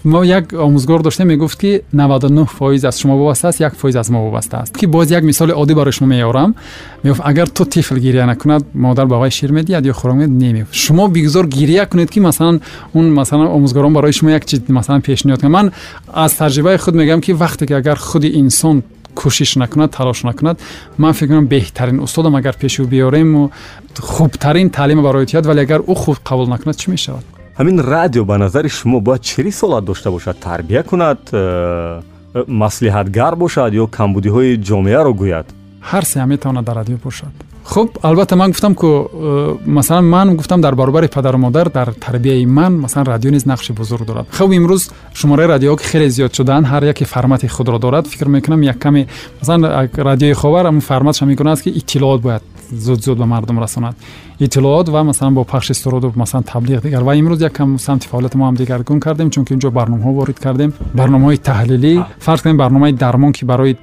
мо 0.05 0.25
як 0.25 0.53
омӯзгор 0.53 1.03
доштем 1.03 1.29
мегуфт 1.29 1.59
ки 1.59 1.83
99 1.93 2.47
фоиз 2.47 2.85
аз 2.85 2.99
шумо 2.99 3.17
вобаста 3.17 3.49
аст 3.49 3.61
як 3.61 3.75
фоиз 3.77 3.97
аз 3.97 4.11
мо 4.11 4.25
вобаста 4.25 4.59
аст. 4.59 4.77
Ки 4.77 4.87
боз 4.87 5.11
як 5.11 5.25
мисоли 5.25 5.53
оддӣ 5.53 5.75
барои 5.75 5.93
шумо 5.93 6.09
меорам 6.09 6.55
мегуфт 7.03 7.23
агар 7.25 7.49
ту 7.49 7.65
тифл 7.65 7.95
гирия 7.95 8.27
накунад 8.27 8.65
модар 8.75 9.07
ба 9.07 9.19
вай 9.19 9.31
шир 9.31 9.53
медиҳад 9.53 9.85
ё 9.85 9.93
хӯрок 9.93 10.17
медиҳад? 10.17 10.39
Немегуфт 10.43 10.75
шумо 10.75 11.09
бигузор 11.09 11.47
гирия 11.47 11.87
кунед 11.87 12.11
ки 12.11 12.21
масалан 12.21 12.61
он 12.95 13.13
масалан 13.13 13.49
омӯзгорон 13.49 13.93
барои 13.93 14.13
шумо 14.13 14.31
як 14.31 14.45
чиз 14.45 14.61
масалан 14.69 15.03
пешниҳод 15.03 15.41
кунад. 15.41 15.53
Ман 15.53 15.73
аз 16.13 16.35
таҷрибаи 16.35 16.79
худ 16.79 16.95
мегӯям 16.95 17.21
ки 17.21 17.33
вақте 17.33 17.67
ки 17.67 17.73
агар 17.73 17.99
худи 17.99 18.29
инсон 18.29 18.83
кӯшиш 19.15 19.57
накунад 19.59 19.91
талош 19.91 20.23
накунад 20.23 20.59
ман 20.97 21.13
фикр 21.13 21.33
кунам 21.33 21.47
беҳтарин 21.47 22.01
устодам 22.01 22.37
агар 22.37 22.55
пешӯ 22.61 22.85
биёрему 22.87 23.51
хубтарин 23.99 24.71
таълима 24.71 25.03
барои 25.03 25.27
диҳад 25.27 25.47
вале 25.47 25.61
агар 25.63 25.81
ӯ 25.81 25.95
худ 25.95 26.19
қабул 26.25 26.49
накунад 26.49 26.77
чӣ 26.77 26.91
мешавад 26.91 27.25
ҳамин 27.59 27.81
радио 27.81 28.25
ба 28.25 28.39
назари 28.39 28.69
шумо 28.69 29.01
бояд 29.01 29.23
чӣ 29.23 29.43
рисолат 29.43 29.85
дошта 29.85 30.11
бошад? 30.11 30.37
Тарбия 30.39 30.83
кунад 30.83 31.19
э, 31.33 32.01
э, 32.35 32.45
маслиҳатгар 32.47 33.35
бошад 33.37 33.73
ё 33.75 33.87
камбудиҳои 33.97 34.63
ҷомеаро 34.69 35.13
гӯяд? 35.23 35.47
Ҳар 35.91 36.05
се 36.05 36.21
ҳам 36.21 36.29
метавонад 36.29 36.65
дар 36.65 36.77
радио 36.77 36.97
бошад. 37.05 37.33
Хуб 37.65 37.99
албатта 38.03 38.37
ман 38.37 38.51
гуфтам 38.51 38.75
ку 38.75 38.87
э, 39.13 39.57
масалан 39.67 40.09
ман 40.09 40.37
гуфтам 40.37 40.61
дар 40.61 40.75
баробари 40.75 41.09
падару 41.09 41.39
модар 41.39 41.69
дар 41.69 41.95
тарбияи 41.95 42.47
ман 42.47 42.79
масалан 42.79 43.07
радио 43.07 43.31
низ 43.31 43.45
нақши 43.45 43.73
бузург 43.73 44.07
дорад. 44.07 44.27
Хуб 44.39 44.51
имрӯз 44.53 44.91
шумораи 45.15 45.47
радиоҳо 45.47 45.77
ки 45.79 45.85
хеле 45.85 46.09
зиёд 46.11 46.33
шудаанд 46.37 46.67
ҳар 46.67 46.85
яке 46.85 47.05
формати 47.05 47.49
худро 47.49 47.79
дорад. 47.79 48.07
Фикр 48.07 48.29
мекунам 48.29 48.63
як 48.63 48.79
каме 48.79 49.09
масалан 49.41 49.91
радиои 49.97 50.33
ховар 50.33 50.67
ҳамн 50.67 50.81
форматша 50.81 51.27
мекунад 51.27 51.61
ки 51.61 51.71
иттилоот 51.71 52.21
бояд 52.21 52.43
зуд 52.71 53.03
зуд 53.03 53.19
ба 53.19 53.27
мардум 53.27 53.59
расонад 53.59 53.97
иттилоот 54.40 54.90
ва 54.90 55.04
масалан 55.04 55.34
бо 55.34 55.44
пахши 55.44 55.74
суруду 55.74 56.12
масалан 56.16 56.44
таблиғ 56.44 56.82
дигар 56.82 57.04
ва 57.04 57.16
имрӯз 57.16 57.42
якам 57.44 57.80
самти 57.80 58.08
фаъолияти 58.08 58.38
мо 58.38 58.46
ҳам 58.50 58.56
дигаргун 58.56 59.00
кардем 59.00 59.30
чунки 59.30 59.54
инҷо 59.54 59.70
барномаҳо 59.72 60.12
ворид 60.14 60.40
кардем 60.40 60.74
барномаҳои 60.94 61.38
таҳлилӣ 61.38 62.06
фарз 62.20 62.42
кунем 62.42 62.58
барномаи 62.58 62.94
дармон 62.94 63.32
ки 63.34 63.46
барои 63.46 63.78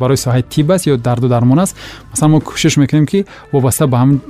барои 0.00 0.16
соҳаи 0.16 0.42
тиб 0.42 0.70
аст 0.70 0.86
ё 0.86 0.96
дарду 0.96 1.28
дармон 1.28 1.58
аст 1.58 1.76
масалан 2.10 2.30
мо 2.32 2.38
кӯшиш 2.40 2.76
мекунем 2.76 3.06
ки 3.06 3.26
вобаста 3.52 3.86
ба 3.86 3.96
ҳам 3.98 4.20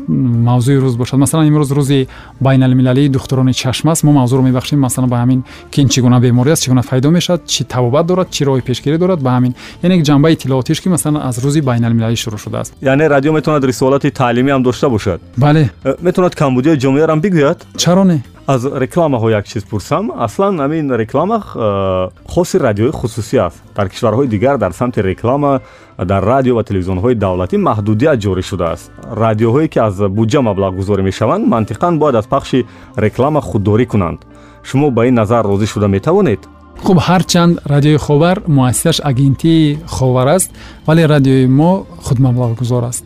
мавзӯи 0.48 0.78
рӯз 0.84 0.96
бошад 0.96 1.18
масалан 1.18 1.46
имрӯз 1.50 1.70
рӯзи 1.78 2.08
байналмилалии 2.40 3.08
духтурони 3.08 3.52
чашм 3.52 3.88
аст 3.88 4.02
мо 4.04 4.12
мавзӯъро 4.12 4.42
мебахшем 4.42 4.80
масалан 4.80 5.10
ба 5.10 5.16
ҳамин 5.22 5.42
ки 5.70 5.80
ин 5.82 5.88
чӣ 5.88 6.00
гуна 6.00 6.20
беморӣ 6.20 6.50
аст 6.52 6.62
чӣ 6.64 6.68
гуна 6.68 6.82
пайдо 6.90 7.10
мешавад 7.10 7.40
чӣ 7.46 7.64
табобат 7.64 8.06
дорад 8.06 8.28
чӣ 8.30 8.44
роҳи 8.48 8.62
пешгирӣ 8.68 8.98
дорад 8.98 9.20
ба 9.20 9.30
ҳамин 9.36 9.52
яъне 9.82 10.02
ҷанбаи 10.08 10.32
иттилоотиш 10.32 10.80
ки 10.80 10.88
масалан 10.88 11.22
аз 11.28 11.36
рӯзи 11.44 11.60
байналмилалӣ 11.68 12.16
шурӯъ 12.16 12.38
шудааст 12.44 12.72
яъне 12.82 13.04
радио 13.14 13.32
метавонад 13.32 13.64
рисолати 13.64 14.10
таълимӣ 14.10 14.50
ҳам 14.54 14.62
дошта 14.62 14.86
бошад 14.95 15.19
бале. 15.37 15.63
Э, 15.83 15.95
метавонад 16.05 16.35
камбудиҳои 16.41 16.81
ҷомеарам 16.83 17.19
бигӯяд? 17.25 17.59
Чаро 17.83 18.03
не 18.11 18.19
аз 18.47 18.65
рекламаҳо 18.65 19.29
як 19.29 19.45
чиз 19.47 19.63
пурсам 19.63 20.11
аслан 20.25 20.59
ҳамин 20.59 20.85
реклама 21.01 21.37
э, 21.55 22.09
хоси 22.33 22.57
радиои 22.57 22.91
хусусӣ 22.91 23.37
аст. 23.47 23.63
Дар 23.75 23.87
кишварҳои 23.89 24.27
дигар 24.27 24.57
дар 24.57 24.71
самти 24.71 24.99
реклама 25.11 25.61
дар 25.97 26.23
радио 26.33 26.55
ва 26.55 26.63
телевизионҳои 26.63 27.15
давлатӣ 27.15 27.57
маҳдудият 27.57 28.17
ҷорӣ 28.23 28.43
шудааст. 28.49 28.91
Радиоҳое 29.23 29.67
ки 29.73 29.79
аз 29.79 29.95
буҷа 30.17 30.41
маблағ 30.49 30.71
гузорӣ 30.79 31.01
мешаванд 31.09 31.43
мантиқан 31.53 31.93
бояд 32.01 32.15
аз 32.15 32.27
пахши 32.33 32.65
реклама 32.97 33.41
худдорӣ 33.41 33.85
кунанд. 33.85 34.19
Шумо 34.63 34.91
ба 34.91 35.01
ин 35.07 35.15
назар 35.21 35.43
розӣ 35.45 35.65
шуда 35.73 35.87
метавонед? 35.87 36.41
Хуб 36.85 36.97
ҳарчанд 37.07 37.53
радиои 37.73 37.97
ховар 37.97 38.37
муассисаш 38.47 38.97
агентии 39.03 39.79
ховар 39.87 40.27
аст 40.27 40.49
вале 40.87 41.05
радиои 41.13 41.45
мо 41.47 41.85
худмаблағгузор 42.05 42.83
аст 42.91 43.05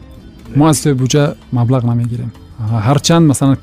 мо 0.55 0.67
аз 0.67 0.77
сои 0.79 0.93
буҷа 0.93 1.35
маблағ 1.53 1.85
намегирем. 1.85 2.31
Ҳарчанд 2.87 3.27
масалан 3.27 3.57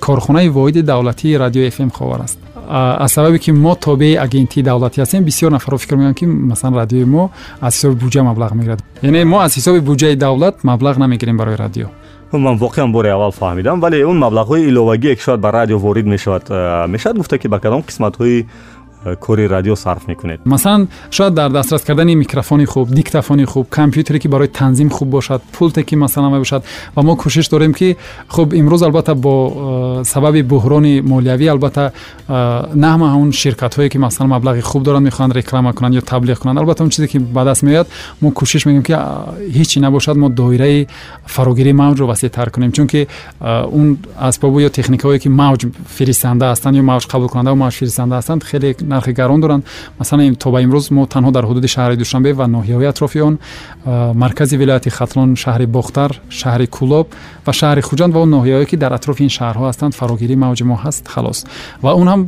корхонаи 0.00 0.48
воҳиди 0.48 0.82
давлатии 0.82 1.38
радиои 1.38 1.70
фм 1.70 1.88
ховар 1.90 2.20
аст. 2.20 2.38
Аз 2.68 3.12
сабабе 3.12 3.38
ки 3.38 3.52
мо 3.52 3.74
тобеи 3.74 4.14
агентии 4.16 4.62
давлатӣ 4.62 5.00
ҳастем 5.00 5.22
бисёр 5.24 5.50
нафарро 5.50 5.78
фикр 5.78 5.94
мекунанд 5.96 6.16
ки 6.16 6.26
масалан 6.26 6.74
радиои 6.80 7.04
мо 7.04 7.30
аз 7.60 7.74
ҳисоби 7.74 7.94
буҷа 8.04 8.20
маблағ 8.30 8.54
мегирад. 8.54 8.80
Яъне 9.02 9.24
мо 9.24 9.38
аз 9.40 9.56
ҳисоби 9.56 9.80
буҷаи 9.80 10.16
давлат 10.16 10.54
маблағ 10.64 10.98
намегирем 10.98 11.36
барои 11.36 11.56
радио. 11.56 11.86
Ман 12.32 12.58
воқеан 12.58 12.90
бори 12.92 13.08
аввал 13.08 13.32
фаҳмидам 13.32 13.80
вале 13.80 14.06
он 14.06 14.18
маблағҳои 14.18 14.66
иловагие 14.68 15.16
ки 15.16 15.22
шояд 15.22 15.40
ба 15.40 15.52
радио 15.52 15.78
ворид 15.78 16.06
мешавад. 16.06 16.44
Мешавад 16.88 17.16
гуфта 17.18 17.38
ки 17.38 17.48
ба 17.48 17.60
кадом 17.60 17.82
қисматҳои 17.82 18.46
кори 19.20 19.48
радио 19.48 19.76
сарф 19.76 20.08
мекунед. 20.08 20.46
Масалан 20.46 20.88
шояд 21.10 21.34
дар 21.34 21.50
дастрас 21.50 21.82
кардани 21.82 22.14
микрофони 22.16 22.64
хуб 22.64 22.88
диктофони 22.88 23.44
хуб 23.44 23.68
компютере 23.68 24.18
ки 24.18 24.28
барои 24.28 24.48
танзим 24.48 24.90
хуб 24.90 25.08
бошад 25.08 25.42
пулте 25.52 25.82
ки 25.82 25.94
масалан 25.94 26.32
мебошад. 26.32 26.64
Ва 26.96 27.02
мо 27.02 27.16
кӯшиш 27.16 27.48
дорем 27.50 27.74
ки 27.74 27.96
хуб 28.28 28.52
имрӯз 28.52 28.82
албатта 28.84 29.14
бо 29.14 30.00
э, 30.00 30.04
сабаби 30.04 30.42
буҳрони 30.42 31.00
молиявӣ 31.00 31.48
албатта 31.48 31.92
э, 32.28 32.74
на 32.74 32.94
ҳама 32.94 33.16
он 33.16 33.32
ширкатҳое 33.32 33.88
ки 33.88 33.98
масалан 33.98 34.30
маблағи 34.32 34.60
хуб 34.60 34.82
доранд 34.82 35.06
мехоҳанд 35.06 35.34
реклама 35.34 35.72
кунанд 35.72 35.94
ё 35.94 36.00
таблиғ 36.00 36.38
кунанд. 36.38 36.58
Албатта 36.58 36.84
он 36.84 36.90
чизе 36.90 37.08
ки 37.08 37.18
ба 37.18 37.44
даст 37.44 37.62
меояд 37.62 37.88
мо 38.20 38.30
кӯшиш 38.30 38.66
мекунем 38.66 38.82
ки 38.82 38.92
ҳеҷ 38.92 39.68
чи 39.68 39.80
набошад 39.80 40.16
мо 40.16 40.28
доираи 40.28 40.88
фарогирии 41.26 41.72
мавҷро 41.72 42.06
васеътар 42.06 42.50
кунем. 42.50 42.72
Чунки 42.72 43.08
он 43.40 43.98
асбобу 44.18 44.60
ё 44.60 44.68
техникаҳое 44.68 45.18
ки 45.18 45.28
мавҷ 45.28 45.66
фиристанда 45.96 46.52
ҳастанд 46.52 46.76
ё 46.76 46.82
мавҷ 46.82 47.04
қабулкунанда 47.12 47.54
мавҷ 47.54 47.74
фиристанда 47.74 48.14
ҳастанд 48.20 48.44
хеле 48.44 48.74
нархи 48.94 49.12
гарон 49.20 49.40
доранд. 49.40 49.64
Масалан 49.98 50.34
то 50.42 50.50
ба 50.50 50.58
имрӯз 50.66 50.86
мо 50.96 51.02
танҳо 51.14 51.30
дар 51.36 51.44
ҳудуди 51.48 51.68
шаҳри 51.74 51.96
душанбе 52.02 52.30
ва 52.40 52.46
ноҳияҳои 52.56 52.86
атрофи 52.92 53.20
он 53.28 53.34
маркази 54.22 54.56
вилояти 54.62 54.90
хатлон 54.98 55.30
шаҳри 55.42 55.66
бохтар 55.76 56.10
шаҳри 56.40 56.66
кулоб 56.76 57.06
ва 57.46 57.52
шаҳри 57.60 57.82
хуҷанд 57.88 58.12
ва 58.14 58.20
он 58.24 58.30
ноҳияҳое 58.36 58.66
ки 58.70 58.76
дар 58.76 58.92
атрофи 58.98 59.22
ин 59.28 59.32
шаҳрҳо 59.38 59.64
ҳастанд 59.70 59.92
фарогирии 60.00 60.36
мавҷи 60.44 60.64
мо 60.70 60.76
ҳаст 60.84 61.04
халос. 61.14 61.38
Ва 61.84 61.90
он 62.00 62.06
ҳам 62.12 62.20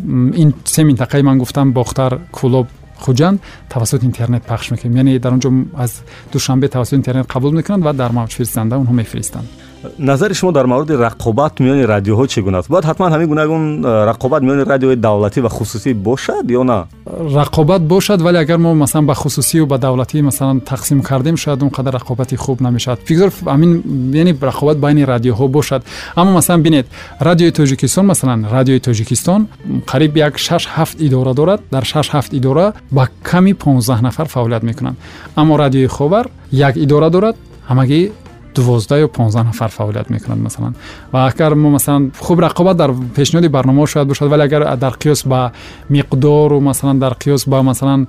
ин 0.43 0.51
се 0.65 0.83
минтақаи 0.91 1.23
ман 1.29 1.37
гуфтам 1.43 1.73
бохтар 1.73 2.13
кулоб 2.39 2.67
хуҷанд 3.05 3.39
тавассути 3.69 4.05
интернет 4.11 4.43
пахш 4.51 4.71
мекунем. 4.71 4.97
Яъне 4.97 5.19
дар 5.19 5.33
он 5.33 5.41
ҷо 5.45 5.51
аз 5.85 6.03
душанбе 6.33 6.69
тавассути 6.69 6.97
интернет 7.03 7.27
қабул 7.27 7.53
мекунанд 7.53 7.83
ва 7.85 7.93
дар 7.93 8.11
мавҷ 8.19 8.33
фиристанда 8.39 8.75
онҳо 8.77 8.93
мефиристанд 8.93 9.66
назари 9.99 10.35
шумо 10.35 10.53
дар 10.53 10.67
мавриди 10.67 10.93
рақобат 10.93 11.61
миёни 11.61 11.85
радиоҳо 11.85 12.27
чӣ 12.27 12.41
гуна 12.43 12.59
аст? 12.59 12.69
Бояд 12.69 12.85
ҳатман 12.85 13.13
ҳамин 13.13 13.27
гунагун 13.27 13.85
э, 13.85 14.13
рақобат 14.13 14.43
миёни 14.43 14.65
радиои 14.65 14.97
давлатӣ 14.97 15.41
ва 15.41 15.49
хусусӣ 15.49 15.95
бошад 15.95 16.47
ё 16.51 16.63
на? 16.63 16.87
Рақобат 17.07 17.81
бошад 17.81 18.21
вале 18.21 18.39
агар 18.39 18.59
мо 18.59 18.75
масалан 18.75 19.07
ба 19.07 19.15
хусусию 19.15 19.67
ба 19.67 19.79
давлатӣ 19.79 20.23
масалан 20.23 20.61
тақсим 20.61 21.03
кардем 21.03 21.37
шояд 21.37 21.63
он 21.63 21.71
қадар 21.71 21.93
рақобати 22.01 22.37
хуб 22.37 22.61
намешавад. 22.61 23.01
Фикр 23.05 23.31
амин 23.47 23.83
яъне 24.15 24.33
рақобат 24.35 24.77
байни 24.77 25.05
радиоҳо 25.05 25.49
бошад. 25.49 25.83
Аммо 26.15 26.33
масалан 26.33 26.63
бинед 26.63 26.87
радиои 27.21 27.53
тоҷикистон 27.53 28.07
масалан 28.07 28.47
радиои 28.51 28.81
тоҷикистон 28.81 29.49
қариб 29.87 30.17
як 30.17 30.39
шаш 30.39 30.69
ҳафт 30.77 31.01
идора 31.01 31.35
дорад. 31.35 31.61
Дар 31.71 31.85
шаш 31.85 32.11
ҳафт 32.11 32.33
идора 32.33 32.73
ба 32.91 33.09
ками 33.23 33.53
понздаҳ 33.55 34.01
нафар 34.03 34.27
фаъолият 34.27 34.63
мекунанд. 34.63 34.97
Аммо 35.37 35.59
радиои 35.59 35.87
ховар 35.87 36.29
як 36.51 36.77
идора 36.77 37.11
дорад 37.11 37.37
ҳамагӣ 37.69 38.11
12 38.57 38.99
یا 38.99 39.07
15 39.07 39.49
نفر 39.49 39.67
فعالیت 39.67 40.11
می‌کنند 40.11 40.43
مثلا. 40.47 40.73
و 41.13 41.17
اگر 41.17 41.55
ما 41.55 41.71
مثلا 41.71 42.11
خوب 42.19 42.45
رقابت 42.45 42.77
در 42.77 42.91
پیشنهاد 43.17 43.51
برنامه 43.51 43.87
شاید 43.87 44.09
باشد 44.09 44.33
ولی 44.33 44.43
اگر 44.43 44.75
در 44.75 44.91
قیاس 44.91 45.27
با 45.27 45.51
مقدار 45.91 46.53
و 46.53 46.61
مثلا 46.61 46.93
در 46.93 47.11
قیاس 47.11 47.49
با 47.49 47.63
مثلا 47.63 48.07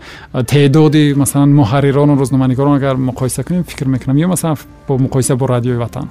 تعداد 0.48 0.98
مثلا 0.98 1.46
محرران 1.46 2.10
و 2.10 2.16
روزنامه‌نگاران 2.16 2.84
اگر 2.84 2.94
مقایسه 2.94 3.44
کنیم 3.44 3.64
فکر 3.64 3.88
می‌کنم 3.88 4.18
یا 4.18 4.28
مثلا 4.28 4.56
با 4.88 4.98
مقایسه 4.98 5.36
با 5.36 5.46
رادیو 5.46 5.82
وطن. 5.84 6.08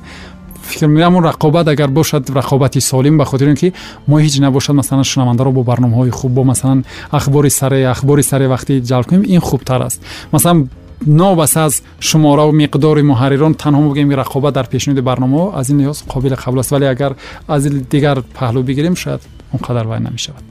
فکر 0.63 0.87
می‌کنم 0.87 1.27
رقابت 1.27 1.69
اگر 1.69 1.87
باشد 1.87 2.25
رقابتی 2.35 2.81
سالم 2.81 3.19
به 3.19 3.25
خاطر 3.25 3.47
اینکه 3.47 3.73
ما 4.09 4.19
هیچ 4.19 4.43
نباشد 4.43 4.73
مثلا 4.73 5.03
شنونده 5.03 5.45
رو 5.45 5.53
با 5.53 5.63
برنامه‌های 5.63 6.11
خوب 6.11 6.35
با 6.35 6.45
مثلا 6.45 6.83
اخبار 7.13 7.49
سری 7.49 7.85
اخبار 7.85 8.23
سری 8.23 8.47
وقتی 8.47 8.81
جلب 8.81 9.07
کنیم 9.07 9.23
این 9.23 9.41
خوبتر 9.41 9.83
است. 9.83 10.05
مثلا 10.33 10.65
аз 11.56 11.84
шумораву 12.00 12.52
миқдори 12.52 13.02
муҳаррирон 13.02 13.54
танҳо 13.56 13.82
мо 13.82 13.94
бигем 13.94 14.12
рақобат 14.12 14.52
дар 14.52 14.68
пешниҳоди 14.74 15.02
барномаҳо 15.02 15.54
аз 15.60 15.70
ин 15.70 15.78
лиҳоз 15.82 16.04
қобили 16.08 16.36
қабул 16.44 16.60
аст 16.60 16.72
вале 16.72 16.88
агар 16.88 17.16
аз 17.48 17.64
дигар 17.64 18.18
паҳлӯ 18.38 18.64
бигирем 18.64 18.96
шояд 18.96 19.22
он 19.54 19.60
қадар 19.60 19.86
вай 19.88 20.00
намешавад 20.00 20.44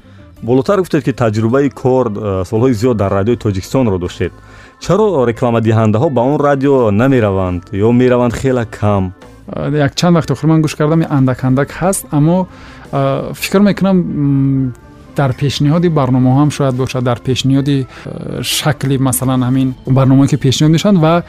болотар 0.43 0.79
гуфтед 0.79 1.05
ки 1.05 1.13
таҷрубаи 1.13 1.71
кор 1.71 2.07
э, 2.07 2.45
солҳои 2.51 2.73
зиёд 2.73 2.97
дар 2.97 3.13
радиои 3.13 3.37
тоҷикистонро 3.37 3.99
доштед 3.99 4.33
чаро 4.81 5.25
рекламадиҳандаҳо 5.31 6.11
ба 6.11 6.21
он 6.21 6.41
радио 6.41 6.91
намераванд 6.91 7.63
ё 7.73 7.93
мераванд 7.93 8.35
хела 8.35 8.65
кам 8.65 9.13
э, 9.47 9.79
якчанд 9.87 10.17
вақт 10.17 10.31
охир 10.33 10.47
ман 10.47 10.63
гӯш 10.63 10.75
кардам 10.77 11.05
андак 11.09 11.45
андак 11.45 11.71
ҳаст 11.81 12.07
аммо 12.11 12.49
э, 12.93 13.33
фикр 13.35 13.61
мекунам 13.61 13.97
дар 15.16 15.32
пешниҳоди 15.42 15.88
барномаҳо 16.00 16.38
ҳам 16.42 16.52
шояд 16.58 16.76
бошад. 16.76 17.04
Дар 17.04 17.20
пешниҳоди 17.28 17.78
э, 17.86 18.42
шакли 18.42 18.98
масалан 18.98 19.42
ҳамин 19.48 19.68
барномаҳое 19.98 20.30
ки 20.34 20.38
пешниҳод 20.46 20.72
мешаванд 20.76 21.00
ва 21.06 21.24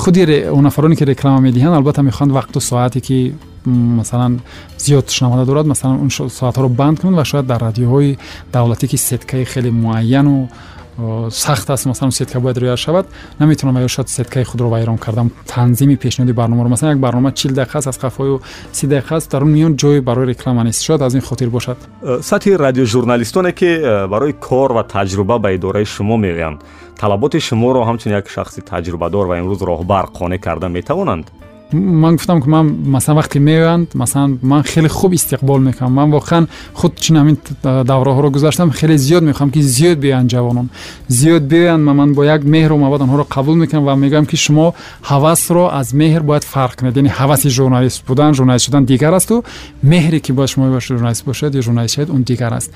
худи 0.00 0.22
нафароне 0.68 0.96
ки 0.96 1.04
реклама 1.04 1.40
медиҳанд 1.48 1.74
албатта 1.78 2.02
мехоҳанд 2.02 2.32
вақту 2.38 2.58
соате 2.60 3.00
ки 3.00 3.34
масалан 3.66 4.40
зиёд 4.78 5.10
шунаванда 5.10 5.44
дорад 5.44 5.66
масалан 5.66 6.00
он 6.04 6.10
соатҳоро 6.10 6.68
банд 6.68 7.00
кунанд 7.00 7.16
ва 7.16 7.24
шояд 7.24 7.46
дар 7.46 7.60
радиоҳои 7.68 8.18
давлатӣ 8.52 8.86
ки 8.88 8.96
сеткаи 8.96 9.44
хеле 9.44 9.70
муайяну 9.70 10.48
сахт 11.30 11.70
аст 11.70 11.86
масалан 11.86 12.12
сетка 12.12 12.40
бояд 12.40 12.58
риоя 12.58 12.76
шавад 12.76 13.06
наметавонам 13.38 13.82
ё 13.82 13.88
шояд 13.88 14.08
сеткаи 14.08 14.44
худро 14.44 14.68
вайрон 14.68 14.98
кардам. 14.98 15.30
Танзими 15.46 15.96
пешниҳоди 15.96 16.32
барномаро 16.32 16.68
масалан 16.68 16.92
як 16.96 17.00
барнома 17.00 17.32
чил 17.32 17.52
дақиқа 17.52 17.76
аст 17.76 17.88
аз 17.88 17.98
қафою 17.98 18.40
си 18.72 18.86
дақиқа 18.86 19.16
аст 19.16 19.30
дар 19.30 19.42
он 19.42 19.52
миён 19.52 19.76
ҷои 19.76 20.00
барои 20.00 20.26
реклама 20.26 20.64
нест 20.64 20.82
шояд 20.82 21.02
аз 21.02 21.14
ин 21.14 21.20
хотир 21.20 21.50
бошад. 21.50 21.78
Э, 22.02 22.20
сатҳи 22.22 22.56
радиожурналистоне 22.56 23.52
ки 23.52 23.64
э, 23.64 24.08
барои 24.08 24.32
кор 24.32 24.72
ва 24.72 24.84
таҷруба 24.84 25.38
ба 25.38 25.52
идораи 25.52 25.84
шумо 25.84 26.16
меоянд 26.16 26.60
талаботи 26.98 27.40
шуморо 27.40 27.84
ҳамчун 27.84 28.12
як 28.12 28.28
шахси 28.28 28.60
таҷрубадор 28.60 29.26
ва 29.26 29.38
имрӯз 29.40 29.60
роҳбар 29.60 30.06
қонеъ 30.18 30.38
карда 30.38 30.68
метавонанд 30.68 31.26
ман 31.72 32.16
гуфтам 32.16 32.42
ки 32.42 32.48
ман 32.48 32.66
масалан 32.84 33.22
вақте 33.22 33.38
меоянд 33.38 33.94
масалан 33.94 34.38
ман 34.42 34.62
хеле 34.62 34.88
хуб 34.88 35.12
истиқбол 35.12 35.58
мекунам 35.58 35.92
ман 35.92 36.10
воқеан 36.10 36.48
худ 36.74 36.98
чин 36.98 37.16
ҳамин 37.16 37.36
давраҳоро 37.62 38.30
гузаштам 38.30 38.70
хеле 38.72 38.96
зиёд 38.96 39.22
мехоҳам 39.22 39.50
ки 39.50 39.60
зиёд 39.60 39.98
биёянд 39.98 40.30
ҷавонон. 40.30 40.68
Зиёд 41.08 41.42
биёянд 41.42 41.82
ман 41.82 42.14
бо 42.14 42.24
як 42.24 42.42
меҳру 42.44 42.76
мабад 42.76 43.00
онҳоро 43.02 43.24
қабул 43.28 43.56
мекунам 43.56 43.84
ва 43.84 43.94
мегӯям 43.96 44.26
ки 44.26 44.36
шумо 44.36 44.74
ҳавасро 45.02 45.70
аз 45.72 45.92
меҳр 45.92 46.22
бояд 46.22 46.44
фарқ 46.44 46.76
кунед. 46.78 46.96
Яъне 46.96 47.10
ҳаваси 47.10 47.48
журналист 47.48 48.06
будан 48.06 48.34
журналист 48.34 48.66
шудан 48.66 48.84
дигар 48.84 49.12
асту 49.12 49.44
меҳре 49.82 50.20
ки 50.20 50.32
бояд 50.32 50.50
шумо 50.50 50.80
журналист 50.80 51.24
бошед 51.24 51.54
ё 51.54 51.62
журналист 51.62 51.94
шавед 51.94 52.10
он 52.10 52.22
дигар 52.22 52.52
аст 52.54 52.70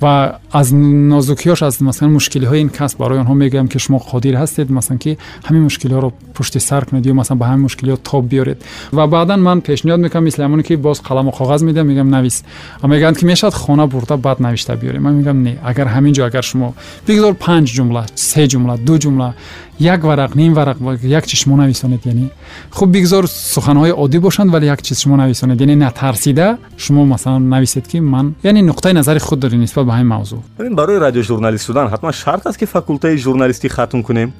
ва 0.00 0.38
аз 0.52 0.70
нозукиёш 0.72 1.62
аз 1.62 1.80
масалан 1.80 2.12
мушкилиҳои 2.14 2.60
ин 2.60 2.68
касб 2.68 2.98
барои 2.98 3.18
онҳо 3.18 3.34
мегӯям 3.34 3.68
ки 3.68 3.78
шумо 3.78 3.98
қодир 4.10 4.34
ҳастед 4.42 4.70
масалан 4.70 4.98
ки 4.98 5.18
ҳамин 5.46 5.62
мушкилиҳоро 5.68 6.12
пушти 6.34 6.60
сар 6.60 6.86
кунед 6.86 7.04
ё 7.06 7.14
масалан 7.14 7.38
ба 7.38 7.46
ҳамин 7.50 7.62
мушкилиҳо 7.68 7.96
тоб 8.10 8.24
биёред. 8.32 8.58
ва 8.92 9.06
баъдан 9.06 9.40
ман 9.42 9.58
пешниҳод 9.60 10.00
мекунам 10.00 10.24
мисли 10.24 10.42
ҳамоне 10.44 10.62
ки 10.62 10.76
боз 10.76 10.98
қаламу 11.08 11.30
коғаз 11.38 11.60
медиҳам 11.68 11.86
мегӯям 11.90 12.10
навис. 12.16 12.44
мегӯянд 12.82 13.16
ки 13.18 13.24
мешавад 13.24 13.54
хона 13.54 13.86
бурда 13.86 14.16
баъд 14.16 14.40
навишта 14.40 14.76
биёрем. 14.76 15.02
ман 15.02 15.14
мегӯям 15.18 15.42
не 15.42 15.58
агар 15.70 15.86
ҳамин 15.94 16.12
ҷо 16.16 16.22
агар 16.30 16.44
шумо 16.44 16.74
бигзор 17.06 17.34
панҷ 17.34 17.66
ҷумла 17.76 18.02
се 18.14 18.42
ҷумла 18.52 18.74
ду 18.86 18.94
ҷумла 18.98 19.34
як 19.78 20.02
варақ 20.02 20.34
ним 20.34 20.54
варақ 20.54 20.78
як 21.02 21.26
чиз 21.26 21.40
шумо 21.40 21.56
нависонед 21.56 22.06
яъне 22.06 22.30
хуб 22.70 22.90
бигзор 22.90 23.24
суханҳои 23.26 23.92
оддӣ 23.92 24.18
бошанд 24.20 24.50
вале 24.50 24.66
як 24.66 24.82
чиз 24.82 25.00
шумо 25.00 25.16
нависонед 25.16 25.60
яъне 25.60 25.76
натарсида 25.76 26.58
шумо 26.76 27.04
масалан 27.06 27.48
нависед 27.48 27.88
ки 27.88 28.00
ман 28.00 28.34
яъне 28.42 28.62
нуқтаи 28.62 28.92
назари 28.92 29.18
худ 29.18 29.38
доред 29.38 29.58
нисбат 29.58 29.86
ба 29.86 29.92
ҳамин 29.92 30.08
мавзӯъ. 30.14 30.38
Барои 30.70 30.98
радиожурналист 30.98 31.64
шудан 31.66 31.88
ҳатман 31.88 32.12
шарт 32.12 32.46
аст 32.46 32.58
ки 32.58 32.66
факултаи 32.66 33.16
журналистӣ 33.16 33.68
хатм 33.68 34.02
кунем? 34.02 34.32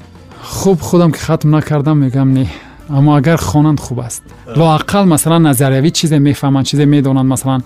Хуб 0.42 0.80
худам 0.80 1.12
ки 1.12 1.18
хатм 1.18 1.50
накардам 1.50 1.98
мегӯям 2.02 2.32
не 2.32 2.48
аммо 2.88 3.16
агар 3.16 3.38
хонанд 3.38 3.80
хуб 3.80 4.00
аст. 4.00 4.22
Лоақал 4.56 5.04
масалан 5.06 5.42
назариявӣ 5.42 5.90
чизе 5.90 6.18
мефаҳманд 6.18 6.66
чизе 6.66 6.84
медонанд. 6.84 7.28
Масалан 7.28 7.62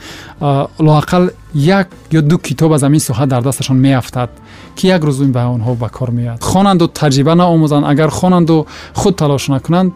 лоақал 0.78 1.30
як 1.54 1.88
ё 2.10 2.20
ду 2.22 2.38
китоб 2.38 2.72
аз 2.72 2.82
ҳамин 2.82 2.98
соҳа 2.98 3.26
дар 3.26 3.42
дасташон 3.42 3.76
меафтад 3.76 4.30
ки 4.76 4.86
як 4.86 5.02
рӯз 5.02 5.18
ба 5.32 5.40
онҳо 5.56 5.74
ба 5.76 5.88
кор 5.88 6.10
меояд. 6.10 6.42
Хонанду 6.42 6.88
таҷриба 6.88 7.34
наомӯзанд. 7.34 7.84
Агар 7.86 8.10
хонанду 8.10 8.66
худ 8.94 9.16
талош 9.16 9.48
накунанд 9.48 9.92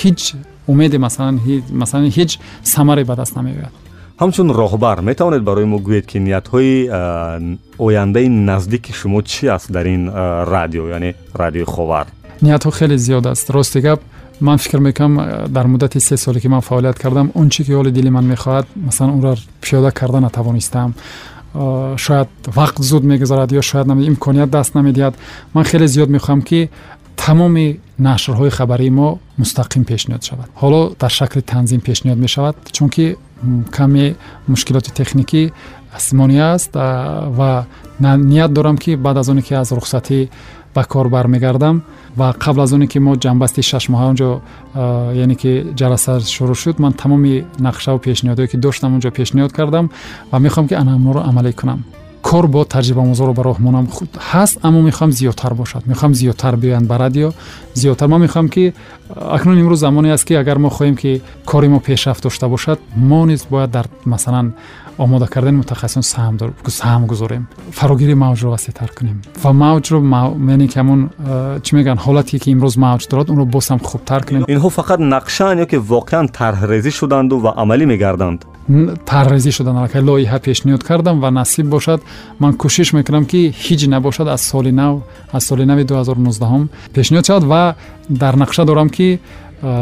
ҳеҷ 0.00 0.34
умеде 0.68 0.98
масалан 0.98 1.40
масалан 1.70 2.08
ҳеҷ 2.10 2.38
самаре 2.62 3.04
ба 3.04 3.14
даст 3.16 3.36
намеояд. 3.36 3.72
Ҳамчун 4.20 4.48
роҳбар 4.60 5.00
метавонед 5.00 5.42
барои 5.42 5.64
мо 5.64 5.78
гӯед 5.78 6.06
ки 6.10 6.18
ниятҳои 6.18 6.88
ояндаи 7.78 8.28
наздики 8.28 8.92
шумо 8.92 9.20
чӣ 9.22 9.44
аст 9.56 9.72
дар 9.72 9.86
ин 9.86 10.02
радио 10.54 10.88
яъне 10.88 11.14
радиои 11.34 11.64
ховар? 11.64 12.06
Ниятҳо 12.42 12.70
хеле 12.78 12.96
зиёд 12.96 13.26
аст. 13.26 13.50
Рости 13.50 13.80
гап 13.80 14.00
ман 14.40 14.58
фикр 14.58 14.78
мекунам 14.78 15.46
дар 15.48 15.66
муддати 15.66 16.00
се 16.00 16.16
соле 16.16 16.40
ки 16.40 16.48
ман 16.48 16.60
фаъолият 16.60 16.98
кардам 16.98 17.32
он 17.34 17.50
чи 17.50 17.64
ки 17.64 17.72
ҳоли 17.72 17.90
дили 17.90 18.10
ман 18.10 18.24
мехоҳад 18.24 18.66
масалан 18.76 19.14
онро 19.14 19.36
пиёда 19.60 19.92
карда 19.92 20.20
натавонистам. 20.20 20.94
Шояд 21.96 22.28
вақт 22.44 22.82
зуд 22.82 23.04
мегузарад 23.04 23.52
ё 23.52 23.62
шояд 23.62 23.86
имконият 23.86 24.50
даст 24.50 24.74
намедиҳад. 24.74 25.14
Ман 25.54 25.64
хеле 25.64 25.86
зиёд 25.86 26.08
мехоҳам 26.08 26.42
ки 26.42 26.70
тамоми 27.16 27.80
нашрҳои 27.98 28.50
хабарии 28.50 28.90
мо 28.90 29.18
мустақим 29.38 29.84
пешниҳод 29.84 30.22
шавад. 30.22 30.48
Ҳоло 30.62 30.94
дар 31.00 31.10
шакли 31.10 31.40
танзим 31.40 31.80
пешниҳод 31.80 32.18
мешавад 32.18 32.56
чунки 32.72 33.16
каме 33.70 34.14
мушкилоти 34.48 34.90
техникӣ 34.90 35.52
монеа 36.12 36.54
аст 36.54 36.74
ва 37.38 37.64
ният 38.00 38.52
дорам 38.52 38.76
ки 38.78 38.96
баъд 38.96 39.16
аз 39.16 39.28
оне 39.28 39.42
ки 39.42 39.54
аз 39.54 39.72
рухсатӣ 39.72 40.28
ба 40.74 40.84
кор 40.84 41.08
бармегардам. 41.08 41.82
Ва 42.16 42.34
қабл 42.38 42.62
аз 42.62 42.72
оне 42.72 42.86
ки 42.86 42.98
мо 42.98 43.16
ҷанбасти 43.16 43.62
шашмоҳа 43.70 44.06
онҷо 44.12 44.40
яъне 45.22 45.34
ки 45.34 45.52
ҷаласа 45.78 46.20
шурӯъ 46.20 46.54
шуд 46.62 46.76
ман 46.78 46.92
тамоми 46.92 47.44
нақшаву 47.66 47.98
пешниҳодҳое 48.06 48.48
ки 48.52 48.56
доштам 48.56 48.94
онҷо 48.96 49.10
пешниҳод 49.18 49.52
кардам 49.52 49.90
ва 50.32 50.38
мехоҳам 50.38 50.66
ки 50.68 50.74
анаморо 50.74 51.20
амалӣ 51.30 51.52
кунам 51.60 51.80
کار 52.26 52.46
با 52.46 52.64
تجربه 52.64 53.00
آموزا 53.00 53.24
رو 53.24 53.32
برای 53.32 53.54
هم 53.54 53.86
خود 53.86 54.08
هست 54.30 54.64
اما 54.64 54.80
می‌خوام 54.80 55.10
زیادتر 55.10 55.48
باشد. 55.48 55.82
می‌خوام 55.86 56.12
زیادتر 56.12 56.56
بیان 56.56 56.86
بر 56.86 56.98
رادیو. 56.98 57.32
زیادتر 57.74 58.06
ما 58.06 58.18
می‌خوام 58.18 58.48
که 58.48 58.72
اکنون 59.32 59.58
امروز 59.58 59.80
زمانی 59.80 60.10
است 60.10 60.26
که 60.26 60.38
اگر 60.38 60.58
ما 60.58 60.68
خواهیم 60.68 60.96
که 60.96 61.20
کاری 61.46 61.68
ما 61.68 61.78
پیشرفت 61.78 62.22
داشته 62.22 62.46
باشد 62.46 62.78
ما 62.96 63.26
نیز 63.26 63.46
باید 63.50 63.70
در 63.70 63.84
مثلا 64.06 64.50
آماده 64.98 65.26
کردن 65.26 65.54
متخصصان 65.54 66.02
سهم 66.02 66.36
دار... 66.36 66.52
سهم 66.68 67.06
گذاریم. 67.06 67.48
فراگیری 67.70 68.14
موج 68.14 68.42
رو 68.42 68.54
وسیع‌تر 68.54 68.86
کنیم. 68.86 69.22
و 69.44 69.52
موج 69.52 69.92
رو 69.92 70.00
مو... 70.00 70.50
یعنی 70.50 70.68
که 70.68 70.80
همون 70.80 71.10
چی 71.62 71.76
میگن 71.76 71.96
حالتی 71.96 72.38
که 72.38 72.50
امروز 72.50 72.78
موج 72.78 73.08
دارد 73.08 73.30
اون 73.30 73.38
رو 73.38 73.44
بس 73.44 73.72
خوب 73.72 74.04
تر 74.04 74.20
کنیم. 74.20 74.44
اینها 74.48 74.68
فقط 74.68 75.00
نقشه 75.00 75.56
یا 75.56 75.64
که 75.64 75.78
واقعا 75.78 76.26
طرح 76.26 76.64
ریزی 76.64 76.90
شدند 76.90 77.32
و 77.32 77.46
عملی 77.46 77.86
میگردند. 77.86 78.44
Тарҳрезӣ 79.10 79.50
шудан 79.56 79.76
аллакай 79.76 80.02
лоиҳа 80.08 80.38
пешниҳод 80.46 80.82
кардам 80.88 81.20
ва 81.20 81.30
насиб 81.30 81.66
бошад. 81.66 82.00
Ман 82.42 82.52
кӯшиш 82.62 82.88
мекунам 82.98 83.24
ки 83.30 83.40
ҳиҷ 83.64 83.80
набошад 83.94 84.28
аз 84.28 84.42
соли 84.50 84.72
нав 84.72 84.94
аз 85.32 85.44
соли 85.48 85.64
нави 85.64 85.84
2019 85.84 86.68
пешниҳод 86.94 87.26
шавад 87.26 87.44
ва 87.44 87.74
дар 88.08 88.34
нақша 88.34 88.64
дорам 88.64 88.88
ки 88.88 89.20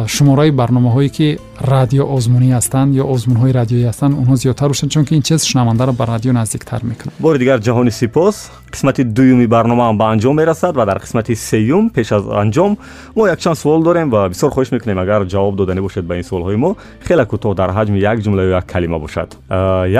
шумораи 0.06 0.50
барномаҳое 0.50 1.08
ки 1.08 1.38
радио 1.60 2.04
озмунӣ 2.16 2.48
ҳастанд 2.58 2.94
ё 3.02 3.04
озмунҳои 3.14 3.52
радиоӣ 3.60 3.84
ҳастанд 3.90 4.12
онҳо 4.20 4.34
зиёдтар 4.42 4.68
бошанд 4.68 4.90
чунки 4.94 5.14
ин 5.14 5.22
чиз 5.22 5.40
шунавандаро 5.50 5.92
ба 5.92 6.04
радио 6.06 6.32
наздиктар 6.32 6.80
мекунад 6.90 7.14
бори 7.18 7.38
дигар 7.38 7.58
ҷаҳони 7.66 7.90
сипос 7.90 8.50
қисмати 8.74 9.02
дуюми 9.16 9.46
барномаам 9.46 9.98
ба 9.98 10.04
анҷом 10.14 10.34
мерасад 10.40 10.76
ва 10.76 10.84
дар 10.86 10.98
қисмати 11.04 11.34
сеюм 11.34 11.90
пеш 11.90 12.12
аз 12.12 12.22
анҷом 12.42 12.76
мо 13.16 13.26
якчанд 13.26 13.56
суол 13.58 13.82
дорем 13.82 14.10
ва 14.10 14.28
бисёр 14.28 14.50
хоҳиш 14.54 14.70
мекунем. 14.72 14.98
Агар 14.98 15.20
ҷавоб 15.26 15.54
доданӣ 15.56 15.80
бошед 15.80 16.04
ба 16.06 16.14
ин 16.16 16.22
суолҳои 16.30 16.56
мо 16.56 16.76
хеле 17.06 17.24
кӯтоҳ 17.24 17.54
дар 17.54 17.70
ҳаҷми 17.76 17.98
як 17.98 18.18
ҷумла 18.24 18.42
ё 18.48 18.50
як 18.60 18.66
калима 18.66 18.98
бошад. 18.98 19.28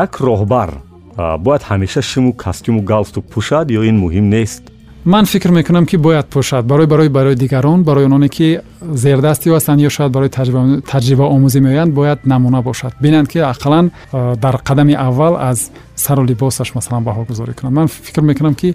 Як 0.04 0.12
роҳбар 0.28 0.70
бояд 1.46 1.62
ҳамеша 1.70 2.02
шиму 2.02 2.32
костюму 2.32 2.80
галстук 2.82 3.24
пӯшад 3.34 3.66
ё 3.78 3.82
ин 3.90 3.96
муҳим 4.04 4.26
нест 4.36 4.73
ман 5.04 5.26
фикр 5.26 5.50
мекунам 5.50 5.86
ки 5.86 5.96
бояд 5.96 6.26
бошад 6.32 6.64
барои 6.66 6.86
барои 6.86 7.08
барои 7.08 7.34
дигарон 7.34 7.82
барои 7.82 8.04
ононе 8.04 8.28
ки 8.28 8.60
зердасти 8.80 9.48
ҳастанд 9.50 9.80
ё 9.80 9.90
шояд 9.90 10.12
барои 10.12 10.28
таҷриба 10.28 11.24
омӯзӣ 11.24 11.60
меоянд 11.60 11.92
бояд 11.94 12.26
намуна 12.26 12.62
бошад. 12.62 12.94
Бинанд 13.00 13.28
ки 13.28 13.38
ақаллан 13.38 13.90
дар 14.12 14.62
қадами 14.64 14.94
аввал 14.94 15.36
аз 15.36 15.70
сару 15.94 16.24
либосаш 16.24 16.74
масалан 16.74 17.04
баҳогузорӣ 17.04 17.54
кунад 17.54 17.72
ман 17.72 17.88
фикр 17.88 18.22
мекунам 18.22 18.54
ки 18.54 18.74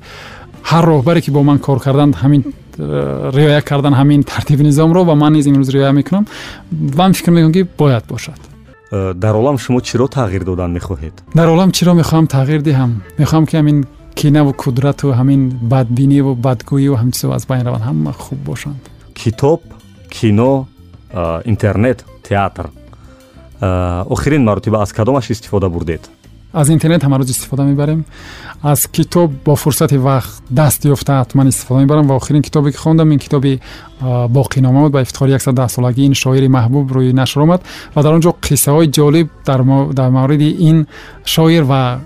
ҳар 0.64 0.86
роҳбаре 0.86 1.22
ки 1.22 1.32
бо 1.32 1.44
ман 1.44 1.60
кор 1.60 1.80
карданд 1.80 2.16
ҳамин 2.16 2.44
риоя 3.34 3.62
кардан 3.62 3.94
ҳамин 3.94 4.24
тартиби 4.24 4.64
низомро 4.64 5.04
ва 5.04 5.16
ман 5.16 5.34
низ 5.34 5.48
имрӯз 5.48 5.70
риоя 5.72 5.92
мекунам 5.92 6.28
ман 6.72 7.14
фикр 7.14 7.32
мекунам 7.32 7.54
ки 7.54 7.68
бояд 7.78 8.06
бошад. 8.08 8.40
Дар 8.92 9.36
олам 9.36 9.58
шумо 9.58 9.82
чиро 9.82 10.08
тағйир 10.08 10.44
додан 10.44 10.78
мехоҳед? 10.78 11.14
Дар 11.34 11.48
олам 11.48 11.72
чиро 11.72 11.94
мехоҳам 11.94 12.28
тағйир 12.28 12.62
диҳам. 12.62 13.02
Мехоҳам 13.18 13.46
ки 13.46 13.56
ҳамин 13.58 13.86
кинаву 14.20 14.54
кудрату 14.54 15.08
ҳамин 15.20 15.42
бадбиниву 15.74 16.36
бадгӯиву 16.36 16.96
ҳамин 17.00 17.12
чизо 17.16 17.32
аз 17.32 17.46
байн 17.48 17.64
раванд 17.68 17.84
ҳама 17.90 18.12
хуб 18.14 18.40
бошанд. 18.50 18.82
Китоб 19.14 19.62
кино 20.10 20.68
интернет 21.46 22.06
театр. 22.30 22.66
Охирин 24.14 24.44
маротиба 24.44 24.78
аз 24.82 24.92
кадомаш 24.94 25.30
истифода 25.30 25.70
бурдед? 25.70 26.10
Аз 26.54 26.70
интернет 26.70 27.04
ҳама 27.04 27.20
рӯз 27.20 27.30
истифода 27.30 27.64
мебарем. 27.64 28.06
Аз 28.62 28.88
китоб 28.88 29.32
бо 29.46 29.56
фурсати 29.56 29.96
вақт 29.96 30.42
даст 30.50 30.86
ёфта 30.86 31.12
ҳатман 31.22 31.48
истифода 31.48 31.80
мебарам 31.80 32.08
ва 32.08 32.16
охирин 32.16 32.42
китобе 32.42 32.72
ки 32.72 32.78
хондам 32.78 33.12
ин 33.12 33.20
китоби 33.20 33.62
боқинома 34.02 34.82
буд 34.82 34.92
ба 34.92 35.02
ифтихори 35.02 35.32
яксад 35.32 35.56
даҳсолагӣ 35.56 36.02
ин 36.02 36.14
шоири 36.14 36.48
маҳбуб 36.48 36.92
рӯи 36.92 37.14
нашр 37.14 37.40
омад 37.40 37.62
ва 37.96 38.04
дар 38.04 38.14
он 38.14 38.22
ҷо 38.22 38.32
қиссаҳои 38.42 38.92
ҷолиб 38.98 39.28
дар 39.46 40.10
мавриди 40.10 40.50
ин 40.70 40.88
шоир 41.24 41.64
ва 41.64 42.00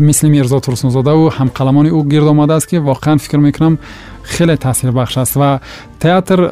مثل 0.00 0.28
میرزا 0.28 0.60
ترسونزاده 0.60 1.10
و 1.10 1.30
همقلمان 1.32 1.86
او 1.86 2.08
گرد 2.08 2.24
آمده 2.24 2.54
است 2.54 2.68
که 2.68 2.80
واقعا 2.80 3.16
فکر 3.16 3.36
می‌کنم 3.36 3.78
خیلی 4.22 4.56
تاثیر 4.56 4.90
بخش 4.90 5.18
است 5.18 5.36
و 5.36 5.58
تئاتر 6.00 6.50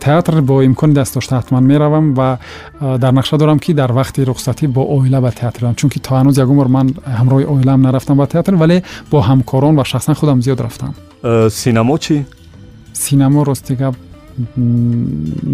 تئاتر 0.00 0.40
با 0.40 0.62
امکان 0.62 0.92
دست 0.92 1.14
داشته 1.14 1.36
حتما 1.36 1.60
می‌روم 1.60 2.14
و 2.16 2.36
در 2.80 3.10
نقشه 3.10 3.36
دارم 3.36 3.58
که 3.58 3.72
در 3.72 3.92
وقتی 3.92 4.24
رخصتی 4.24 4.66
با 4.66 4.82
اویله 4.82 5.20
به 5.20 5.30
تئاتر 5.30 5.60
برم 5.60 5.74
چون 5.74 5.90
که 5.90 6.00
تا 6.00 6.18
هنوز 6.18 6.38
یک 6.38 6.44
عمر 6.44 6.66
من 6.66 6.94
همراه 7.18 7.42
اویله 7.42 7.72
هم 7.72 7.86
نرفتم 7.86 8.16
به 8.16 8.26
تئاتر 8.26 8.54
ولی 8.54 8.82
با 9.10 9.20
همکاران 9.20 9.78
و 9.78 9.84
شخصا 9.84 10.14
خودم 10.14 10.40
زیاد 10.40 10.62
رفتم. 10.62 10.94
سینما 11.48 11.98
چی؟ 11.98 12.24
سینما 12.92 13.42
راست 13.42 13.68
دیگه 13.68 13.92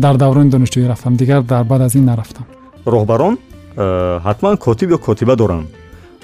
در 0.01 0.13
دوران 0.13 0.49
دانشجویی 0.49 0.89
رفتم 0.89 1.17
دیگر 1.17 1.41
در 1.41 1.63
بعد 1.63 1.83
از 1.83 1.95
این 1.95 2.05
نرفتم. 2.05 2.45
رهبران 2.87 3.39
حتما 4.25 4.57
کاتب 4.57 4.91
یا 4.91 4.97
کاتبه 4.97 5.35
دارن 5.35 5.65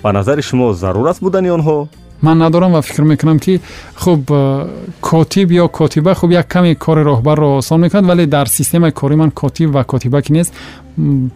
ба 0.03 0.11
назари 0.13 0.41
шумо 0.41 0.73
зарур 0.73 1.07
аст 1.07 1.21
будани 1.21 1.49
онҳо 1.51 1.87
ман 2.23 2.37
надорам 2.37 2.71
ва 2.71 2.81
фикр 2.81 3.03
мекунам 3.03 3.39
ки 3.39 3.61
хуб 3.95 4.31
э, 4.31 4.67
котиб 5.01 5.49
ё 5.51 5.67
котиба 5.69 6.13
хуб 6.15 6.31
як 6.31 6.47
каме 6.47 6.75
кори 6.75 7.03
роҳбарро 7.03 7.57
осон 7.57 7.81
мекунад 7.81 8.05
вале 8.05 8.25
дар 8.25 8.47
системаи 8.47 8.91
кори 8.91 9.15
ман 9.15 9.31
котиб 9.31 9.69
ва 9.69 9.83
котиба 9.83 10.21
ки 10.21 10.31
нест 10.31 10.53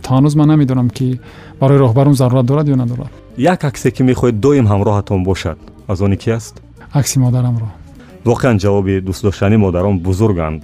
то 0.03 0.09
ҳанӯз 0.09 0.35
ман 0.35 0.47
намедонам 0.47 0.89
ки 0.89 1.19
барои 1.59 1.77
роҳбарон 1.77 2.13
зарурат 2.13 2.45
дорад 2.45 2.67
ё 2.67 2.75
надорад 2.75 3.09
як 3.37 3.63
аксе 3.63 3.91
ки 3.91 4.03
мехоҳед 4.03 4.39
доим 4.39 4.65
ҳамроҳатон 4.67 5.23
бошад 5.23 5.57
аз 5.87 6.01
оне 6.01 6.17
ки 6.17 6.29
аст 6.29 6.61
акси 6.93 7.19
модарамро 7.19 7.67
воқеан 8.25 8.57
ҷавоби 8.57 9.01
дӯстдоштани 9.01 9.57
модарон 9.57 9.99
бузурганд 9.99 10.61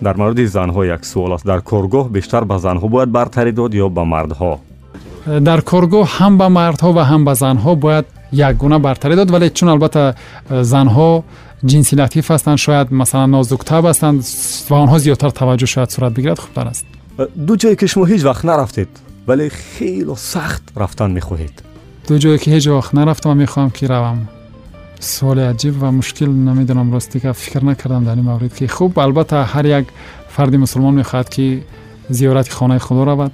дар 0.00 0.16
мавриди 0.16 0.46
занҳо 0.46 0.84
як 0.84 1.04
суол 1.04 1.32
аст 1.34 1.46
дар 1.46 1.60
коргоҳ 1.60 2.08
бештар 2.08 2.44
ба 2.44 2.56
занҳо 2.58 2.88
бояд 2.88 3.10
бартарӣ 3.10 3.52
дод 3.52 3.72
ё 3.74 3.88
ба 3.88 4.04
мардҳо 4.04 4.52
дар 5.26 5.60
коргоҳ 5.70 6.04
ҳам 6.16 6.32
ба 6.40 6.46
мардҳо 6.48 6.90
ва 6.96 7.04
ҳам 7.10 7.22
ба 7.28 7.34
занҳо 7.34 7.72
бояд 7.84 8.06
якгуна 8.32 8.78
бартарӣ 8.86 9.14
дод 9.16 9.30
вале 9.30 9.50
чун 9.50 9.68
албатта 9.68 10.14
э, 10.50 10.62
занҳо 10.72 11.22
ҷинси 11.70 11.94
латиф 12.00 12.26
ҳастанд 12.30 12.58
шояд 12.66 12.90
масалан 12.90 13.30
нозуктаб 13.30 13.84
ҳастанд 13.90 14.18
ва 14.70 14.76
онҳо 14.84 14.96
зиёдтар 15.04 15.30
таваҷҷӯҳ 15.40 15.70
шояд 15.74 15.90
сурат 15.94 16.12
бигирад 16.16 16.38
хубтар 16.44 16.66
аст 16.72 16.84
э, 17.18 17.26
ду 17.46 17.54
ҷое 17.62 17.76
ки 17.80 17.86
шумо 17.92 18.04
ҳеҷ 18.10 18.22
вақт 18.30 18.44
нарафтед 18.50 18.90
вале 19.28 19.46
хело 19.50 20.16
сахт 20.32 20.62
рафтан 20.82 21.10
мехоҳед 21.18 21.54
ду 22.08 22.14
ҷое 22.22 22.38
ки 22.42 22.48
ҳеҷ 22.54 22.64
вақт 22.76 22.92
нарафтам 22.98 23.30
ва 23.32 23.36
мехоҳам 23.44 23.70
ки 23.76 23.84
равам 23.94 24.18
суоли 25.00 25.42
аҷиб 25.52 25.74
ва 25.82 25.90
мушкил 25.90 26.30
намедонам 26.48 26.92
ростика 26.94 27.32
фикр 27.32 27.62
накардам 27.70 28.04
дар 28.04 28.16
ин 28.16 28.24
маврид 28.24 28.52
ки 28.58 28.66
хуб 28.66 28.98
албатта 28.98 29.48
ҳар 29.52 29.66
як 29.78 29.84
фарди 30.34 30.56
мусулмон 30.64 30.94
мехоҳад 31.00 31.28
ки 31.34 31.46
зиёрати 32.10 32.50
хонаи 32.50 32.78
худо 32.78 33.04
равад 33.04 33.32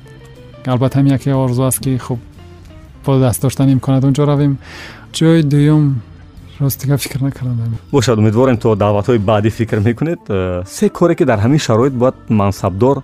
البته 0.66 1.00
هم 1.00 1.08
یکی 1.08 1.32
آرزو 1.32 1.62
است 1.62 1.82
که 1.82 1.98
خب 1.98 2.18
با 3.06 3.20
دست 3.20 3.42
داشتن 3.42 3.70
امکانات 3.70 4.04
اونجا 4.04 4.24
رویم. 4.24 4.60
جای 5.14 5.42
دویم 5.42 6.02
راستیگا 6.60 6.98
فکر 6.98 7.24
نکردم. 7.24 7.58
باشد 7.92 8.12
امیدواریم 8.12 8.56
تو 8.56 8.76
دعوت 8.76 9.08
های 9.08 9.18
بعدی 9.18 9.50
فکر 9.50 9.80
می‌کنید. 9.80 10.20
سه 10.64 10.90
کاری 10.90 11.16
که 11.16 11.26
در 11.26 11.38
همین 11.38 11.58
شرایط 11.58 11.94
باید 11.94 12.14
منصبدار 12.30 13.02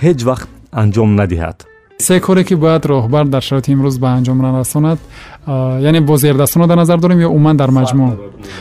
هیچ 0.00 0.26
وقت 0.26 0.48
انجام 0.72 1.20
ندهد. 1.20 1.64
سه 1.98 2.20
کاری 2.20 2.44
که 2.44 2.56
باید 2.56 2.86
راهبر 2.86 3.24
در 3.24 3.40
شرایط 3.40 3.70
امروز 3.70 4.00
به 4.00 4.08
انجام 4.08 4.46
نرساند 4.46 4.98
یعنی 5.80 6.00
با 6.00 6.16
زیر 6.16 6.32
دستان 6.32 6.66
در 6.66 6.74
نظر 6.74 6.96
داریم 6.96 7.20
یا 7.20 7.28
عموما 7.28 7.52
در 7.52 7.70
مجموع؟ 7.70 8.16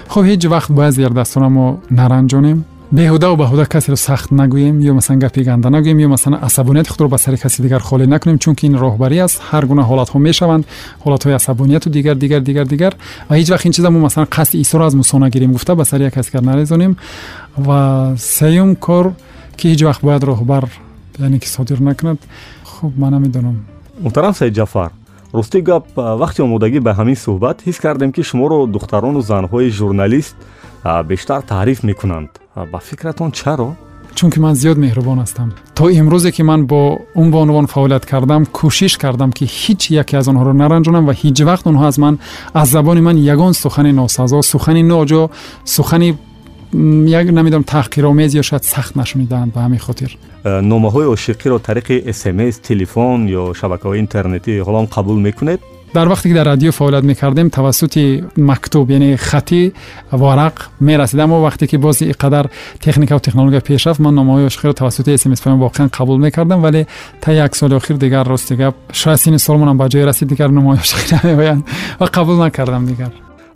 خب 0.07 0.23
هیچ 0.23 0.45
وقت 0.45 0.71
باید 0.71 0.89
زیر 0.89 1.09
دستان 1.09 1.47
ما 1.47 1.81
نرنجانیم. 1.91 2.65
Беҳудаву 2.91 3.35
баҳуда 3.37 3.65
касеро 3.65 3.95
сахт 3.95 4.31
нагӯем 4.31 4.81
ё 4.81 4.93
масалан 4.93 5.19
гапи 5.19 5.43
ганда 5.43 5.69
нагӯем 5.69 5.97
ё 6.05 6.07
масалан 6.09 6.39
асабонияти 6.43 6.89
худро 6.89 7.07
ба 7.07 7.17
сари 7.17 7.37
каси 7.37 7.61
дигар 7.61 7.81
холӣ 7.81 8.05
накунем 8.05 8.37
чунки 8.37 8.65
ин 8.65 8.75
роҳбарӣ 8.75 9.17
аст 9.23 9.41
ҳар 9.51 9.65
гуна 9.65 9.83
ҳолатҳо 9.89 10.17
мешаванд 10.17 10.65
ҳолатҳои 11.05 11.33
асабонияту 11.41 11.89
дигар 11.89 12.15
дигар 12.15 12.41
дигар 12.41 12.65
дигар 12.65 12.93
ва 13.29 13.35
ҳеҷ 13.37 13.47
вақт 13.53 13.65
ин 13.67 13.71
чиза 13.71 13.89
мо 13.89 13.99
масалан 13.99 14.27
қасди 14.27 14.57
исоро 14.57 14.83
аз 14.85 14.93
мусона 14.93 15.29
гирем 15.29 15.51
гуфта 15.53 15.75
ба 15.75 15.85
сари 15.85 16.03
як 16.03 16.13
каси 16.13 16.31
дигар 16.31 16.43
нарезонем 16.43 16.97
ва 17.57 18.13
сеюм 18.17 18.75
кор 18.75 19.13
ки 19.57 19.67
ҳеҷ 19.71 19.81
вақт 19.89 20.01
бояд 20.01 20.23
роҳбар 20.23 20.63
яъне 21.19 21.39
ки 21.39 21.47
содир 21.47 21.79
накунад 21.79 22.17
хуб 22.63 22.91
ман 22.97 23.11
намедонам 23.11 23.55
муҳтарам 24.03 24.33
саид 24.33 24.53
ҷафар 24.59 24.91
рости 25.33 25.61
гап 25.61 25.85
вақти 25.95 26.39
омодагӣ 26.41 26.79
ба 26.79 26.91
ҳамин 26.99 27.15
суҳбат 27.15 27.57
ҳис 27.67 27.77
кардем 27.79 28.11
ки 28.11 28.21
шуморо 28.23 28.67
духтарону 28.67 29.21
занҳои 29.21 29.69
журналист 29.69 30.35
бештар 31.04 31.40
таъриф 31.42 31.82
мекунанд 31.82 32.30
ба 32.72 32.78
фикратон 32.78 33.30
чаро 33.32 33.68
чунки 34.16 34.40
ман 34.40 34.54
зиёд 34.54 34.78
меҳрубон 34.84 35.18
ҳастам 35.24 35.48
то 35.74 35.84
имрӯзе 36.00 36.30
ки 36.36 36.42
ман 36.42 36.66
бо 36.66 36.80
унвон 37.14 37.48
унвон 37.48 37.66
фаъолият 37.66 38.04
кардам 38.06 38.42
кӯшиш 38.58 38.94
кардам 39.02 39.30
ки 39.32 39.44
ҳеҷ 39.44 39.80
яке 40.02 40.14
аз 40.20 40.26
онҳоро 40.32 40.52
наранҷонам 40.62 41.04
ва 41.08 41.14
ҳеҷ 41.20 41.38
вақт 41.50 41.64
онҳо 41.70 41.84
аз 41.90 41.96
ман 42.04 42.14
аз 42.60 42.68
забони 42.76 43.00
ман 43.08 43.16
ягон 43.34 43.52
сухани 43.62 43.92
носазо 44.00 44.42
сухани 44.52 44.82
ноҷо 44.92 45.22
сухани 45.76 46.08
як 47.20 47.26
намедонам 47.38 47.64
таҳқиромез 47.74 48.30
ё 48.40 48.42
шояд 48.48 48.64
сахт 48.64 48.92
нашон 49.00 49.16
медиҳанд 49.22 49.52
ба 49.54 49.60
ҳамин 49.66 49.80
хотир 49.88 50.10
э, 50.44 50.60
номаҳои 50.72 51.06
ошиқиро 51.14 51.56
тариқи 51.68 51.96
смс 52.18 52.54
телефон 52.68 53.18
ё 53.40 53.44
шабакаҳои 53.60 53.98
интернетӣ 54.04 54.52
ҳолом 54.66 54.86
қабул 54.96 55.18
мекунед 55.28 55.60
در 55.93 56.07
وقتی 56.07 56.29
که 56.29 56.35
در 56.35 56.43
رادیو 56.43 56.71
فعالیت 56.71 57.03
می‌کردیم 57.03 57.49
توسط 57.49 58.23
مکتوب 58.37 58.91
یعنی 58.91 59.17
خطی 59.17 59.73
ورق 60.13 60.53
می‌رسیدم 60.79 61.31
و 61.31 61.45
وقتی 61.45 61.67
که 61.67 61.77
باز 61.77 62.01
اینقدر 62.01 62.45
تکنیک 62.79 63.11
و 63.11 63.19
تکنولوژی 63.19 63.59
پیشرفت 63.59 64.01
من 64.01 64.13
نامه 64.13 64.33
های 64.33 64.49
رو 64.63 64.73
توسط 64.73 65.07
اس 65.09 65.25
ام 65.25 65.31
اس 65.31 65.47
واقعا 65.47 65.89
قبول 65.93 66.21
می‌کردم. 66.21 66.63
ولی 66.63 66.85
تا 67.21 67.33
یک 67.33 67.55
سال 67.55 67.73
اخیر 67.73 67.97
دیگر 67.97 68.23
راست 68.23 68.49
دیگر 68.49 68.71
شاید 68.93 69.17
سین 69.17 69.37
سالمون 69.37 69.67
هم 69.67 69.87
جای 69.87 70.05
رسید 70.05 70.29
دیگر 70.29 70.47
نامه 70.47 70.77
های 70.77 71.57
و 72.01 72.05
قبول 72.13 72.35
نکردم 72.35 72.85
دیگر. 72.85 73.09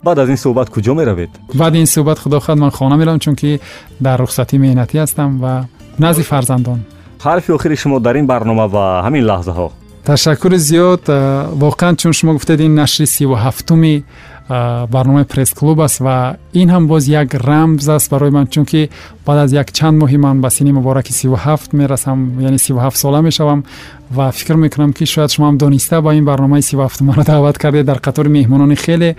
بعد 0.04 0.18
از 0.18 0.28
این 0.28 0.36
صحبت 0.36 0.68
کجا 0.68 0.94
می 0.94 1.04
روید؟ 1.04 1.28
بعد 1.54 1.74
این 1.74 1.84
صحبت 1.84 2.18
خدا 2.18 2.40
خود 2.40 2.58
من 2.58 2.70
خانه 2.70 2.96
میرم 2.96 3.18
چون 3.18 3.34
که 3.34 3.60
در 4.02 4.16
رخصتی 4.16 4.58
مهنتی 4.58 4.98
هستم 4.98 5.38
و 5.42 5.64
نزد 6.00 6.22
فرزندان. 6.22 6.80
حرف 7.18 7.50
آخر 7.50 7.74
شما 7.74 7.98
در 7.98 8.12
این 8.12 8.26
برنامه 8.26 8.62
و 8.62 9.02
همین 9.02 9.24
لحظه 9.24 9.50
ها 9.50 9.70
ташаккури 10.06 10.58
зиёд 10.58 11.04
воқеан 11.08 11.96
чун 11.96 12.12
шумо 12.12 12.32
гуфтед 12.34 12.60
ин 12.60 12.74
нашри 12.74 13.06
сиву 13.06 13.34
ҳафтуми 13.34 14.04
барномаи 14.48 15.24
пресс-клуб 15.24 15.80
аст 15.80 16.00
ва 16.00 16.36
ин 16.54 16.68
ҳам 16.70 16.86
боз 16.86 17.08
як 17.08 17.34
рамз 17.34 17.88
аст 17.88 18.10
барои 18.10 18.30
ман 18.30 18.46
чунки 18.46 18.88
баъд 19.26 19.38
аз 19.38 19.52
як 19.52 19.72
чанд 19.72 19.98
моҳи 20.02 20.16
ман 20.16 20.40
ба 20.40 20.50
синни 20.50 20.72
мубораки 20.72 21.12
сиву 21.12 21.36
ҳафт 21.36 21.72
мерасам 21.72 22.40
яъне 22.40 22.58
сиву 22.58 22.78
ҳафт 22.78 22.96
сола 22.96 23.22
мешавам 23.22 23.64
ва 24.10 24.30
фикр 24.32 24.54
мекунам 24.54 24.92
ки 24.92 25.04
шояд 25.06 25.30
шумоам 25.32 25.58
дониста 25.58 26.00
ба 26.00 26.14
ин 26.14 26.24
барномаи 26.24 26.62
сиву 26.62 26.82
ҳафту 26.82 27.04
маро 27.04 27.24
даъват 27.24 27.58
кардед 27.58 27.86
дар 27.86 27.98
қатори 27.98 28.28
меҳмонони 28.28 28.76
хеле 28.76 29.16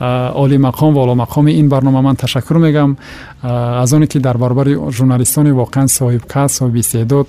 олимақом 0.00 0.94
ва 0.94 1.00
оломақоми 1.04 1.50
ин 1.50 1.68
барнома 1.68 2.00
ман 2.02 2.16
ташаккур 2.16 2.56
мегӯям 2.56 2.96
аз 3.42 3.92
оне 3.92 4.06
ки 4.06 4.18
дар 4.18 4.38
баробари 4.38 4.78
журналистони 4.90 5.50
воқеан 5.52 5.88
соҳибкас 5.88 6.48
соҳиби 6.58 6.78
истеъдод 6.78 7.28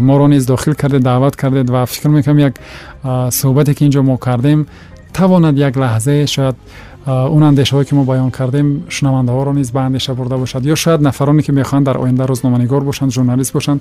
моро 0.00 0.28
низ 0.28 0.46
дохил 0.46 0.74
кардед 0.74 1.02
даъват 1.02 1.36
кардед 1.36 1.70
ва 1.70 1.86
фикр 1.86 2.08
мекунам 2.08 2.38
як 2.38 2.54
суҳбате 3.30 3.74
ки 3.74 3.84
инҷо 3.84 4.02
мо 4.02 4.16
кардем 4.16 4.66
تواند 5.14 5.58
یک 5.58 5.78
لحظه 5.78 6.26
شاید 6.26 6.54
اون 7.06 7.42
اندیشه 7.42 7.76
هایی 7.76 7.88
که 7.88 7.96
ما 7.96 8.04
بیان 8.04 8.30
کردیم 8.30 8.84
شنونده 8.88 9.32
ها 9.32 9.42
را 9.42 9.52
نیز 9.52 9.70
به 9.70 9.80
اندیشه 9.80 10.14
برده 10.14 10.36
باشد. 10.36 10.66
یا 10.66 10.74
شاید 10.74 11.02
نفرانی 11.02 11.42
که 11.42 11.52
می‌خوان 11.52 11.82
در 11.82 11.98
آینده 11.98 12.26
روزنامه‌نگار 12.26 12.80
باشند 12.80 13.10
ژورنالیست 13.10 13.52
باشند 13.52 13.80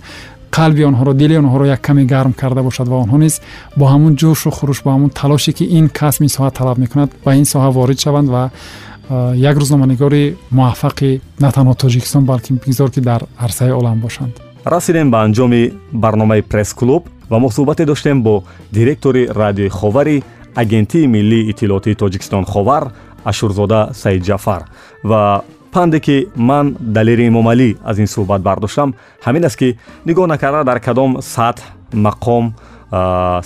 قلبی 0.51 0.83
آنها 0.83 1.03
را 1.03 1.13
دل 1.13 1.35
آنها 1.35 1.57
را 1.57 1.67
یک 1.67 1.81
کمی 1.81 2.07
گرم 2.07 2.33
کرده 2.33 2.61
باشد 2.61 2.87
و 2.87 2.93
آنها 2.93 3.17
نیز 3.17 3.39
با 3.77 3.89
همون 3.89 4.15
جوش 4.15 4.47
و 4.47 4.49
خروش 4.49 4.81
با 4.81 4.93
همون 4.93 5.09
تلاشی 5.09 5.53
که 5.53 5.65
این 5.65 5.87
کسب 5.87 6.21
این 6.21 6.27
ساحه 6.27 6.49
طلب 6.49 6.77
می‌کند 6.77 7.11
و 7.25 7.29
این 7.29 7.43
ساحه 7.43 7.73
وارد 7.73 7.99
شوند 7.99 8.29
و 8.33 8.49
یک 9.35 9.55
روزنامه‌نگاری 9.55 10.35
موفقی 10.51 11.21
نه 11.41 11.51
تنها 11.51 11.73
تاجیکستان 11.73 12.25
بلکه 12.25 12.53
بگذار 12.53 12.89
که 12.89 13.01
در 13.01 13.21
عرصه 13.39 13.69
عالم 13.69 13.99
باشند. 13.99 14.39
رسیدیم 14.71 15.11
به 15.11 15.17
انجام 15.17 15.71
برنامه 15.93 16.41
پرس 16.41 16.75
کلوب 16.75 17.03
و 17.31 17.39
مصاحبت 17.39 17.81
داشتیم 17.81 18.23
با 18.23 18.43
دیرکتور 18.71 19.33
رادیو 19.33 19.69
خاوری 19.69 20.23
агентии 20.55 21.05
миллии 21.05 21.49
иттилоотии 21.51 21.95
тоҷикистон 21.95 22.45
ховар 22.45 22.91
ашурзода 23.23 23.89
саидҷафар 23.93 24.61
ва 25.03 25.43
панде 25.71 25.99
ки 25.99 26.27
ман 26.35 26.75
далери 26.79 27.27
эмомалӣ 27.27 27.77
аз 27.83 27.97
ин 27.97 28.07
суҳбат 28.07 28.41
бардоштам 28.41 28.93
ҳамин 29.25 29.45
аст 29.45 29.57
ки 29.57 29.77
нигоҳ 30.07 30.27
накарда 30.27 30.63
дар 30.63 30.79
кадом 30.79 31.21
сатҳ 31.21 31.63
мақом 31.93 32.53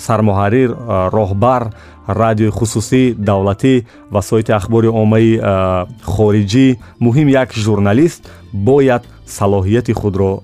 сармуҳаррир 0.06 0.70
роҳбар 1.16 1.62
радиои 2.08 2.50
хусусӣ 2.50 3.14
давлатӣ 3.28 3.84
ва 4.10 4.20
соити 4.22 4.52
ахбори 4.52 4.88
оммаи 4.88 5.40
хориҷӣ 6.02 6.68
муҳим 7.00 7.28
як 7.28 7.48
журналист 7.52 8.30
бояд 8.52 9.02
салоҳияти 9.26 9.92
худро 9.92 10.42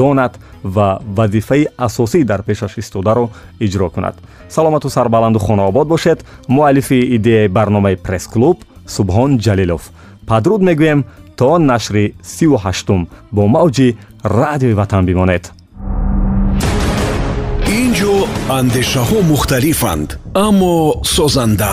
донад 0.00 0.32
ва 0.64 1.00
вазифаи 1.16 1.68
асосӣ 1.86 2.24
дар 2.24 2.42
пешаш 2.42 2.78
истодаро 2.78 3.30
иҷро 3.60 3.88
кунад 3.94 4.14
саломату 4.54 4.88
сарбаланду 4.96 5.38
хонаобод 5.38 5.86
бошед. 5.88 6.24
Муаллифи 6.48 7.16
идеяи 7.16 7.48
барномаи 7.48 7.96
пресс-клуб 7.96 8.58
субҳон 8.96 9.30
ҷалилов. 9.44 9.82
Падруд 10.28 10.60
мегӯем 10.68 11.00
то 11.38 11.58
нашри 11.58 12.14
сиву 12.22 12.56
ҳаштум 12.64 13.00
бо 13.34 13.42
мавҷи 13.56 13.88
радиои 14.24 14.74
ватан 14.80 15.02
бимонед. 15.08 15.44
Ин 17.78 17.90
ҷо 17.98 18.14
андешаҳо 18.58 19.18
мухталифанд 19.32 20.08
аммо 20.46 20.74
созанда. 21.14 21.72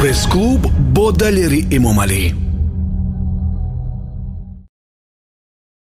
Пресс-клуб 0.00 0.60
бо 0.96 1.06
далери 1.22 1.60
эмомалӣ 1.76 2.22